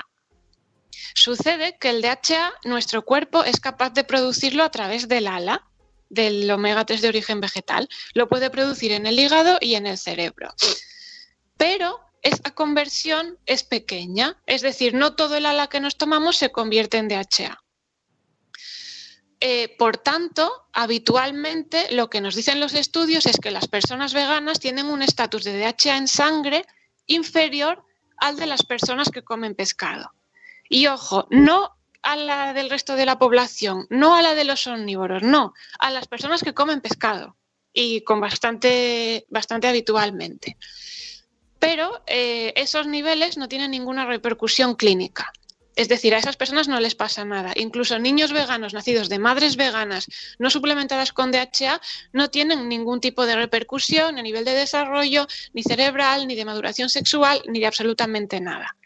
Sucede 1.14 1.76
que 1.78 1.90
el 1.90 2.02
DHA, 2.02 2.52
nuestro 2.64 3.04
cuerpo 3.04 3.44
es 3.44 3.60
capaz 3.60 3.90
de 3.90 4.04
producirlo 4.04 4.64
a 4.64 4.70
través 4.70 5.06
del 5.06 5.26
ala, 5.26 5.66
del 6.08 6.50
omega 6.50 6.84
3 6.84 7.02
de 7.02 7.08
origen 7.08 7.40
vegetal. 7.40 7.88
Lo 8.14 8.28
puede 8.28 8.50
producir 8.50 8.92
en 8.92 9.06
el 9.06 9.18
hígado 9.18 9.58
y 9.60 9.74
en 9.74 9.86
el 9.86 9.98
cerebro. 9.98 10.52
Pero 11.56 12.00
esta 12.22 12.54
conversión 12.54 13.38
es 13.46 13.62
pequeña, 13.64 14.40
es 14.46 14.62
decir, 14.62 14.94
no 14.94 15.14
todo 15.14 15.36
el 15.36 15.46
ala 15.46 15.68
que 15.68 15.80
nos 15.80 15.96
tomamos 15.96 16.36
se 16.36 16.50
convierte 16.50 16.96
en 16.96 17.08
DHA. 17.08 17.62
Eh, 19.40 19.76
por 19.76 19.98
tanto, 19.98 20.50
habitualmente 20.72 21.88
lo 21.90 22.08
que 22.08 22.22
nos 22.22 22.34
dicen 22.34 22.60
los 22.60 22.72
estudios 22.72 23.26
es 23.26 23.36
que 23.38 23.50
las 23.50 23.68
personas 23.68 24.14
veganas 24.14 24.58
tienen 24.58 24.86
un 24.86 25.02
estatus 25.02 25.44
de 25.44 25.58
DHA 25.58 25.98
en 25.98 26.08
sangre 26.08 26.64
inferior 27.06 27.84
al 28.16 28.36
de 28.36 28.46
las 28.46 28.64
personas 28.64 29.10
que 29.10 29.22
comen 29.22 29.54
pescado. 29.54 30.14
Y 30.68 30.86
ojo, 30.86 31.26
no 31.30 31.76
a 32.04 32.16
la 32.16 32.52
del 32.52 32.70
resto 32.70 32.96
de 32.96 33.06
la 33.06 33.18
población, 33.18 33.86
no 33.90 34.14
a 34.14 34.22
la 34.22 34.34
de 34.34 34.44
los 34.44 34.66
omnívoros, 34.66 35.22
no, 35.22 35.54
a 35.78 35.90
las 35.90 36.06
personas 36.06 36.42
que 36.42 36.54
comen 36.54 36.80
pescado 36.80 37.36
y 37.72 38.02
con 38.02 38.20
bastante, 38.20 39.26
bastante 39.30 39.66
habitualmente. 39.66 40.56
Pero 41.58 42.02
eh, 42.06 42.52
esos 42.56 42.86
niveles 42.86 43.38
no 43.38 43.48
tienen 43.48 43.70
ninguna 43.70 44.04
repercusión 44.04 44.74
clínica. 44.74 45.32
Es 45.76 45.88
decir, 45.88 46.14
a 46.14 46.18
esas 46.18 46.36
personas 46.36 46.68
no 46.68 46.78
les 46.78 46.94
pasa 46.94 47.24
nada. 47.24 47.52
Incluso 47.56 47.98
niños 47.98 48.32
veganos 48.32 48.74
nacidos 48.74 49.08
de 49.08 49.18
madres 49.18 49.56
veganas 49.56 50.06
no 50.38 50.50
suplementadas 50.50 51.12
con 51.12 51.32
DHA 51.32 51.80
no 52.12 52.30
tienen 52.30 52.68
ningún 52.68 53.00
tipo 53.00 53.26
de 53.26 53.34
repercusión 53.34 54.18
a 54.18 54.22
nivel 54.22 54.44
de 54.44 54.52
desarrollo, 54.52 55.26
ni 55.52 55.64
cerebral, 55.64 56.28
ni 56.28 56.36
de 56.36 56.44
maduración 56.44 56.90
sexual, 56.90 57.42
ni 57.48 57.58
de 57.58 57.66
absolutamente 57.66 58.40
nada. 58.40 58.76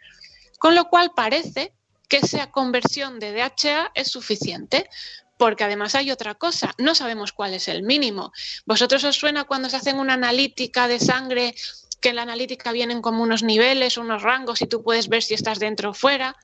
Con 0.59 0.75
lo 0.75 0.89
cual 0.89 1.13
parece 1.15 1.75
que 2.09 2.19
esa 2.19 2.51
conversión 2.51 3.19
de 3.19 3.33
DHA 3.33 3.93
es 3.95 4.09
suficiente. 4.09 4.89
Porque 5.37 5.63
además 5.63 5.95
hay 5.95 6.11
otra 6.11 6.35
cosa, 6.35 6.75
no 6.79 6.97
sabemos 6.97 7.33
cuál 7.33 7.55
es 7.55 7.69
el 7.69 7.85
mínimo. 7.85 8.33
¿Vosotros 8.67 9.05
os 9.05 9.15
suena 9.15 9.45
cuando 9.45 9.71
se 9.71 9.77
hacen 9.77 10.01
una 10.01 10.15
analítica 10.15 10.89
de 10.89 10.99
sangre 10.99 11.55
que 12.01 12.09
en 12.09 12.17
la 12.17 12.23
analítica 12.23 12.73
vienen 12.73 13.01
como 13.01 13.23
unos 13.23 13.45
niveles, 13.45 13.99
unos 13.99 14.23
rangos 14.23 14.63
y 14.63 14.67
tú 14.67 14.83
puedes 14.83 15.09
ver 15.09 15.23
si 15.23 15.35
estás 15.35 15.61
dentro 15.61 15.91
o 15.91 15.95
fuera? 15.95 16.35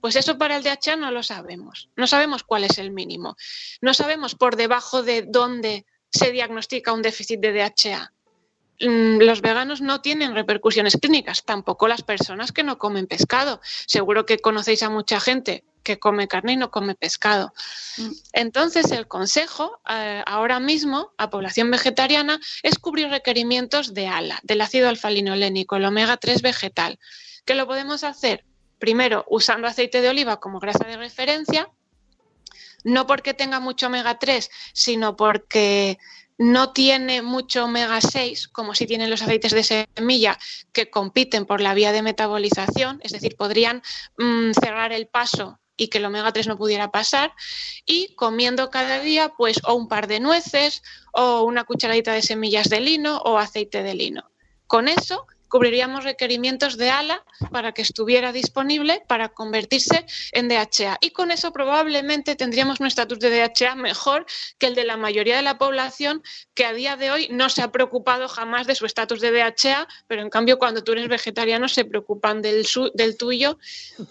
Pues 0.00 0.16
eso 0.16 0.36
para 0.36 0.56
el 0.56 0.64
DHA 0.64 0.96
no 0.96 1.12
lo 1.12 1.22
sabemos. 1.22 1.90
No 1.94 2.08
sabemos 2.08 2.42
cuál 2.42 2.64
es 2.64 2.78
el 2.78 2.90
mínimo. 2.90 3.36
No 3.80 3.94
sabemos 3.94 4.34
por 4.34 4.56
debajo 4.56 5.04
de 5.04 5.22
dónde 5.22 5.86
se 6.10 6.32
diagnostica 6.32 6.92
un 6.92 7.02
déficit 7.02 7.38
de 7.38 7.52
DHA. 7.52 8.12
Mm, 8.80 9.18
los 9.18 9.42
veganos 9.42 9.80
no 9.82 10.00
tienen 10.00 10.34
repercusiones 10.34 10.96
clínicas, 10.96 11.44
tampoco 11.44 11.86
las 11.86 12.02
personas 12.02 12.52
que 12.52 12.62
no 12.62 12.78
comen 12.78 13.06
pescado. 13.06 13.60
Seguro 13.86 14.24
que 14.24 14.38
conocéis 14.38 14.82
a 14.82 14.90
mucha 14.90 15.20
gente 15.20 15.64
que 15.82 15.98
come 15.98 16.28
carne 16.28 16.52
y 16.52 16.56
no 16.56 16.70
come 16.70 16.94
pescado. 16.94 17.52
Mm. 17.98 18.10
Entonces, 18.32 18.90
el 18.90 19.06
consejo 19.06 19.80
eh, 19.88 20.22
ahora 20.26 20.60
mismo 20.60 21.12
a 21.18 21.30
población 21.30 21.70
vegetariana 21.70 22.40
es 22.62 22.78
cubrir 22.78 23.08
requerimientos 23.08 23.92
de 23.92 24.06
ALA, 24.06 24.40
del 24.42 24.60
ácido 24.62 24.88
alfa-linolénico, 24.88 25.76
el 25.76 25.84
omega 25.84 26.16
3 26.16 26.42
vegetal, 26.42 26.98
que 27.44 27.54
lo 27.54 27.66
podemos 27.66 28.04
hacer 28.04 28.44
primero 28.78 29.26
usando 29.28 29.68
aceite 29.68 30.00
de 30.00 30.08
oliva 30.08 30.40
como 30.40 30.58
grasa 30.58 30.86
de 30.86 30.96
referencia, 30.96 31.68
no 32.82 33.06
porque 33.06 33.34
tenga 33.34 33.60
mucho 33.60 33.88
omega 33.88 34.18
3, 34.18 34.50
sino 34.72 35.16
porque 35.16 35.98
no 36.40 36.72
tiene 36.72 37.20
mucho 37.20 37.66
omega 37.66 38.00
6, 38.00 38.48
como 38.48 38.74
si 38.74 38.86
tienen 38.86 39.10
los 39.10 39.20
aceites 39.20 39.52
de 39.52 39.62
semilla, 39.62 40.38
que 40.72 40.88
compiten 40.88 41.44
por 41.44 41.60
la 41.60 41.74
vía 41.74 41.92
de 41.92 42.00
metabolización, 42.00 42.98
es 43.02 43.12
decir, 43.12 43.36
podrían 43.36 43.82
mm, 44.16 44.52
cerrar 44.52 44.90
el 44.94 45.06
paso 45.06 45.60
y 45.76 45.88
que 45.88 45.98
el 45.98 46.06
omega 46.06 46.32
3 46.32 46.46
no 46.46 46.56
pudiera 46.56 46.90
pasar, 46.90 47.34
y 47.84 48.14
comiendo 48.14 48.70
cada 48.70 49.00
día, 49.00 49.34
pues, 49.36 49.60
o 49.64 49.74
un 49.74 49.86
par 49.86 50.06
de 50.06 50.18
nueces, 50.18 50.82
o 51.12 51.42
una 51.42 51.64
cucharadita 51.64 52.14
de 52.14 52.22
semillas 52.22 52.70
de 52.70 52.80
lino, 52.80 53.18
o 53.18 53.36
aceite 53.36 53.82
de 53.82 53.94
lino. 53.94 54.30
Con 54.66 54.88
eso 54.88 55.26
cubriríamos 55.50 56.04
requerimientos 56.04 56.78
de 56.78 56.88
ALA 56.88 57.22
para 57.50 57.72
que 57.72 57.82
estuviera 57.82 58.32
disponible 58.32 59.02
para 59.06 59.28
convertirse 59.28 60.06
en 60.32 60.48
DHA. 60.48 60.98
Y 61.02 61.10
con 61.10 61.30
eso 61.30 61.52
probablemente 61.52 62.36
tendríamos 62.36 62.80
un 62.80 62.86
estatus 62.86 63.18
de 63.18 63.30
DHA 63.30 63.74
mejor 63.74 64.24
que 64.58 64.68
el 64.68 64.74
de 64.74 64.84
la 64.84 64.96
mayoría 64.96 65.36
de 65.36 65.42
la 65.42 65.58
población 65.58 66.22
que 66.54 66.64
a 66.64 66.72
día 66.72 66.96
de 66.96 67.10
hoy 67.10 67.28
no 67.30 67.50
se 67.50 67.62
ha 67.62 67.72
preocupado 67.72 68.28
jamás 68.28 68.66
de 68.66 68.76
su 68.76 68.86
estatus 68.86 69.20
de 69.20 69.32
DHA, 69.32 69.88
pero 70.06 70.22
en 70.22 70.30
cambio 70.30 70.58
cuando 70.58 70.82
tú 70.82 70.92
eres 70.92 71.08
vegetariano 71.08 71.68
se 71.68 71.84
preocupan 71.84 72.40
del, 72.40 72.66
del 72.94 73.16
tuyo 73.16 73.58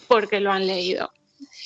porque 0.08 0.42
lo 0.42 0.52
han 0.52 0.68
leído. 0.68 1.12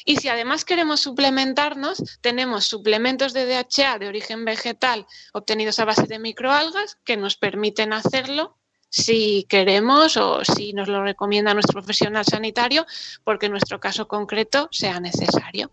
Y 0.05 0.17
si 0.17 0.30
además 0.30 0.65
queremos 0.65 1.01
suplementarnos, 1.01 2.03
tenemos 2.21 2.65
suplementos 2.65 3.34
de 3.34 3.47
DHA 3.47 3.97
de 3.97 4.07
origen 4.07 4.45
vegetal 4.45 5.07
obtenidos 5.34 5.80
a 5.80 5.86
base 5.86 6.05
de 6.05 6.19
microalgas 6.19 6.97
que 7.03 7.17
nos 7.17 7.38
permiten 7.38 7.91
hacerlo 7.91 8.57
si 8.93 9.47
queremos 9.49 10.17
o 10.17 10.45
si 10.45 10.71
nos 10.71 10.87
lo 10.87 11.01
recomienda 11.01 11.55
nuestro 11.55 11.81
profesional 11.81 12.25
sanitario, 12.25 12.85
porque 13.23 13.47
en 13.47 13.53
nuestro 13.53 13.79
caso 13.79 14.07
concreto 14.07 14.69
sea 14.71 14.99
necesario. 14.99 15.71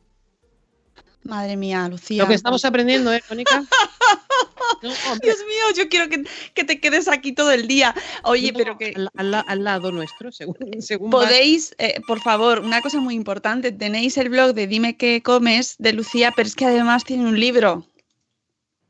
Madre 1.24 1.54
mía, 1.54 1.86
Lucía. 1.86 2.22
Lo 2.22 2.28
que 2.28 2.34
estamos 2.34 2.64
aprendiendo, 2.64 3.12
¿eh, 3.12 3.22
Mónica? 3.28 3.62
Dios 4.80 5.38
mío, 5.46 5.64
yo 5.76 5.90
quiero 5.90 6.08
que, 6.08 6.64
te 6.64 6.80
quedes 6.80 7.08
aquí 7.08 7.34
todo 7.34 7.52
el 7.52 7.68
día. 7.68 7.94
Oye, 8.22 8.54
pero 8.54 8.78
que... 8.78 8.94
Al, 9.14 9.64
lado 9.64 9.92
nuestro, 9.92 10.32
según... 10.32 10.56
según 10.80 11.10
Podéis, 11.10 11.74
eh, 11.76 12.00
por 12.06 12.22
favor, 12.22 12.60
una 12.60 12.80
cosa 12.80 13.00
muy 13.00 13.16
importante, 13.16 13.70
tenéis 13.70 14.16
el 14.16 14.30
blog 14.30 14.54
de 14.54 14.66
Dime 14.66 14.96
qué 14.96 15.22
comes 15.22 15.74
de 15.78 15.92
Lucía, 15.92 16.32
pero 16.34 16.48
es 16.48 16.54
que 16.54 16.64
además 16.64 17.04
tiene 17.04 17.28
un 17.28 17.38
libro. 17.38 17.86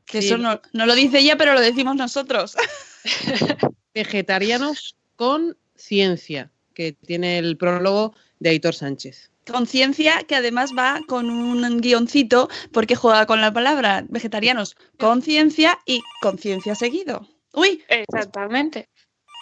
Que 0.05 0.19
eso 0.19 0.37
no, 0.37 0.61
no 0.71 0.85
lo 0.85 0.95
dice 0.95 1.19
ella, 1.19 1.35
pero 1.35 1.53
lo 1.53 1.59
decimos 1.59 1.97
nosotros. 1.97 2.55
Vegetarianos 3.93 4.95
con 5.15 5.57
ciencia, 5.75 6.51
que 6.73 6.93
tiene 6.93 7.37
el 7.37 7.57
prólogo 7.57 8.13
de 8.39 8.49
Aitor 8.51 8.73
Sánchez. 8.73 9.31
Conciencia 9.45 10.23
que 10.23 10.35
además 10.35 10.71
va 10.77 11.01
con 11.07 11.29
un 11.29 11.81
guioncito 11.81 12.47
porque 12.71 12.95
juega 12.95 13.25
con 13.25 13.41
la 13.41 13.51
palabra 13.51 14.05
vegetarianos, 14.07 14.75
conciencia 14.97 15.79
y 15.85 16.01
conciencia 16.21 16.75
seguido. 16.75 17.27
Uy, 17.53 17.83
exactamente. 17.89 18.87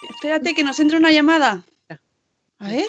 Espérate 0.08 0.54
que 0.54 0.64
nos 0.64 0.80
entre 0.80 0.96
una 0.96 1.12
llamada. 1.12 1.64
A 2.58 2.68
ver. 2.68 2.86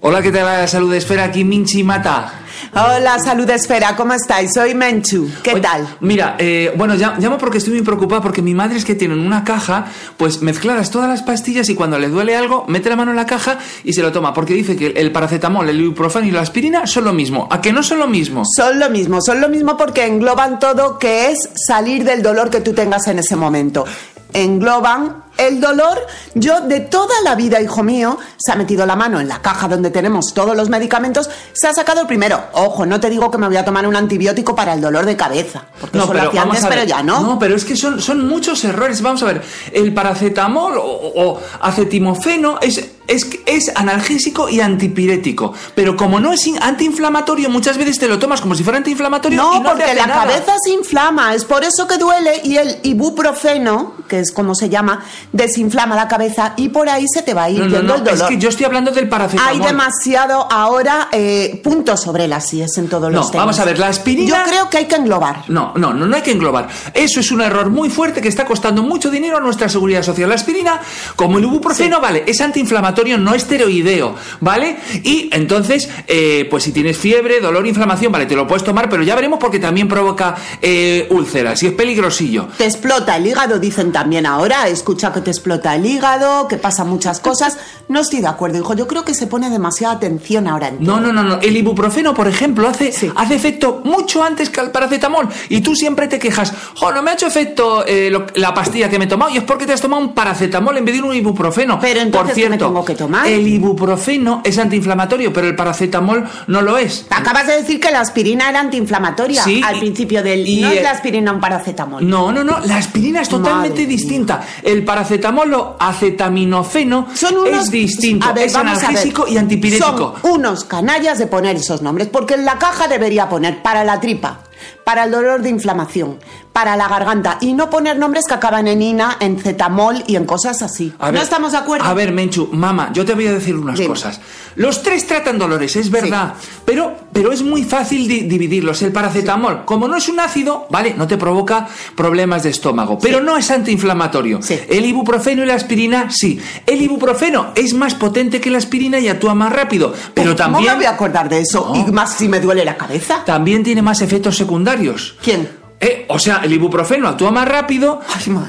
Hola, 0.00 0.20
¿qué 0.20 0.30
tal? 0.30 0.68
Salud 0.68 0.92
Esfera, 0.92 1.24
aquí 1.24 1.44
Minchi 1.44 1.82
Mata. 1.82 2.45
Hola, 2.72 3.18
Salud 3.18 3.48
Esfera, 3.50 3.96
¿cómo 3.96 4.12
estáis? 4.12 4.52
Soy 4.52 4.74
Menchu, 4.74 5.28
¿qué 5.42 5.60
tal? 5.60 5.86
Mira, 6.00 6.36
eh, 6.38 6.72
bueno, 6.76 6.94
llamo 6.94 7.38
porque 7.38 7.58
estoy 7.58 7.74
muy 7.74 7.82
preocupada 7.82 8.20
porque 8.20 8.42
mi 8.42 8.54
madre 8.54 8.76
es 8.76 8.84
que 8.84 8.94
tiene 8.94 9.14
en 9.14 9.20
una 9.20 9.44
caja, 9.44 9.86
pues 10.16 10.42
mezcladas 10.42 10.90
todas 10.90 11.08
las 11.08 11.22
pastillas 11.22 11.68
y 11.68 11.74
cuando 11.74 11.98
le 11.98 12.08
duele 12.08 12.36
algo, 12.36 12.64
mete 12.68 12.88
la 12.88 12.96
mano 12.96 13.10
en 13.10 13.16
la 13.16 13.26
caja 13.26 13.58
y 13.84 13.92
se 13.92 14.02
lo 14.02 14.12
toma, 14.12 14.32
porque 14.34 14.54
dice 14.54 14.76
que 14.76 14.88
el 14.88 15.12
paracetamol, 15.12 15.68
el 15.68 15.80
ibuprofeno 15.80 16.26
y 16.26 16.30
la 16.30 16.40
aspirina 16.40 16.86
son 16.86 17.04
lo 17.04 17.12
mismo. 17.12 17.48
¿A 17.50 17.60
que 17.60 17.72
no 17.72 17.82
son 17.82 17.98
lo 17.98 18.06
mismo? 18.06 18.42
Son 18.56 18.78
lo 18.78 18.90
mismo, 18.90 19.20
son 19.20 19.40
lo 19.40 19.48
mismo 19.48 19.76
porque 19.76 20.06
engloban 20.06 20.58
todo 20.58 20.98
que 20.98 21.30
es 21.30 21.48
salir 21.54 22.04
del 22.04 22.22
dolor 22.22 22.50
que 22.50 22.60
tú 22.60 22.72
tengas 22.72 23.06
en 23.08 23.18
ese 23.18 23.36
momento. 23.36 23.84
Engloban 24.32 25.25
el 25.38 25.60
dolor, 25.60 26.06
yo 26.34 26.60
de 26.62 26.80
toda 26.80 27.14
la 27.22 27.34
vida, 27.34 27.60
hijo 27.60 27.82
mío, 27.82 28.18
se 28.36 28.52
ha 28.52 28.56
metido 28.56 28.86
la 28.86 28.96
mano 28.96 29.20
en 29.20 29.28
la 29.28 29.40
caja 29.40 29.68
donde 29.68 29.90
tenemos 29.90 30.32
todos 30.34 30.56
los 30.56 30.68
medicamentos, 30.68 31.28
se 31.52 31.68
ha 31.68 31.72
sacado 31.72 32.02
el 32.02 32.06
primero. 32.06 32.42
Ojo, 32.52 32.86
no 32.86 33.00
te 33.00 33.10
digo 33.10 33.30
que 33.30 33.38
me 33.38 33.46
voy 33.46 33.56
a 33.56 33.64
tomar 33.64 33.86
un 33.86 33.96
antibiótico 33.96 34.54
para 34.54 34.74
el 34.74 34.80
dolor 34.80 35.06
de 35.06 35.16
cabeza, 35.16 35.64
porque 35.80 35.98
no, 35.98 36.08
pero, 36.08 36.30
antes, 36.40 36.64
pero 36.66 36.84
ya 36.84 37.02
no. 37.02 37.20
No, 37.20 37.38
pero 37.38 37.54
es 37.54 37.64
que 37.64 37.76
son, 37.76 38.00
son 38.00 38.26
muchos 38.26 38.64
errores. 38.64 39.02
Vamos 39.02 39.22
a 39.22 39.26
ver, 39.26 39.42
el 39.72 39.92
paracetamol 39.92 40.74
o, 40.76 41.40
acetimofeno 41.60 42.58
es, 42.60 42.84
es, 43.06 43.28
es 43.46 43.72
analgésico 43.74 44.48
y 44.48 44.60
antipirético, 44.60 45.52
pero 45.74 45.96
como 45.96 46.20
no 46.20 46.32
es 46.32 46.40
antiinflamatorio, 46.60 47.50
muchas 47.50 47.76
veces 47.76 47.98
te 47.98 48.08
lo 48.08 48.18
tomas 48.18 48.40
como 48.40 48.54
si 48.54 48.62
fuera 48.62 48.78
antiinflamatorio. 48.78 49.42
No, 49.42 49.54
y 49.54 49.60
no 49.60 49.70
porque 49.70 49.94
la 49.94 50.06
cabeza 50.06 50.54
se 50.62 50.70
inflama, 50.70 51.34
es 51.34 51.44
por 51.44 51.64
eso 51.64 51.86
que 51.86 51.98
duele 51.98 52.40
y 52.44 52.56
el 52.56 52.78
ibuprofeno, 52.82 53.94
que 54.08 54.20
es 54.20 54.32
como 54.32 54.54
se 54.54 54.68
llama, 54.68 55.04
desinflama 55.32 55.94
la 55.96 56.08
cabeza 56.08 56.54
y 56.56 56.68
por 56.68 56.88
ahí 56.88 57.04
se 57.12 57.22
te 57.22 57.34
va 57.34 57.44
a 57.44 57.50
ir 57.50 57.58
No, 57.60 57.64
no, 57.66 57.70
yendo 57.76 57.88
no, 57.88 57.94
el 57.98 58.04
dolor. 58.04 58.22
es 58.22 58.28
que 58.28 58.38
yo 58.38 58.48
estoy 58.48 58.66
hablando 58.66 58.90
del 58.90 59.08
paracetamol. 59.08 59.52
Hay 59.52 59.58
demasiado 59.66 60.50
ahora 60.50 61.08
eh, 61.12 61.60
puntos 61.62 62.00
sobre 62.02 62.26
las 62.28 62.52
IES 62.52 62.78
en 62.78 62.88
todos 62.88 63.12
los 63.12 63.30
temas. 63.30 63.46
vamos 63.46 63.60
a 63.60 63.64
ver, 63.64 63.78
la 63.78 63.88
aspirina- 63.88 64.28
Yo 64.44 64.50
creo 64.50 64.70
que 64.70 64.78
hay 64.78 64.84
que 64.86 64.96
englobar. 64.96 65.44
No, 65.48 65.72
no, 65.76 65.92
no, 65.92 66.06
no 66.06 66.16
hay 66.16 66.22
que 66.22 66.32
englobar. 66.32 66.68
Eso 66.94 67.20
es 67.20 67.30
un 67.30 67.40
error 67.42 67.70
muy 67.70 67.90
fuerte 67.90 68.20
que 68.20 68.28
está 68.28 68.44
costando 68.44 68.82
mucho 68.82 69.10
dinero 69.10 69.36
a 69.36 69.40
nuestra 69.40 69.68
seguridad 69.68 70.02
social. 70.02 70.28
La 70.28 70.34
aspirina, 70.36 70.80
como 71.16 71.38
el 71.38 71.44
ibuprofeno, 71.44 72.00
vale, 72.00 72.24
es 72.26 72.40
antiinflamatorio, 72.40 73.18
no 73.18 73.34
esteroideo, 73.34 74.14
¿vale? 74.40 74.76
Y 75.02 75.28
entonces, 75.32 75.88
eh, 76.06 76.46
pues 76.50 76.62
si 76.64 76.72
tienes 76.72 76.96
fiebre, 76.96 77.40
dolor, 77.40 77.66
inflamación, 77.66 78.12
vale, 78.12 78.26
te 78.26 78.36
lo 78.36 78.46
puedes 78.46 78.64
tomar, 78.64 78.88
pero 78.88 79.02
ya 79.02 79.14
veremos 79.14 79.38
porque 79.38 79.58
también 79.58 79.88
provoca 79.88 80.34
eh, 80.62 81.06
úlceras 81.10 81.62
y 81.62 81.66
es 81.68 81.72
peligrosillo. 81.72 82.48
Te 82.56 82.64
explota 82.64 83.16
el 83.16 83.26
hígado, 83.26 83.58
dicen 83.58 83.92
también 83.92 84.26
ahora. 84.26 84.68
Escucha 84.68 85.12
que 85.16 85.22
te 85.22 85.30
explota 85.30 85.74
el 85.74 85.84
hígado, 85.86 86.46
que 86.48 86.56
pasa 86.56 86.84
muchas 86.84 87.20
cosas. 87.20 87.56
No 87.88 88.00
estoy 88.00 88.20
de 88.20 88.26
acuerdo, 88.28 88.58
hijo. 88.58 88.74
Yo 88.74 88.86
creo 88.86 89.04
que 89.04 89.14
se 89.14 89.26
pone 89.26 89.48
demasiada 89.50 89.94
atención 89.94 90.46
ahora 90.46 90.68
en 90.68 90.82
No, 90.84 91.00
no, 91.00 91.12
no, 91.12 91.22
no. 91.22 91.40
El 91.40 91.56
ibuprofeno, 91.56 92.14
por 92.14 92.28
ejemplo, 92.28 92.68
hace, 92.68 92.92
hace 93.14 93.34
efecto 93.34 93.80
mucho 93.84 94.22
antes 94.22 94.50
que 94.50 94.60
el 94.60 94.70
paracetamol. 94.70 95.28
Y 95.48 95.60
tú 95.60 95.74
siempre 95.74 96.06
te 96.08 96.18
quejas, 96.18 96.52
jo, 96.76 96.92
no 96.92 97.02
me 97.02 97.10
ha 97.10 97.14
hecho 97.14 97.26
efecto 97.26 97.84
eh, 97.86 98.08
lo- 98.10 98.26
la 98.34 98.52
pastilla 98.54 98.88
que 98.90 98.98
me 98.98 99.06
he 99.06 99.08
tomado. 99.08 99.30
Y 99.32 99.38
es 99.38 99.44
porque 99.44 99.66
te 99.66 99.72
has 99.72 99.80
tomado 99.80 100.02
un 100.02 100.14
paracetamol 100.14 100.76
en 100.76 100.84
vez 100.84 100.94
de 100.96 101.02
un 101.02 101.14
ibuprofeno. 101.14 101.78
Pero 101.80 102.00
entonces, 102.00 102.34
por 102.34 102.42
¿qué 102.42 102.50
me 102.50 102.58
tengo 102.58 102.84
que 102.84 102.94
tomar? 102.94 103.26
El 103.26 103.46
ibuprofeno 103.48 104.42
es 104.44 104.58
antiinflamatorio, 104.58 105.32
pero 105.32 105.46
el 105.48 105.56
paracetamol 105.56 106.24
no 106.48 106.62
lo 106.62 106.76
es. 106.78 107.06
Acabas 107.10 107.46
de 107.46 107.56
decir 107.56 107.80
que 107.80 107.90
la 107.90 108.00
aspirina 108.00 108.48
era 108.50 108.60
antiinflamatoria 108.60 109.42
Sí, 109.42 109.60
al 109.64 109.78
principio 109.78 110.22
del... 110.22 110.46
y 110.46 110.60
no 110.60 110.70
es 110.70 110.82
la 110.82 110.90
aspirina 110.90 111.32
un 111.32 111.40
paracetamol. 111.40 112.06
No, 112.08 112.32
no, 112.32 112.42
no. 112.44 112.58
La 112.66 112.76
aspirina 112.76 113.22
es 113.22 113.28
totalmente 113.28 113.82
Madre 113.82 113.86
distinta. 113.86 114.42
El 114.62 114.84
paracetamol 114.84 115.05
o 115.10 115.76
acetaminofeno 115.78 117.08
Son 117.14 117.36
unos, 117.36 117.64
es 117.64 117.70
distinto. 117.70 118.32
Ver, 118.34 118.46
es 118.46 118.54
analgésico 118.54 119.26
y 119.28 119.36
antipirético. 119.36 120.14
Son 120.20 120.32
unos 120.32 120.64
canallas 120.64 121.18
de 121.18 121.26
poner 121.26 121.56
esos 121.56 121.82
nombres, 121.82 122.08
porque 122.08 122.34
en 122.34 122.44
la 122.44 122.58
caja 122.58 122.88
debería 122.88 123.28
poner 123.28 123.62
para 123.62 123.84
la 123.84 124.00
tripa, 124.00 124.40
para 124.84 125.04
el 125.04 125.10
dolor 125.10 125.42
de 125.42 125.50
inflamación, 125.50 126.18
para 126.56 126.74
la 126.74 126.88
garganta, 126.88 127.36
y 127.42 127.52
no 127.52 127.68
poner 127.68 127.98
nombres 127.98 128.24
que 128.26 128.32
acaban 128.32 128.66
en 128.66 128.80
ina, 128.80 129.18
en 129.20 129.38
cetamol 129.38 130.02
y 130.06 130.16
en 130.16 130.24
cosas 130.24 130.62
así. 130.62 130.90
A 130.98 131.08
¿No 131.08 131.12
ver, 131.12 131.22
estamos 131.24 131.52
de 131.52 131.58
acuerdo? 131.58 131.84
A 131.84 131.92
ver, 131.92 132.12
Menchu, 132.12 132.48
mamá, 132.50 132.88
yo 132.94 133.04
te 133.04 133.12
voy 133.12 133.26
a 133.26 133.32
decir 133.34 133.54
unas 133.54 133.76
Dime. 133.76 133.88
cosas. 133.90 134.22
Los 134.54 134.82
tres 134.82 135.06
tratan 135.06 135.38
dolores, 135.38 135.76
es 135.76 135.90
verdad, 135.90 136.32
pero, 136.64 136.96
pero 137.12 137.30
es 137.30 137.42
muy 137.42 137.62
fácil 137.62 138.08
di- 138.08 138.22
dividirlos. 138.22 138.80
El 138.80 138.90
paracetamol, 138.90 139.66
como 139.66 139.86
no 139.86 139.98
es 139.98 140.08
un 140.08 140.18
ácido, 140.18 140.66
vale, 140.70 140.94
no 140.96 141.06
te 141.06 141.18
provoca 141.18 141.68
problemas 141.94 142.42
de 142.44 142.48
estómago, 142.48 142.98
pero 142.98 143.20
no 143.20 143.36
es 143.36 143.50
antiinflamatorio. 143.50 144.40
El 144.70 144.86
ibuprofeno 144.86 145.42
y 145.42 145.46
la 145.46 145.56
aspirina, 145.56 146.06
sí. 146.10 146.40
El 146.64 146.80
ibuprofeno 146.80 147.48
es 147.54 147.74
más 147.74 147.94
potente 147.94 148.40
que 148.40 148.50
la 148.50 148.56
aspirina 148.56 148.98
y 148.98 149.08
actúa 149.08 149.34
más 149.34 149.52
rápido, 149.52 149.92
pero 150.14 150.28
¿Cómo 150.34 150.36
también... 150.36 150.70
me 150.72 150.76
voy 150.76 150.84
a 150.86 150.90
acordar 150.92 151.28
de 151.28 151.40
eso? 151.40 151.70
Y 151.74 151.92
más 151.92 152.14
si 152.14 152.28
me 152.30 152.40
duele 152.40 152.64
la 152.64 152.78
cabeza. 152.78 153.22
También 153.26 153.62
tiene 153.62 153.82
más 153.82 154.00
efectos 154.00 154.38
secundarios. 154.38 155.16
¿Quién? 155.22 155.65
Eh, 155.78 156.06
o 156.08 156.18
sea, 156.18 156.40
el 156.42 156.50
ibuprofeno 156.54 157.06
actúa 157.06 157.30
más 157.30 157.46
rápido, 157.46 158.00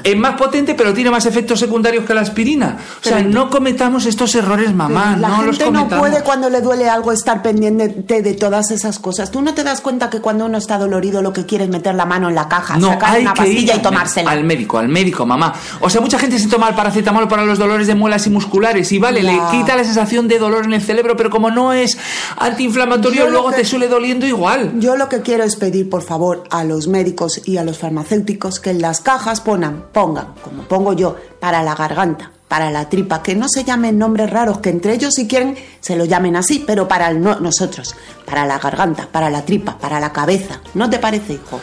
es 0.02 0.16
más 0.16 0.34
potente, 0.36 0.74
pero 0.74 0.94
tiene 0.94 1.10
más 1.10 1.26
efectos 1.26 1.60
secundarios 1.60 2.06
que 2.06 2.14
la 2.14 2.22
aspirina. 2.22 2.78
O 3.00 3.04
sea, 3.04 3.18
Pero- 3.18 3.28
no 3.28 3.50
cometamos 3.50 4.06
estos 4.06 4.34
errores, 4.34 4.72
mamá. 4.74 5.14
la 5.20 5.28
no 5.28 5.42
los 5.42 5.58
gente 5.58 5.70
no 5.70 5.80
cometamos. 5.80 6.08
puede 6.08 6.22
cuando 6.24 6.48
le 6.48 6.62
duele 6.62 6.88
algo 6.88 7.12
estar 7.12 7.42
pendiente 7.42 8.22
de, 8.22 8.32
todas 8.34 8.70
esas 8.70 8.98
cosas. 8.98 9.30
¿Tú 9.30 9.42
no 9.42 9.52
te 9.52 9.62
das 9.62 9.82
cuenta 9.82 10.08
que 10.08 10.20
cuando 10.22 10.46
uno 10.46 10.56
está 10.56 10.78
dolorido 10.78 11.20
lo 11.20 11.34
que 11.34 11.44
quiere 11.44 11.64
es 11.64 11.70
meter 11.70 11.94
la 11.96 12.06
mano 12.06 12.30
en 12.30 12.34
la 12.34 12.48
caja, 12.48 12.78
No, 12.78 12.88
sacar 12.88 13.16
hay 13.16 13.22
una 13.22 13.34
pastilla 13.34 13.76
y 13.76 13.80
tomársela? 13.82 14.30
Al 14.30 14.44
médico, 14.44 14.78
al 14.78 14.88
médico, 14.88 15.26
mamá. 15.26 15.52
O 15.80 15.90
sea, 15.90 16.00
mucha 16.00 16.18
gente 16.18 16.38
se 16.38 16.48
toma 16.48 16.68
el 16.70 16.74
paracetamol 16.76 17.28
para 17.28 17.44
los 17.44 17.58
dolores 17.58 17.86
de 17.88 17.94
muelas 17.94 18.26
y 18.26 18.30
musculares 18.30 18.90
y 18.92 18.98
vale, 18.98 19.22
Ya. 19.22 19.32
le 19.32 19.38
quita 19.58 19.76
la 19.76 19.84
sensación 19.84 20.28
de 20.28 20.38
dolor 20.38 20.64
en 20.64 20.72
el 20.72 20.80
cerebro, 20.80 21.14
pero 21.14 21.28
como 21.28 21.50
no 21.50 21.74
es 21.74 21.98
antiinflamatorio, 22.38 23.28
luego 23.28 23.50
que- 23.50 23.56
te 23.56 23.64
suele 23.66 23.88
doliendo 23.88 24.26
igual. 24.26 24.72
Yo 24.78 24.96
lo 24.96 25.08
que 25.10 25.20
quiero 25.20 25.44
es 25.44 25.56
pedir, 25.56 25.90
por 25.90 26.02
favor, 26.02 26.44
a 26.50 26.64
los 26.64 26.88
médicos 26.88 27.17
y 27.44 27.56
a 27.56 27.64
los 27.64 27.78
farmacéuticos 27.78 28.60
que 28.60 28.70
en 28.70 28.80
las 28.82 29.00
cajas 29.00 29.40
pongan, 29.40 29.84
pongan, 29.92 30.34
como 30.42 30.62
pongo 30.64 30.92
yo, 30.92 31.16
para 31.40 31.62
la 31.62 31.74
garganta, 31.74 32.30
para 32.48 32.70
la 32.70 32.88
tripa, 32.88 33.22
que 33.22 33.34
no 33.34 33.46
se 33.48 33.64
llamen 33.64 33.98
nombres 33.98 34.30
raros, 34.30 34.58
que 34.58 34.70
entre 34.70 34.94
ellos 34.94 35.14
si 35.14 35.26
quieren 35.26 35.56
se 35.80 35.96
lo 35.96 36.04
llamen 36.04 36.36
así, 36.36 36.64
pero 36.66 36.86
para 36.88 37.08
el 37.10 37.20
no- 37.20 37.40
nosotros, 37.40 37.94
para 38.24 38.46
la 38.46 38.58
garganta, 38.58 39.08
para 39.10 39.30
la 39.30 39.44
tripa, 39.44 39.76
para 39.78 40.00
la 40.00 40.12
cabeza. 40.12 40.60
¿No 40.74 40.88
te 40.88 40.98
parece, 40.98 41.34
hijo? 41.34 41.60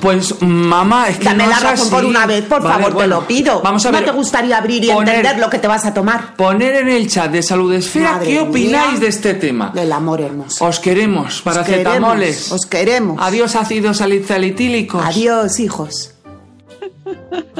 Pues, 0.00 0.34
mamá, 0.42 1.08
es 1.08 1.18
que 1.18 1.24
Dame 1.24 1.44
no 1.44 1.50
la 1.50 1.58
razón 1.60 1.80
así. 1.86 1.90
por 1.90 2.04
una 2.04 2.26
vez, 2.26 2.44
por 2.46 2.60
Vale, 2.62 2.74
favor, 2.74 2.92
bueno, 2.94 3.18
te 3.18 3.20
lo 3.22 3.26
pido. 3.28 3.60
Vamos 3.62 3.86
a 3.86 3.90
ver. 3.92 4.00
¿No 4.00 4.06
te 4.06 4.12
gustaría 4.12 4.58
abrir 4.58 4.82
y 4.84 4.88
poner- 4.88 5.16
entender 5.16 5.38
lo 5.38 5.48
que 5.48 5.58
te 5.60 5.68
vas 5.68 5.86
a 5.86 5.94
tomar? 5.94 6.34
Poner 6.34 6.74
en 6.76 6.88
el 6.88 7.08
chat 7.08 7.30
de 7.30 7.42
Salud 7.42 7.72
Esfera 7.72 8.14
Madre 8.14 8.26
qué 8.26 8.40
opináis 8.40 8.90
mía. 8.92 9.00
de 9.00 9.06
este 9.06 9.34
tema. 9.34 9.70
Del 9.74 9.92
amor 9.92 10.20
hermoso. 10.20 10.64
Os 10.64 10.80
queremos, 10.80 11.36
Os 11.36 11.42
paracetamoles. 11.42 12.50
Os 12.50 12.66
queremos. 12.66 13.18
Adiós 13.20 13.54
ácidos 13.54 13.98
salicylitílicos. 13.98 15.04
Adiós, 15.04 15.60
hijos. 15.60 16.14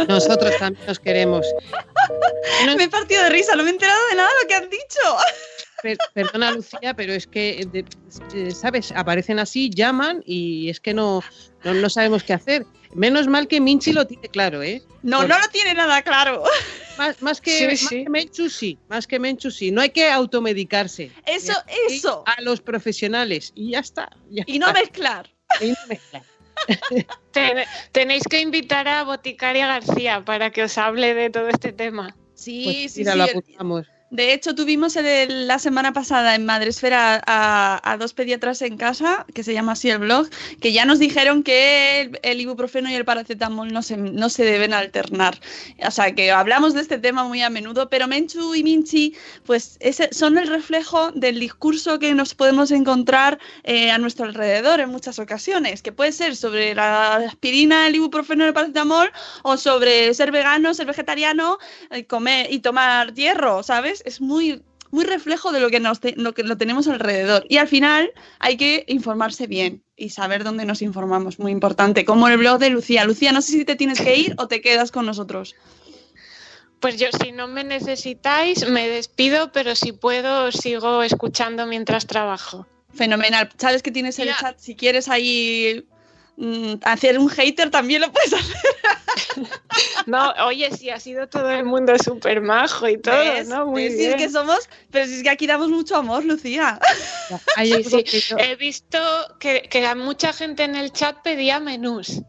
Nosotros 0.09 0.53
también 0.59 0.87
nos 0.87 0.99
queremos. 0.99 1.47
Me 2.77 2.85
he 2.85 2.89
partido 2.89 3.23
de 3.25 3.31
risa, 3.31 3.55
no 3.57 3.63
me 3.63 3.71
he 3.71 3.73
enterado 3.73 3.99
de 4.11 4.17
nada 4.17 4.29
de 4.29 4.43
lo 4.43 4.49
que 4.49 4.55
han 4.55 4.71
dicho. 4.71 5.01
Per- 5.83 5.99
perdona, 6.13 6.51
Lucía, 6.53 6.95
pero 6.95 7.13
es 7.13 7.27
que, 7.27 7.67
de- 7.71 7.85
eh, 8.35 8.51
¿sabes? 8.51 8.93
Aparecen 8.93 9.39
así, 9.39 9.71
llaman 9.71 10.23
y 10.27 10.69
es 10.71 10.81
que 10.81 10.93
no, 10.95 11.23
no, 11.65 11.75
no 11.75 11.89
sabemos 11.91 12.23
qué 12.25 12.33
hacer. 12.33 12.67
Menos 12.95 13.27
mal 13.29 13.47
que 13.49 13.61
Minchi 13.61 13.93
lo 13.93 14.07
tiene 14.07 14.29
claro, 14.29 14.63
¿eh? 14.63 14.83
No, 15.03 15.27
no 15.27 15.39
lo 15.39 15.49
tiene 15.49 15.75
nada 15.75 16.03
claro. 16.03 16.43
Más, 16.97 17.21
más 17.23 17.41
que, 17.41 17.59
Sí, 17.59 17.67
más 17.67 17.79
sí. 17.81 18.05
que 18.05 18.11
Menchu 18.11 18.49
sí, 18.51 18.79
más 18.89 19.07
que 19.07 19.19
Menchu 19.21 19.51
sí. 19.51 19.71
No 19.71 19.81
hay 19.83 19.91
que 19.91 20.09
automedicarse. 20.11 21.13
Eso, 21.27 21.53
eso. 21.89 22.25
A 22.27 22.41
los 22.43 22.61
profesionales 22.61 23.53
y 23.55 23.73
ya 23.73 23.81
está. 23.81 24.09
ya 24.31 24.43
Y 24.47 24.59
no 24.59 24.67
está. 24.69 24.81
mezclar. 24.81 25.31
Y 25.61 25.69
no 25.69 25.77
mezclar. 25.89 26.23
Ten- 27.33 27.65
tenéis 27.93 28.25
que 28.29 28.41
invitar 28.41 28.89
a 28.89 29.05
Boticaria 29.05 29.67
García 29.69 30.25
para 30.25 30.51
que 30.51 30.65
os 30.65 30.77
hable 30.79 31.15
de 31.15 31.31
todo 31.31 31.49
este 31.49 31.73
tema. 31.73 32.17
Sí, 32.35 32.63
Pues 32.65 32.93
sí, 32.93 33.01
mira, 33.01 33.13
sí. 33.13 33.19
lo 33.19 33.25
el- 33.25 33.31
apuntamos. 33.31 33.87
De 34.11 34.33
hecho, 34.33 34.55
tuvimos 34.55 34.97
la 34.97 35.59
semana 35.59 35.93
pasada 35.93 36.35
en 36.35 36.47
Madresfera 36.47 37.23
a, 37.27 37.93
a 37.93 37.97
dos 37.99 38.15
pediatras 38.15 38.63
en 38.63 38.79
casa, 38.79 39.27
que 39.35 39.45
se 39.45 39.53
llama 39.53 39.73
así 39.73 39.91
el 39.91 39.99
blog, 39.99 40.29
que 40.61 40.73
ya 40.73 40.87
nos 40.87 40.99
dijeron 40.99 41.43
que 41.43 42.11
el, 42.23 42.41
ibuprofeno 42.41 42.91
y 42.91 42.95
el 42.95 43.05
paracetamol 43.05 43.71
no 43.71 43.83
se, 43.83 43.99
no 43.99 44.31
se 44.31 44.45
deben 44.45 44.73
alternar. 44.73 45.39
O 45.87 45.91
sea, 45.91 46.15
que 46.15 46.31
hablamos 46.31 46.73
de 46.73 46.81
este 46.81 46.99
tema 46.99 47.25
muy 47.25 47.43
a 47.43 47.51
menudo, 47.51 47.91
pero 47.91 48.09
Menchu 48.09 48.55
y 48.55 48.63
Minchi, 48.63 49.15
pues 49.45 49.79
son 50.13 50.39
el 50.39 50.49
reflejo 50.49 51.13
del 51.13 51.39
discurso 51.39 51.99
que 51.99 52.15
nos 52.15 52.35
podemos 52.35 52.71
encontrar 52.71 53.39
eh, 53.65 53.91
a 53.91 53.99
nuestro 53.99 54.25
alrededor 54.25 54.81
en 54.81 54.89
muchas 54.89 55.19
ocasiones, 55.19 55.83
que 55.83 55.93
puede 55.93 56.13
ser 56.13 56.35
sobre 56.35 56.75
la 56.75 57.17
aspirina, 57.17 57.87
el 57.87 57.97
ibuprofeno 57.97 58.45
y 58.45 58.49
el 58.49 58.55
paracetamol, 58.55 59.13
o 59.43 59.59
sobre 59.59 60.15
ser 60.15 60.33
vegano, 60.33 60.73
ser 60.73 60.87
vegetariano, 60.87 61.59
eh, 61.91 62.07
comer 62.07 62.51
y 62.51 62.61
tomar 62.61 63.13
hierro, 63.13 63.63
¿sabes? 63.63 63.98
Es 64.05 64.21
muy, 64.21 64.63
muy 64.91 65.05
reflejo 65.05 65.53
de 65.53 65.61
lo 65.61 65.71
que, 65.71 65.81
nos 65.81 66.01
te- 66.01 66.15
lo 66.17 66.33
que 66.35 66.43
lo 66.43 66.57
tenemos 66.57 66.89
alrededor. 66.89 67.45
Y 67.49 67.57
al 67.59 67.69
final 67.69 68.11
hay 68.39 68.57
que 68.57 68.85
informarse 68.89 69.47
bien 69.47 69.83
y 69.97 70.11
saber 70.11 70.45
dónde 70.45 70.65
nos 70.65 70.83
informamos, 70.83 71.39
muy 71.39 71.53
importante. 71.53 72.05
Como 72.05 72.29
el 72.29 72.39
blog 72.39 72.59
de 72.59 72.71
Lucía. 72.71 73.05
Lucía, 73.05 73.33
no 73.33 73.43
sé 73.43 73.53
si 73.53 73.65
te 73.65 73.77
tienes 73.77 74.01
que 74.01 74.17
ir 74.17 74.35
o 74.39 74.49
te 74.49 74.61
quedas 74.61 74.91
con 74.93 75.07
nosotros. 75.07 75.55
Pues 76.81 76.97
yo, 76.97 77.09
si 77.23 77.33
no 77.33 77.49
me 77.49 77.65
necesitáis, 77.65 78.69
me 78.71 78.89
despido, 78.89 79.51
pero 79.51 79.75
si 79.75 79.91
puedo, 79.91 80.53
sigo 80.53 81.03
escuchando 81.03 81.67
mientras 81.67 82.07
trabajo. 82.07 82.67
Fenomenal. 82.95 83.51
Sabes 83.59 83.83
que 83.83 83.91
tienes 83.91 84.19
el 84.21 84.29
chat. 84.35 84.57
Si 84.59 84.77
quieres 84.77 85.09
ahí 85.09 85.85
hacer 86.83 87.19
un 87.19 87.29
hater, 87.29 87.71
también 87.71 88.03
lo 88.03 88.13
puedes 88.13 88.33
hacer. 88.33 88.57
No, 90.07 90.33
oye, 90.47 90.71
si 90.75 90.91
ha 90.91 90.99
sido 90.99 91.29
todo 91.29 91.51
el 91.51 91.65
mundo 91.65 91.97
súper 91.99 92.41
majo 92.41 92.89
y 92.89 92.97
todo, 92.99 93.15
¿Ves? 93.15 93.49
¿no? 93.49 93.67
Muy 93.67 93.85
¿Ves? 93.85 93.93
Si 93.97 94.01
es 94.05 94.17
bien. 94.17 94.19
que 94.19 94.29
somos, 94.31 94.69
pero 94.91 95.07
si 95.07 95.15
es 95.17 95.23
que 95.23 95.31
aquí 95.31 95.47
damos 95.47 95.69
mucho 95.69 95.97
amor, 95.97 96.25
Lucía. 96.25 96.81
Sí, 97.57 98.05
He 98.39 98.57
visto 98.57 98.99
que, 99.39 99.63
que 99.63 99.95
mucha 99.95 100.33
gente 100.33 100.65
en 100.65 100.77
el 100.77 100.93
chat 100.93 101.17
pedía 101.23 101.61
menús. 101.61 102.23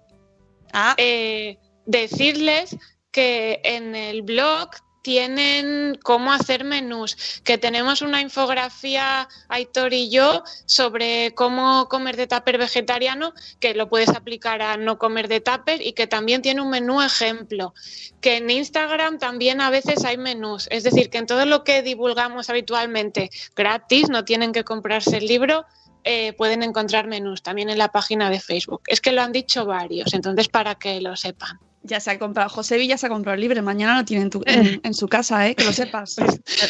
Ah. 0.74 0.94
Eh, 0.98 1.58
decirles 1.86 2.76
que 3.12 3.62
en 3.64 3.96
el 3.96 4.22
blog 4.22 4.70
tienen 5.02 5.98
cómo 6.04 6.32
hacer 6.32 6.64
menús, 6.64 7.42
que 7.44 7.58
tenemos 7.58 8.02
una 8.02 8.22
infografía, 8.22 9.28
Aitor 9.48 9.94
y 9.94 10.10
yo, 10.10 10.44
sobre 10.66 11.34
cómo 11.36 11.88
comer 11.88 12.18
de 12.18 12.28
tupper 12.28 12.58
vegetariano, 12.58 13.34
que 13.60 13.74
lo 13.74 13.90
puedes 13.90 14.10
aplicar 14.10 14.62
a 14.62 14.78
no 14.78 14.98
comer 14.98 15.28
de 15.28 15.40
tupper 15.40 15.82
y 15.82 15.94
que 15.94 16.08
también 16.08 16.42
tiene 16.42 16.62
un 16.62 16.70
menú 16.70 17.02
ejemplo, 17.02 17.74
que 18.22 18.38
en 18.38 18.50
Instagram 18.50 19.20
también 19.20 19.62
a 19.62 19.70
veces 19.70 20.04
hay 20.04 20.18
menús, 20.18 20.68
es 20.72 20.84
decir, 20.84 21.10
que 21.10 21.18
en 21.18 21.28
todo 21.28 21.46
lo 21.46 21.64
que 21.64 21.82
divulgamos 21.82 22.50
habitualmente 22.50 23.30
gratis, 23.56 24.10
no 24.10 24.26
tienen 24.26 24.52
que 24.52 24.64
comprarse 24.64 25.18
el 25.18 25.26
libro, 25.26 25.66
eh, 26.04 26.34
pueden 26.34 26.64
encontrar 26.64 27.08
menús 27.08 27.42
también 27.42 27.70
en 27.70 27.78
la 27.78 27.90
página 27.90 28.30
de 28.30 28.40
Facebook. 28.40 28.82
Es 28.88 29.02
que 29.02 29.12
lo 29.12 29.22
han 29.22 29.32
dicho 29.32 29.66
varios, 29.66 30.14
entonces 30.14 30.48
para 30.48 30.76
que 30.76 31.02
lo 31.02 31.16
sepan. 31.16 31.60
Ya 31.90 32.00
se 32.00 32.12
ha 32.12 32.20
comprado, 32.20 32.50
José 32.50 32.78
Villa 32.78 32.98
se 32.98 33.08
ha 33.08 33.10
comprado 33.10 33.34
el 33.36 33.42
libre, 33.42 33.62
mañana 33.64 33.98
lo 33.98 34.06
tiene 34.06 34.24
en, 34.24 34.30
tu- 34.30 34.44
en- 34.46 34.80
en 34.84 34.94
su 34.94 35.08
casa, 35.08 35.48
¿eh? 35.48 35.56
que 35.56 35.64
lo 35.66 35.74
sepas. 35.74 36.18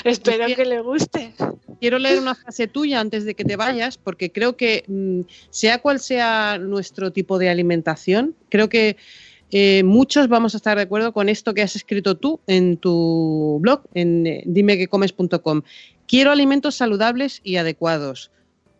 Espero 0.05 0.47
que 0.55 0.65
le 0.65 0.79
guste. 0.81 1.33
Quiero 1.81 1.99
leer 1.99 2.19
una 2.19 2.35
frase 2.35 2.67
tuya 2.67 2.99
antes 2.99 3.25
de 3.25 3.35
que 3.35 3.43
te 3.43 3.55
vayas, 3.57 3.97
porque 3.97 4.31
creo 4.31 4.55
que 4.55 4.83
mm, 4.87 5.21
sea 5.49 5.79
cual 5.79 5.99
sea 5.99 6.57
nuestro 6.57 7.11
tipo 7.11 7.37
de 7.37 7.49
alimentación, 7.49 8.33
creo 8.49 8.69
que 8.69 8.95
eh, 9.51 9.83
muchos 9.83 10.27
vamos 10.29 10.53
a 10.53 10.57
estar 10.57 10.77
de 10.77 10.83
acuerdo 10.83 11.11
con 11.11 11.27
esto 11.27 11.53
que 11.53 11.61
has 11.63 11.75
escrito 11.75 12.15
tú 12.15 12.39
en 12.47 12.77
tu 12.77 13.57
blog, 13.61 13.81
en 13.93 14.25
eh, 14.27 14.43
dimequecomes.com. 14.45 15.63
Quiero 16.07 16.31
alimentos 16.31 16.75
saludables 16.75 17.41
y 17.43 17.57
adecuados, 17.57 18.31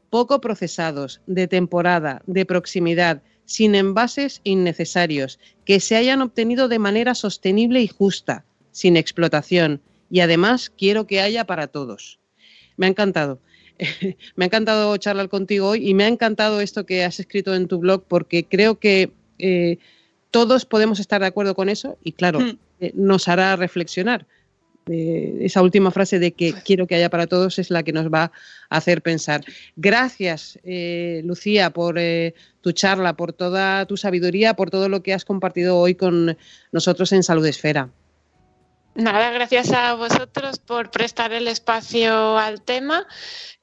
poco 0.10 0.40
procesados, 0.42 1.22
de 1.28 1.48
temporada, 1.48 2.22
de 2.28 2.46
proximidad, 2.46 3.22
sin 3.50 3.74
envases 3.74 4.42
innecesarios, 4.44 5.40
que 5.66 5.80
se 5.80 5.96
hayan 5.96 6.22
obtenido 6.22 6.68
de 6.68 6.78
manera 6.78 7.16
sostenible 7.16 7.82
y 7.82 7.88
justa, 7.88 8.46
sin 8.72 8.96
explotación. 8.96 9.82
Y 10.12 10.20
además 10.20 10.72
quiero 10.78 11.08
que 11.08 11.20
haya 11.20 11.46
para 11.46 11.66
todos. 11.66 12.20
Me 12.78 12.86
ha 12.86 12.90
encantado. 12.90 13.40
me 14.36 14.46
ha 14.46 14.50
encantado 14.50 14.96
charlar 14.98 15.30
contigo 15.30 15.70
hoy 15.70 15.90
y 15.90 15.96
me 15.96 16.04
ha 16.04 16.08
encantado 16.08 16.62
esto 16.62 16.86
que 16.86 17.04
has 17.04 17.20
escrito 17.20 17.56
en 17.56 17.68
tu 17.68 17.80
blog 17.80 18.04
porque 18.08 18.46
creo 18.46 18.78
que 18.78 19.12
eh, 19.40 19.80
todos 20.30 20.66
podemos 20.66 21.00
estar 21.00 21.20
de 21.20 21.28
acuerdo 21.28 21.56
con 21.56 21.70
eso 21.70 21.98
y 22.04 22.12
claro, 22.12 22.42
Mm. 22.42 22.58
eh, 22.82 22.92
nos 22.94 23.28
hará 23.28 23.56
reflexionar. 23.56 24.28
Esa 24.90 25.62
última 25.62 25.92
frase 25.92 26.20
de 26.20 26.32
que 26.32 26.54
quiero 26.66 26.88
que 26.88 26.96
haya 26.96 27.10
para 27.10 27.28
todos 27.28 27.60
es 27.60 27.70
la 27.70 27.84
que 27.84 27.94
nos 27.94 28.12
va 28.12 28.32
a 28.70 28.78
hacer 28.78 29.02
pensar. 29.02 29.42
Gracias, 29.76 30.60
eh, 30.64 31.22
Lucía, 31.26 31.70
por 31.72 31.98
eh, 32.00 32.34
tu 32.62 32.72
charla, 32.72 33.14
por 33.16 33.34
toda 33.34 33.86
tu 33.86 33.98
sabiduría, 33.98 34.56
por 34.56 34.70
todo 34.70 34.90
lo 34.90 35.04
que 35.04 35.14
has 35.14 35.26
compartido 35.26 35.78
hoy 35.78 35.96
con 35.96 36.38
nosotros 36.72 37.12
en 37.12 37.24
Salud 37.24 37.46
Esfera. 37.46 37.90
Nada, 38.96 39.32
gracias 39.32 39.72
a 39.72 39.94
vosotros 39.94 40.60
por 40.60 40.92
prestar 40.92 41.32
el 41.32 41.48
espacio 41.48 42.38
al 42.38 42.62
tema 42.62 43.08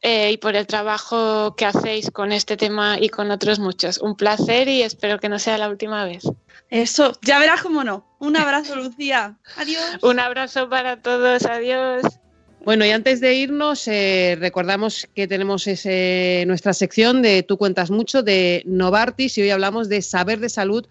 eh, 0.01 0.31
y 0.33 0.39
por 0.39 0.57
el 0.57 0.67
trabajo 0.67 1.55
que 1.57 1.67
hacéis 1.67 2.11
con 2.11 2.33
este 2.33 2.57
tema 2.57 2.97
y 2.99 3.09
con 3.09 3.31
otros 3.31 3.59
muchos. 3.59 3.99
Un 3.99 4.17
placer 4.17 4.69
y 4.69 4.83
espero 4.83 5.19
que 5.19 5.29
no 5.29 5.39
sea 5.39 5.59
la 5.59 5.69
última 5.69 6.05
vez. 6.05 6.25
Eso, 6.71 7.13
ya 7.23 7.39
verás 7.39 7.63
cómo 7.63 7.85
no. 7.85 8.07
Un 8.19 8.37
abrazo, 8.37 8.77
Lucía. 8.77 9.37
Adiós. 9.57 9.85
Un 10.03 10.19
abrazo 10.19 10.69
para 10.69 11.01
todos, 11.01 11.45
adiós. 11.45 12.03
Bueno, 12.65 12.85
y 12.85 12.91
antes 12.91 13.21
de 13.21 13.35
irnos, 13.35 13.87
eh, 13.87 14.37
recordamos 14.41 15.09
que 15.15 15.29
tenemos 15.29 15.69
ese, 15.69 16.43
nuestra 16.49 16.73
sección 16.73 17.23
de 17.23 17.45
Tú 17.45 17.59
cuentas 17.59 17.93
mucho 17.93 18.25
de 18.25 18.65
Novartis 18.67 19.39
y 19.39 19.43
hoy 19.43 19.51
hablamos 19.51 19.89
de 19.89 20.03
saber 20.03 20.41
de 20.41 20.49
salud 20.49 20.85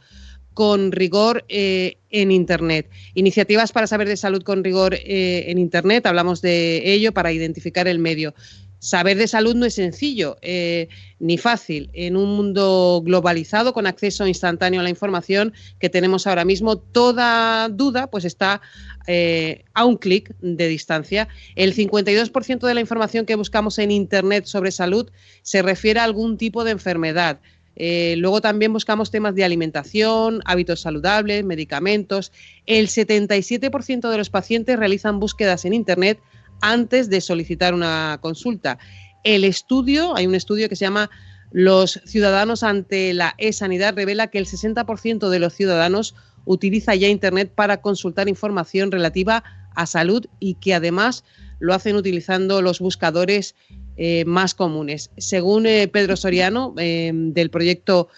con 0.54 0.94
rigor 0.94 1.44
eh, 1.50 1.98
en 2.12 2.32
Internet. 2.32 2.90
Iniciativas 3.14 3.74
para 3.74 3.88
saber 3.88 4.08
de 4.08 4.16
salud 4.16 4.42
con 4.42 4.64
rigor 4.64 4.94
eh, 4.96 5.46
en 5.48 5.58
Internet, 5.58 6.06
hablamos 6.06 6.42
de 6.42 6.94
ello 6.94 7.12
para 7.12 7.34
identificar 7.34 7.90
el 7.90 8.00
medio. 8.00 8.34
Saber 8.80 9.18
de 9.18 9.28
salud 9.28 9.56
no 9.56 9.66
es 9.66 9.74
sencillo 9.74 10.38
eh, 10.42 10.90
ni 11.20 11.38
fácil 11.38 11.90
en 11.94 12.16
un 12.16 12.36
mundo 12.36 13.02
globalizado 13.04 13.74
con 13.74 13.88
acceso 13.88 14.28
instantáneo 14.28 14.80
a 14.80 14.84
la 14.84 14.90
información 14.90 15.54
que 15.80 15.90
tenemos 15.90 16.28
ahora 16.28 16.46
mismo. 16.46 16.78
Toda 16.78 17.70
duda 17.70 18.08
pues 18.08 18.26
está 18.26 18.62
eh, 19.08 19.64
a 19.74 19.86
un 19.86 19.98
clic 19.98 20.36
de 20.42 20.68
distancia. 20.68 21.28
El 21.56 21.74
52% 21.74 22.68
de 22.68 22.74
la 22.74 22.82
información 22.82 23.26
que 23.26 23.36
buscamos 23.36 23.80
en 23.80 23.92
Internet 23.92 24.46
sobre 24.46 24.72
salud 24.72 25.10
se 25.42 25.62
refiere 25.62 26.00
a 26.00 26.04
algún 26.04 26.38
tipo 26.38 26.64
de 26.64 26.72
enfermedad. 26.72 27.40
Eh, 27.76 28.16
luego 28.18 28.42
también 28.42 28.72
buscamos 28.72 29.12
temas 29.12 29.36
de 29.36 29.44
alimentación, 29.44 30.42
hábitos 30.46 30.82
saludables, 30.82 31.44
medicamentos. 31.44 32.32
El 32.66 32.88
77% 32.88 34.10
de 34.10 34.18
los 34.18 34.30
pacientes 34.30 34.80
realizan 34.80 35.20
búsquedas 35.20 35.66
en 35.66 35.74
Internet 35.74 36.20
antes 36.66 37.10
de 37.10 37.22
solicitar 37.22 37.74
una 37.76 38.18
consulta. 38.22 38.80
El 39.24 39.44
estudio, 39.44 40.16
hay 40.18 40.26
un 40.26 40.34
estudio 40.34 40.68
que 40.68 40.76
se 40.76 40.86
llama 40.86 41.12
Los 41.52 42.02
ciudadanos 42.06 42.64
ante 42.64 43.14
la 43.14 43.36
e-sanidad, 43.38 43.96
revela 43.96 44.28
que 44.28 44.40
el 44.40 44.48
60% 44.48 45.30
de 45.30 45.40
los 45.40 45.54
ciudadanos 45.54 46.16
utiliza 46.44 46.96
ya 46.96 47.08
Internet 47.08 47.52
para 47.54 47.82
consultar 47.82 48.28
información 48.30 48.92
relativa 48.92 49.44
a 49.76 49.86
salud 49.86 50.26
y 50.40 50.56
que 50.56 50.74
además 50.74 51.24
lo 51.60 51.74
hacen 51.74 51.96
utilizando 51.96 52.62
los 52.62 52.80
buscadores 52.80 53.56
eh, 53.98 54.26
más 54.26 54.56
comunes. 54.56 55.12
Según 55.18 55.68
eh, 55.68 55.88
Pedro 55.88 56.18
Soriano, 56.18 56.74
eh, 56.78 57.12
del 57.14 57.50
proyecto 57.50 58.10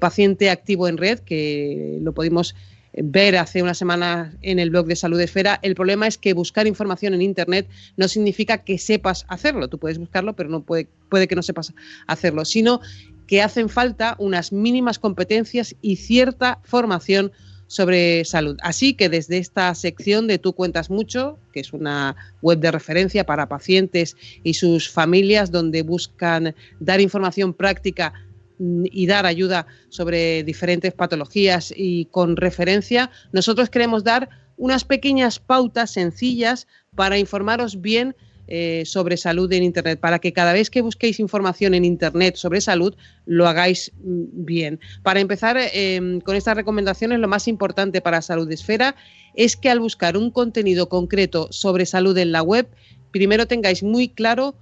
Paciente 0.00 0.50
Activo 0.50 0.88
en 0.88 0.96
Red, 0.96 1.20
que 1.20 1.98
lo 2.02 2.12
pudimos 2.12 2.54
ver 2.96 3.36
hace 3.36 3.62
una 3.62 3.74
semana 3.74 4.34
en 4.42 4.58
el 4.58 4.70
blog 4.70 4.86
de 4.86 4.96
Salud 4.96 5.20
Esfera, 5.20 5.58
el 5.62 5.74
problema 5.74 6.06
es 6.06 6.18
que 6.18 6.32
buscar 6.32 6.66
información 6.66 7.14
en 7.14 7.22
Internet 7.22 7.68
no 7.96 8.08
significa 8.08 8.58
que 8.58 8.78
sepas 8.78 9.24
hacerlo. 9.28 9.68
Tú 9.68 9.78
puedes 9.78 9.98
buscarlo, 9.98 10.34
pero 10.34 10.48
no 10.48 10.62
puede, 10.62 10.88
puede 11.08 11.26
que 11.28 11.36
no 11.36 11.42
sepas 11.42 11.72
hacerlo, 12.06 12.44
sino 12.44 12.80
que 13.26 13.42
hacen 13.42 13.68
falta 13.68 14.16
unas 14.18 14.52
mínimas 14.52 14.98
competencias 14.98 15.74
y 15.80 15.96
cierta 15.96 16.60
formación 16.62 17.32
sobre 17.66 18.24
salud. 18.24 18.56
Así 18.62 18.94
que 18.94 19.08
desde 19.08 19.38
esta 19.38 19.74
sección 19.74 20.26
de 20.26 20.38
Tú 20.38 20.52
cuentas 20.52 20.90
mucho, 20.90 21.38
que 21.52 21.60
es 21.60 21.72
una 21.72 22.14
web 22.42 22.58
de 22.58 22.70
referencia 22.70 23.24
para 23.24 23.48
pacientes 23.48 24.16
y 24.42 24.54
sus 24.54 24.90
familias 24.90 25.50
donde 25.50 25.82
buscan 25.82 26.54
dar 26.80 27.00
información 27.00 27.54
práctica 27.54 28.12
y 28.58 29.06
dar 29.06 29.26
ayuda 29.26 29.66
sobre 29.88 30.44
diferentes 30.44 30.92
patologías 30.92 31.72
y 31.76 32.06
con 32.06 32.36
referencia, 32.36 33.10
nosotros 33.32 33.70
queremos 33.70 34.04
dar 34.04 34.28
unas 34.56 34.84
pequeñas 34.84 35.40
pautas 35.40 35.90
sencillas 35.90 36.66
para 36.94 37.18
informaros 37.18 37.80
bien 37.80 38.14
eh, 38.46 38.82
sobre 38.84 39.16
salud 39.16 39.50
en 39.54 39.62
Internet, 39.62 39.98
para 40.00 40.18
que 40.18 40.34
cada 40.34 40.52
vez 40.52 40.68
que 40.68 40.82
busquéis 40.82 41.18
información 41.18 41.72
en 41.72 41.82
Internet 41.82 42.36
sobre 42.36 42.60
salud 42.60 42.94
lo 43.24 43.48
hagáis 43.48 43.90
mm, 43.96 44.44
bien. 44.44 44.80
Para 45.02 45.20
empezar 45.20 45.56
eh, 45.58 46.20
con 46.24 46.36
estas 46.36 46.54
recomendaciones, 46.54 47.20
lo 47.20 47.28
más 47.28 47.48
importante 47.48 48.02
para 48.02 48.20
Salud 48.20 48.50
Esfera 48.52 48.96
es 49.34 49.56
que 49.56 49.70
al 49.70 49.80
buscar 49.80 50.18
un 50.18 50.30
contenido 50.30 50.90
concreto 50.90 51.48
sobre 51.52 51.86
salud 51.86 52.18
en 52.18 52.32
la 52.32 52.42
web, 52.42 52.68
primero 53.12 53.46
tengáis 53.46 53.82
muy 53.82 54.08
claro 54.08 54.54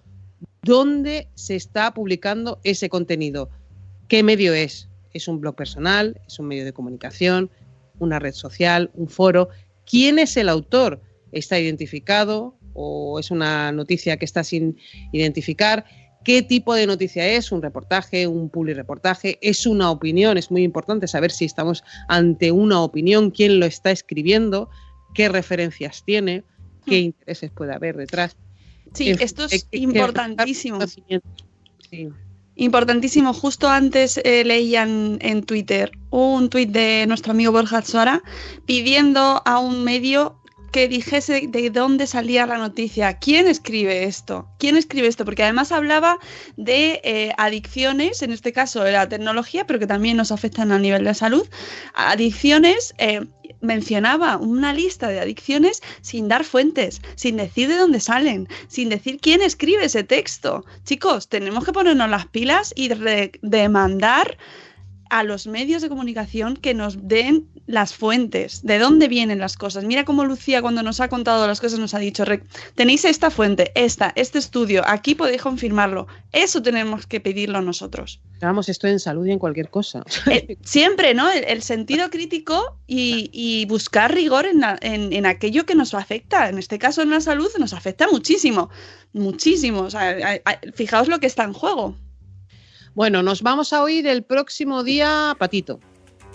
dónde 0.63 1.27
se 1.35 1.57
está 1.57 1.93
publicando 1.93 2.61
ese 2.63 2.89
contenido, 2.89 3.51
qué 4.13 4.23
medio 4.23 4.53
es. 4.53 4.91
¿Es 5.15 5.27
un 5.27 5.41
blog 5.41 5.55
personal? 5.57 6.21
¿Es 6.27 6.39
un 6.39 6.47
medio 6.47 6.67
de 6.67 6.75
comunicación? 6.75 7.51
¿Una 7.99 8.19
red 8.19 8.35
social? 8.35 8.91
¿Un 8.93 9.09
foro? 9.09 9.49
¿Quién 9.87 10.19
es 10.19 10.37
el 10.37 10.51
autor? 10.51 11.01
¿Está 11.33 11.59
identificado? 11.59 12.55
o 12.75 13.19
es 13.19 13.31
una 13.31 13.71
noticia 13.73 14.19
que 14.19 14.27
está 14.27 14.45
sin 14.45 14.79
identificar. 15.13 15.85
¿Qué 16.25 16.43
tipo 16.43 16.75
de 16.75 16.87
noticia 16.87 17.27
es? 17.27 17.53
¿Un 17.53 17.63
reportaje? 17.63 18.27
¿Un 18.27 18.51
reportaje? 18.67 19.39
¿Es 19.41 19.67
una 19.67 19.91
opinión? 19.91 20.37
Es 20.37 20.51
muy 20.51 20.63
importante 20.63 21.07
saber 21.09 21.31
si 21.31 21.47
estamos 21.47 21.83
ante 22.09 22.53
una 22.53 22.83
opinión, 22.83 23.31
quién 23.31 23.61
lo 23.61 23.67
está 23.67 23.91
escribiendo, 23.91 24.71
qué 25.15 25.29
referencias 25.29 26.03
tiene, 26.05 26.45
qué 26.87 26.99
intereses 27.01 27.51
puede 27.51 27.75
haber 27.75 27.97
detrás. 27.97 28.37
Sí, 28.95 29.11
esto 29.11 29.45
es 29.45 29.67
importantísimo. 29.71 30.81
Sí. 31.91 32.11
Importantísimo. 32.55 33.33
Justo 33.33 33.69
antes 33.69 34.21
eh, 34.25 34.45
leían 34.45 35.19
en 35.21 35.43
Twitter 35.43 35.93
un 36.11 36.51
tuit 36.51 36.71
de 36.71 37.07
nuestro 37.09 37.33
amigo 37.33 37.53
Borja 37.53 37.83
Suara 37.83 38.23
pidiendo 38.67 39.43
a 39.45 39.59
un 39.59 39.85
medio 39.85 40.43
que 40.73 40.89
dijese 40.89 41.47
de 41.49 41.71
dónde 41.71 42.07
salía 42.07 42.47
la 42.47 42.57
noticia. 42.57 43.19
¿Quién 43.19 43.47
escribe 43.47 44.05
esto? 44.05 44.49
¿Quién 44.59 44.77
escribe 44.77 45.07
esto? 45.07 45.25
Porque 45.27 45.43
además 45.43 45.71
hablaba 45.71 46.19
de 46.57 47.01
eh, 47.05 47.33
adicciones, 47.37 48.23
en 48.23 48.33
este 48.33 48.53
caso 48.53 48.83
de 48.83 48.93
la 48.93 49.09
tecnología, 49.09 49.67
pero 49.67 49.79
que 49.79 49.87
también 49.87 50.17
nos 50.17 50.33
afectan 50.33 50.73
a 50.73 50.79
nivel 50.79 51.05
de 51.05 51.15
salud. 51.15 51.47
Adicciones, 51.95 52.95
eh, 52.97 53.21
mencionaba 53.63 54.37
una 54.37 54.73
lista 54.75 55.09
de 55.09 55.21
adicciones 55.21 55.83
sin 56.03 56.29
dar 56.29 56.45
fuentes, 56.45 57.01
sin 57.15 57.37
decir 57.37 57.69
de 57.69 57.77
dónde 57.77 58.01
salen, 58.01 58.49
sin 58.69 58.89
decir 58.91 59.19
quién 59.21 59.41
escribe 59.41 59.87
ese 59.87 60.05
texto. 60.05 60.65
Chicos, 60.85 61.29
tenemos 61.29 61.65
que 61.65 61.73
ponernos 61.73 62.11
las 62.11 62.27
pilas 62.27 62.75
y 62.77 62.91
demandar 63.41 64.37
a 65.13 65.25
los 65.25 65.47
medios 65.47 65.83
de 65.83 65.91
comunicación 65.91 66.57
que 66.57 66.73
nos 66.73 67.07
den 67.07 67.47
las 67.67 67.95
fuentes, 67.95 68.63
de 68.65 68.79
dónde 68.79 69.09
vienen 69.09 69.39
las 69.39 69.57
cosas. 69.59 69.85
Mira 69.85 70.05
cómo 70.07 70.25
Lucía 70.25 70.63
cuando 70.63 70.83
nos 70.83 71.01
ha 71.01 71.09
contado 71.09 71.47
las 71.47 71.61
cosas 71.61 71.79
nos 71.79 71.93
ha 71.93 71.99
dicho, 71.99 72.25
"Re- 72.25 72.43
tenéis 72.75 73.05
esta 73.05 73.31
fuente, 73.31 73.73
esta, 73.75 74.13
este 74.17 74.39
estudio, 74.39 74.83
aquí 74.87 75.15
podéis 75.15 75.43
confirmarlo. 75.43 76.07
Eso 76.33 76.63
tenemos 76.63 77.07
que 77.07 77.21
pedirlo 77.21 77.61
nosotros. 77.61 78.21
Vamos, 78.41 78.71
esto 78.71 78.87
en 78.89 78.99
salud 78.99 79.27
y 79.27 79.33
en 79.33 79.39
cualquier 79.39 79.69
cosa. 79.69 80.03
Eh, 80.31 80.57
siempre, 80.63 81.13
¿no? 81.13 81.31
El, 81.31 81.45
el 81.45 81.63
sentido 81.63 82.09
crítico 82.11 82.79
y, 82.87 83.29
y 83.35 83.67
buscar 83.67 84.15
rigor 84.15 84.47
en, 84.47 84.61
la- 84.61 84.79
en- 84.81 85.13
en 85.13 85.27
aquello 85.27 85.67
que 85.67 85.75
nos 85.75 85.93
afecta. 85.93 86.49
En 86.49 86.57
este 86.59 86.79
caso, 86.79 87.03
en 87.03 87.11
la 87.11 87.21
salud, 87.21 87.49
nos 87.59 87.75
afecta 87.75 88.09
muchísimo. 88.11 88.71
Muchísimo. 89.13 89.81
O 89.83 89.91
sea, 89.91 90.09
a- 90.45 90.51
a- 90.51 90.61
fijaos 90.75 91.09
lo 91.09 91.21
que 91.21 91.27
está 91.27 91.45
en 91.45 91.53
juego. 91.53 91.95
Bueno, 92.95 93.23
nos 93.23 93.43
vamos 93.43 93.73
a 93.73 93.83
oír 93.83 94.07
el 94.07 94.23
próximo 94.23 94.83
día, 94.85 95.35
Patito. 95.39 95.81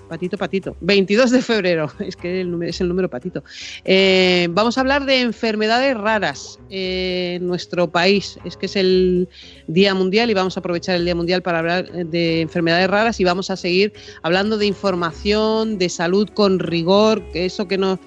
Patito, 0.10 0.38
patito. 0.38 0.78
22 0.80 1.32
de 1.32 1.42
febrero, 1.42 1.92
es 2.00 2.16
que 2.16 2.40
el 2.40 2.50
número, 2.50 2.70
es 2.70 2.80
el 2.80 2.88
número 2.88 3.10
patito. 3.10 3.44
Eh, 3.84 4.48
vamos 4.52 4.78
a 4.78 4.82
hablar 4.82 5.06
de 5.06 5.20
enfermedades 5.20 5.98
raras 5.98 6.60
en 6.70 7.46
nuestro 7.46 7.90
país. 7.92 8.40
Es 8.46 8.56
que 8.56 8.68
es 8.68 8.78
el 8.78 9.28
Día 9.68 9.94
Mundial 9.94 10.30
y 10.30 10.34
vamos 10.34 10.56
a 10.56 10.62
aprovechar 10.62 10.96
el 10.96 11.04
Día 11.04 11.14
Mundial 11.14 11.42
para 11.42 11.60
hablar 11.60 11.92
de 11.92 12.40
enfermedades 12.40 12.90
raras 12.90 13.20
y 13.20 13.26
vamos 13.26 13.50
a 13.52 13.58
seguir 13.58 13.92
hablando 14.22 14.58
de 14.58 14.66
información, 14.68 15.78
de 15.78 15.90
salud 15.90 16.30
con 16.34 16.60
rigor, 16.60 17.22
que 17.34 17.46
eso 17.46 17.68
que 17.68 17.78
no... 17.78 18.00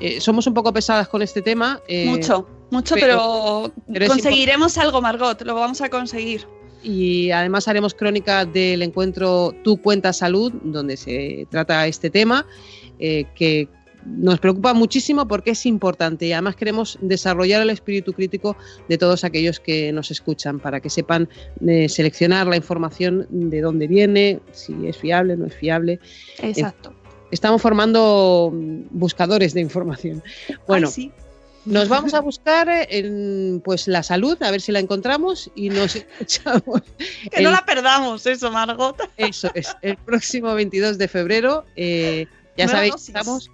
eh, 0.00 0.20
somos 0.20 0.46
un 0.46 0.52
poco 0.52 0.74
pesadas 0.74 1.08
con 1.08 1.22
este 1.22 1.40
tema. 1.40 1.80
eh, 1.88 2.04
mucho, 2.04 2.46
mucho, 2.70 2.94
pero- 2.94 3.72
pero, 3.74 3.84
pero 3.90 4.04
es 4.04 4.10
conseguiremos 4.10 4.76
algo, 4.76 5.00
Margot, 5.00 5.40
lo 5.40 5.54
vamos 5.54 5.80
a 5.80 5.88
conseguir. 5.88 6.46
Y 6.88 7.30
además 7.32 7.68
haremos 7.68 7.92
crónica 7.92 8.46
del 8.46 8.80
encuentro 8.80 9.54
Tu 9.62 9.76
Cuenta 9.76 10.14
Salud, 10.14 10.52
donde 10.64 10.96
se 10.96 11.46
trata 11.50 11.86
este 11.86 12.08
tema, 12.08 12.46
eh, 12.98 13.26
que 13.34 13.68
nos 14.06 14.40
preocupa 14.40 14.72
muchísimo 14.72 15.28
porque 15.28 15.50
es 15.50 15.66
importante 15.66 16.24
y 16.24 16.32
además 16.32 16.56
queremos 16.56 16.98
desarrollar 17.02 17.60
el 17.60 17.68
espíritu 17.68 18.14
crítico 18.14 18.56
de 18.88 18.96
todos 18.96 19.22
aquellos 19.22 19.60
que 19.60 19.92
nos 19.92 20.10
escuchan 20.10 20.60
para 20.60 20.80
que 20.80 20.88
sepan 20.88 21.28
eh, 21.66 21.90
seleccionar 21.90 22.46
la 22.46 22.56
información 22.56 23.26
de 23.28 23.60
dónde 23.60 23.86
viene, 23.86 24.40
si 24.52 24.86
es 24.86 24.96
fiable, 24.96 25.36
no 25.36 25.44
es 25.44 25.54
fiable. 25.54 26.00
Exacto. 26.42 26.90
Eh, 26.90 27.28
estamos 27.32 27.60
formando 27.60 28.50
buscadores 28.90 29.52
de 29.52 29.60
información. 29.60 30.22
Bueno, 30.66 30.86
Ay, 30.86 30.92
sí. 30.92 31.12
Nos 31.64 31.88
vamos 31.88 32.14
a 32.14 32.20
buscar 32.20 32.68
eh, 32.68 32.86
en, 32.90 33.60
pues 33.64 33.88
la 33.88 34.02
salud, 34.02 34.40
a 34.42 34.50
ver 34.50 34.60
si 34.60 34.72
la 34.72 34.78
encontramos 34.78 35.50
y 35.54 35.70
nos 35.70 35.96
escuchamos. 35.96 36.82
Que 37.30 37.42
no 37.42 37.50
la 37.50 37.64
perdamos, 37.64 38.26
eso, 38.26 38.50
Margot. 38.50 38.96
Eso 39.16 39.50
es, 39.54 39.76
el 39.82 39.96
próximo 39.96 40.54
22 40.54 40.98
de 40.98 41.08
febrero. 41.08 41.64
eh, 41.76 42.26
ya 42.56 42.64
Nueva 42.64 42.76
sabéis, 42.78 42.92
dosis. 42.92 43.08
estamos 43.08 43.50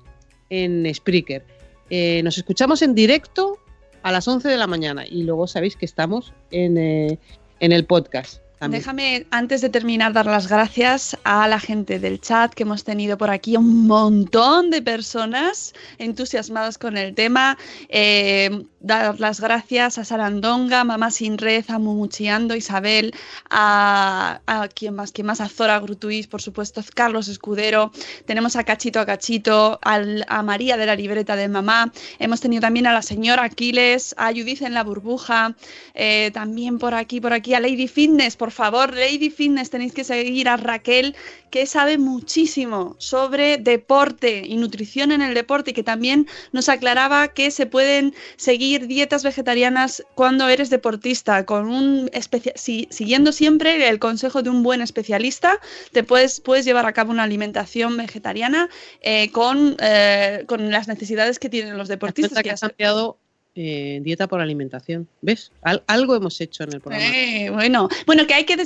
en 0.51 0.95
Spreaker. 0.95 1.45
Eh, 1.91 2.23
nos 2.25 2.39
escuchamos 2.39 2.81
en 2.83 2.95
directo 2.95 3.59
a 4.03 4.13
las 4.13 4.27
11 4.27 4.49
de 4.49 4.57
la 4.57 4.67
mañana 4.67 5.05
y 5.07 5.23
luego 5.23 5.47
sabéis 5.47 5.77
que 5.77 5.85
estamos 5.85 6.33
en, 6.51 6.79
eh, 6.79 7.19
en 7.61 7.73
el 7.73 7.85
podcast. 7.85 8.44
Déjame, 8.73 9.27
antes 9.31 9.61
de 9.61 9.69
terminar, 9.69 10.13
dar 10.13 10.27
las 10.27 10.49
gracias 10.49 11.17
a 11.25 11.47
la 11.49 11.59
gente 11.61 11.99
del 11.99 12.21
chat 12.21 12.53
que 12.55 12.63
hemos 12.65 12.85
tenido 12.85 13.19
por 13.19 13.31
aquí, 13.31 13.57
un 13.57 13.87
montón 13.87 14.71
de 14.71 14.83
personas 14.83 15.73
entusiasmadas 15.99 16.79
con 16.79 16.97
el 16.97 17.15
tema. 17.15 17.57
Eh, 17.89 18.65
dar 18.81 19.19
las 19.19 19.41
gracias 19.41 19.97
a 19.97 20.05
Sarandonga, 20.05 20.85
Mamá 20.85 21.11
Sin 21.11 21.39
Red, 21.39 21.65
a 21.69 21.79
Mumuchiando, 21.79 22.55
Isabel, 22.55 23.15
a, 23.49 24.41
a 24.47 24.69
quién 24.69 24.95
más, 24.95 25.11
quién 25.11 25.27
más, 25.27 25.41
a 25.41 25.49
Zora 25.49 25.79
Grutuis, 25.81 26.27
por 26.27 26.43
supuesto, 26.43 26.83
Carlos 26.95 27.29
Escudero, 27.29 27.93
tenemos 28.27 28.57
a 28.57 28.65
Cachito 28.65 29.01
a 29.01 29.07
Cachito, 29.07 29.79
al- 29.83 30.27
a 30.29 30.43
María 30.43 30.77
de 30.77 30.85
la 30.85 30.95
libreta 30.97 31.35
de 31.35 31.49
mamá, 31.49 31.93
hemos 32.19 32.41
tenido 32.43 32.61
también 32.61 32.87
a 32.87 32.93
la 32.93 33.01
señora 33.01 33.45
Aquiles, 33.45 34.15
a 34.19 34.29
Judith 34.33 34.61
en 34.61 34.75
la 34.75 34.85
burbuja, 34.85 35.55
eh, 35.95 36.31
también 36.35 36.79
por 36.79 36.93
aquí, 36.93 37.23
por 37.23 37.33
aquí, 37.33 37.55
a 37.55 37.61
Lady 37.61 37.89
Fitness, 37.89 38.37
por 38.37 38.51
favor, 38.55 38.95
Lady 38.95 39.29
Fitness, 39.29 39.69
tenéis 39.69 39.93
que 39.93 40.05
seguir 40.05 40.49
a 40.49 40.57
Raquel, 40.57 41.15
que 41.51 41.67
sabe 41.67 41.99
muchísimo 41.99 42.97
sobre 42.99 43.59
deporte 43.59 44.43
y 44.47 44.57
nutrición 44.57 45.13
en 45.13 45.21
el 45.21 45.35
deporte, 45.35 45.71
y 45.73 45.75
que 45.75 45.83
también 45.83 46.27
nos 46.53 46.69
aclaraba 46.69 47.29
que 47.29 47.51
se 47.51 47.67
pueden 47.67 48.15
seguir 48.37 48.87
dietas 48.87 49.23
vegetarianas 49.23 50.03
cuando 50.15 50.49
eres 50.49 50.71
deportista, 50.71 51.45
con 51.45 51.69
un 51.69 52.11
si- 52.55 52.89
siguiendo 52.91 53.31
siempre 53.33 53.89
el 53.89 53.99
consejo 53.99 54.43
de 54.43 54.51
un 54.51 54.63
buen 54.63 54.81
especialista, 54.81 55.61
te 55.93 56.03
puedes, 56.03 56.41
puedes 56.41 56.65
llevar 56.65 56.87
a 56.87 56.93
cabo 56.93 57.11
una 57.13 57.25
alimentación 57.25 57.97
vegetariana 57.97 58.71
eh, 59.03 59.31
con, 59.31 59.77
eh, 59.81 60.45
con 60.47 60.71
las 60.71 60.89
necesidades 60.89 61.39
que 61.39 61.51
tienen 61.51 61.77
los 61.77 61.89
deportistas. 61.89 62.39
Que 62.39 62.45
que 62.45 62.51
has 62.51 62.61
cambiado 62.61 63.19
eh, 63.57 64.01
dieta 64.03 64.27
por 64.27 64.41
alimentación. 64.41 65.09
¿Ves? 65.21 65.53
Al- 65.63 65.85
algo 65.87 66.17
hemos 66.17 66.41
hecho 66.41 66.65
en 66.65 66.75
el 66.75 66.81
programa. 66.81 67.07
Eh, 67.07 67.51
bueno, 67.51 67.89
bueno, 68.07 68.27
que 68.27 68.35
hay 68.35 68.45
que 68.45 68.57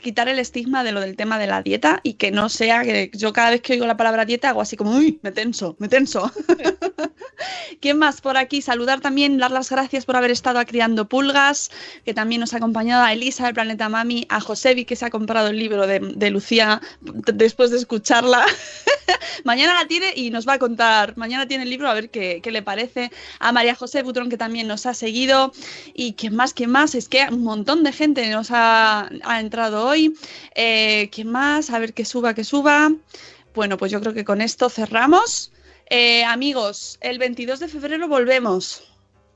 quitar 0.00 0.28
el 0.28 0.38
estigma 0.38 0.82
de 0.82 0.92
lo 0.92 1.00
del 1.00 1.16
tema 1.16 1.38
de 1.38 1.46
la 1.46 1.62
dieta 1.62 2.00
y 2.02 2.14
que 2.14 2.30
no 2.30 2.48
sea 2.48 2.82
que 2.82 3.10
yo 3.12 3.32
cada 3.32 3.50
vez 3.50 3.60
que 3.60 3.74
oigo 3.74 3.86
la 3.86 3.96
palabra 3.96 4.24
dieta 4.24 4.48
hago 4.48 4.62
así 4.62 4.76
como, 4.76 4.92
uy, 4.92 5.18
me 5.22 5.30
tenso, 5.30 5.76
me 5.78 5.88
tenso. 5.88 6.32
¿Quién 7.80 7.98
más 7.98 8.20
por 8.20 8.36
aquí? 8.36 8.62
Saludar 8.62 9.00
también, 9.00 9.36
dar 9.36 9.50
las 9.50 9.70
gracias 9.70 10.06
por 10.06 10.16
haber 10.16 10.30
estado 10.30 10.64
Criando 10.64 11.08
Pulgas, 11.08 11.70
que 12.04 12.14
también 12.14 12.40
nos 12.40 12.54
ha 12.54 12.58
acompañado 12.58 13.04
a 13.04 13.12
Elisa 13.12 13.44
del 13.44 13.54
Planeta 13.54 13.88
Mami, 13.88 14.26
a 14.30 14.40
Josevi, 14.40 14.84
que 14.84 14.96
se 14.96 15.04
ha 15.04 15.10
comprado 15.10 15.48
el 15.48 15.58
libro 15.58 15.86
de, 15.86 16.30
Lucía 16.30 16.80
después 17.02 17.70
de 17.70 17.76
escucharla. 17.76 18.46
mañana 19.44 19.74
la 19.74 19.86
tiene 19.86 20.12
y 20.16 20.30
nos 20.30 20.48
va 20.48 20.54
a 20.54 20.58
contar, 20.58 21.16
mañana 21.16 21.46
tiene 21.46 21.64
el 21.64 21.70
libro 21.70 21.88
a 21.88 21.94
ver 21.94 22.08
qué 22.08 22.42
le 22.50 22.62
parece. 22.62 23.10
A 23.38 23.52
María 23.52 23.74
José 23.74 24.02
Que 24.14 24.36
también 24.38 24.66
nos 24.68 24.86
ha 24.86 24.94
seguido. 24.94 25.52
Y 25.92 26.14
quién 26.14 26.34
más, 26.36 26.54
quién 26.54 26.70
más, 26.70 26.94
es 26.94 27.08
que 27.08 27.26
un 27.30 27.42
montón 27.42 27.82
de 27.82 27.92
gente 27.92 28.28
nos 28.30 28.50
ha, 28.50 29.10
ha 29.24 29.40
entrado 29.40 29.86
hoy. 29.86 30.14
Eh, 30.54 31.10
¿Quién 31.12 31.30
más? 31.30 31.70
A 31.70 31.78
ver 31.78 31.92
que 31.92 32.04
suba, 32.04 32.32
que 32.34 32.44
suba. 32.44 32.92
Bueno, 33.54 33.76
pues 33.76 33.92
yo 33.92 34.00
creo 34.00 34.14
que 34.14 34.24
con 34.24 34.40
esto 34.40 34.68
cerramos. 34.70 35.52
Eh, 35.90 36.24
amigos, 36.24 36.96
el 37.00 37.18
22 37.18 37.60
de 37.60 37.68
febrero 37.68 38.08
volvemos. 38.08 38.82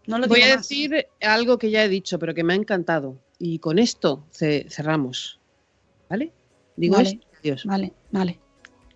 No 0.06 0.18
lo 0.18 0.26
Voy 0.26 0.40
a 0.42 0.56
más. 0.56 0.68
decir 0.68 1.06
algo 1.20 1.58
que 1.58 1.70
ya 1.70 1.84
he 1.84 1.88
dicho, 1.88 2.18
pero 2.18 2.32
que 2.34 2.42
me 2.44 2.54
ha 2.54 2.56
encantado. 2.56 3.18
Y 3.38 3.58
con 3.58 3.78
esto 3.78 4.24
ce- 4.32 4.66
cerramos. 4.70 5.38
¿Vale? 6.08 6.32
Digo 6.76 6.96
Vale. 6.96 7.10
esto, 7.10 7.26
adiós. 7.40 7.64
Vale, 7.66 7.92
vale. 8.10 8.38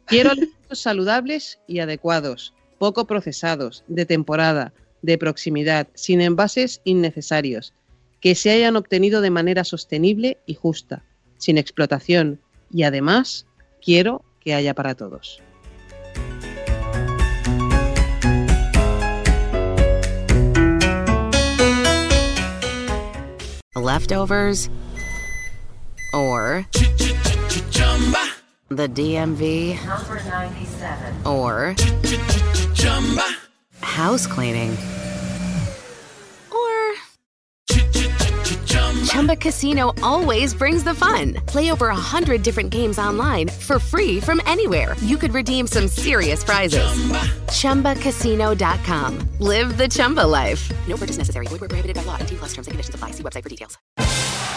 Quiero 0.06 0.30
alimentos 0.32 0.78
saludables 0.80 1.58
y 1.68 1.80
adecuados, 1.80 2.54
poco 2.78 3.06
procesados, 3.06 3.84
de 3.86 4.06
temporada, 4.06 4.72
de 5.02 5.18
proximidad, 5.18 5.88
sin 5.94 6.20
envases 6.20 6.80
innecesarios, 6.84 7.74
que 8.20 8.34
se 8.34 8.50
hayan 8.50 8.76
obtenido 8.76 9.20
de 9.20 9.30
manera 9.30 9.64
sostenible 9.64 10.38
y 10.46 10.54
justa, 10.54 11.04
sin 11.38 11.58
explotación 11.58 12.40
y 12.72 12.84
además 12.84 13.46
quiero 13.82 14.24
que 14.40 14.54
haya 14.54 14.74
para 14.74 14.94
todos. 14.94 15.42
Leftovers 23.74 24.70
or 26.14 26.64
the 28.68 28.88
DMV 28.88 29.74
Number 29.84 30.22
97. 30.24 31.26
or 31.26 31.74
house 33.82 34.26
cleaning 34.26 34.70
or 36.50 36.94
Chumba 39.06 39.36
Casino 39.36 39.92
always 40.02 40.54
brings 40.54 40.82
the 40.84 40.94
fun. 40.94 41.34
Play 41.46 41.70
over 41.70 41.88
a 41.88 41.94
hundred 41.94 42.42
different 42.42 42.70
games 42.70 42.98
online 42.98 43.48
for 43.48 43.78
free 43.78 44.20
from 44.20 44.40
anywhere. 44.46 44.96
You 45.00 45.16
could 45.16 45.32
redeem 45.34 45.66
some 45.66 45.88
serious 45.88 46.42
prizes. 46.42 46.86
ChumbaCasino.com. 47.48 49.28
Live 49.38 49.76
the 49.76 49.88
Chumba 49.88 50.26
life. 50.26 50.70
No 50.88 50.96
purchase 50.96 51.18
necessary. 51.18 51.46
Void 51.46 51.60
where 51.60 51.68
prohibited 51.68 51.96
by 51.96 52.02
law. 52.02 52.16
T 52.18 52.36
plus 52.36 52.52
terms 52.54 52.66
and 52.68 52.72
conditions 52.72 52.94
apply. 52.94 53.10
See 53.10 53.22
website 53.22 53.42
for 53.42 53.48
details. 53.48 53.78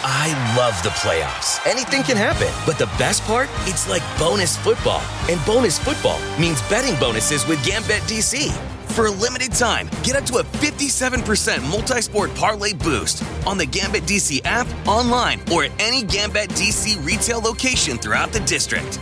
I 0.08 0.54
love 0.56 0.80
the 0.82 0.90
playoffs. 0.90 1.64
Anything 1.66 2.02
can 2.04 2.16
happen. 2.16 2.52
But 2.64 2.78
the 2.78 2.86
best 2.98 3.24
part? 3.24 3.48
It's 3.62 3.88
like 3.88 4.02
bonus 4.18 4.56
football. 4.56 5.02
And 5.28 5.44
bonus 5.44 5.78
football 5.78 6.20
means 6.38 6.62
betting 6.68 6.98
bonuses 7.00 7.46
with 7.46 7.64
Gambit 7.64 8.02
DC. 8.02 8.75
For 8.90 9.06
a 9.06 9.10
limited 9.10 9.52
time, 9.52 9.88
get 10.02 10.16
up 10.16 10.24
to 10.24 10.38
a 10.38 10.42
57% 10.42 11.70
multi 11.70 12.00
sport 12.00 12.34
parlay 12.34 12.72
boost 12.72 13.22
on 13.46 13.58
the 13.58 13.66
Gambit 13.66 14.04
DC 14.04 14.40
app, 14.44 14.66
online, 14.86 15.40
or 15.52 15.64
at 15.64 15.72
any 15.78 16.02
Gambit 16.02 16.50
DC 16.50 17.04
retail 17.06 17.40
location 17.40 17.98
throughout 17.98 18.32
the 18.32 18.40
district. 18.40 18.98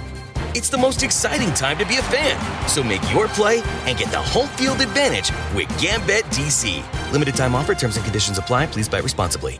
It's 0.56 0.68
the 0.68 0.78
most 0.78 1.02
exciting 1.02 1.52
time 1.54 1.78
to 1.78 1.86
be 1.86 1.96
a 1.96 2.02
fan. 2.02 2.68
So 2.68 2.82
make 2.82 3.02
your 3.12 3.28
play 3.28 3.62
and 3.86 3.96
get 3.98 4.10
the 4.10 4.18
home 4.20 4.48
field 4.50 4.80
advantage 4.80 5.30
with 5.54 5.68
Gambit 5.80 6.24
DC. 6.26 6.82
Limited 7.12 7.34
time 7.34 7.54
offer, 7.54 7.74
terms 7.74 7.96
and 7.96 8.04
conditions 8.04 8.38
apply. 8.38 8.66
Please 8.66 8.88
buy 8.88 8.98
responsibly. 8.98 9.58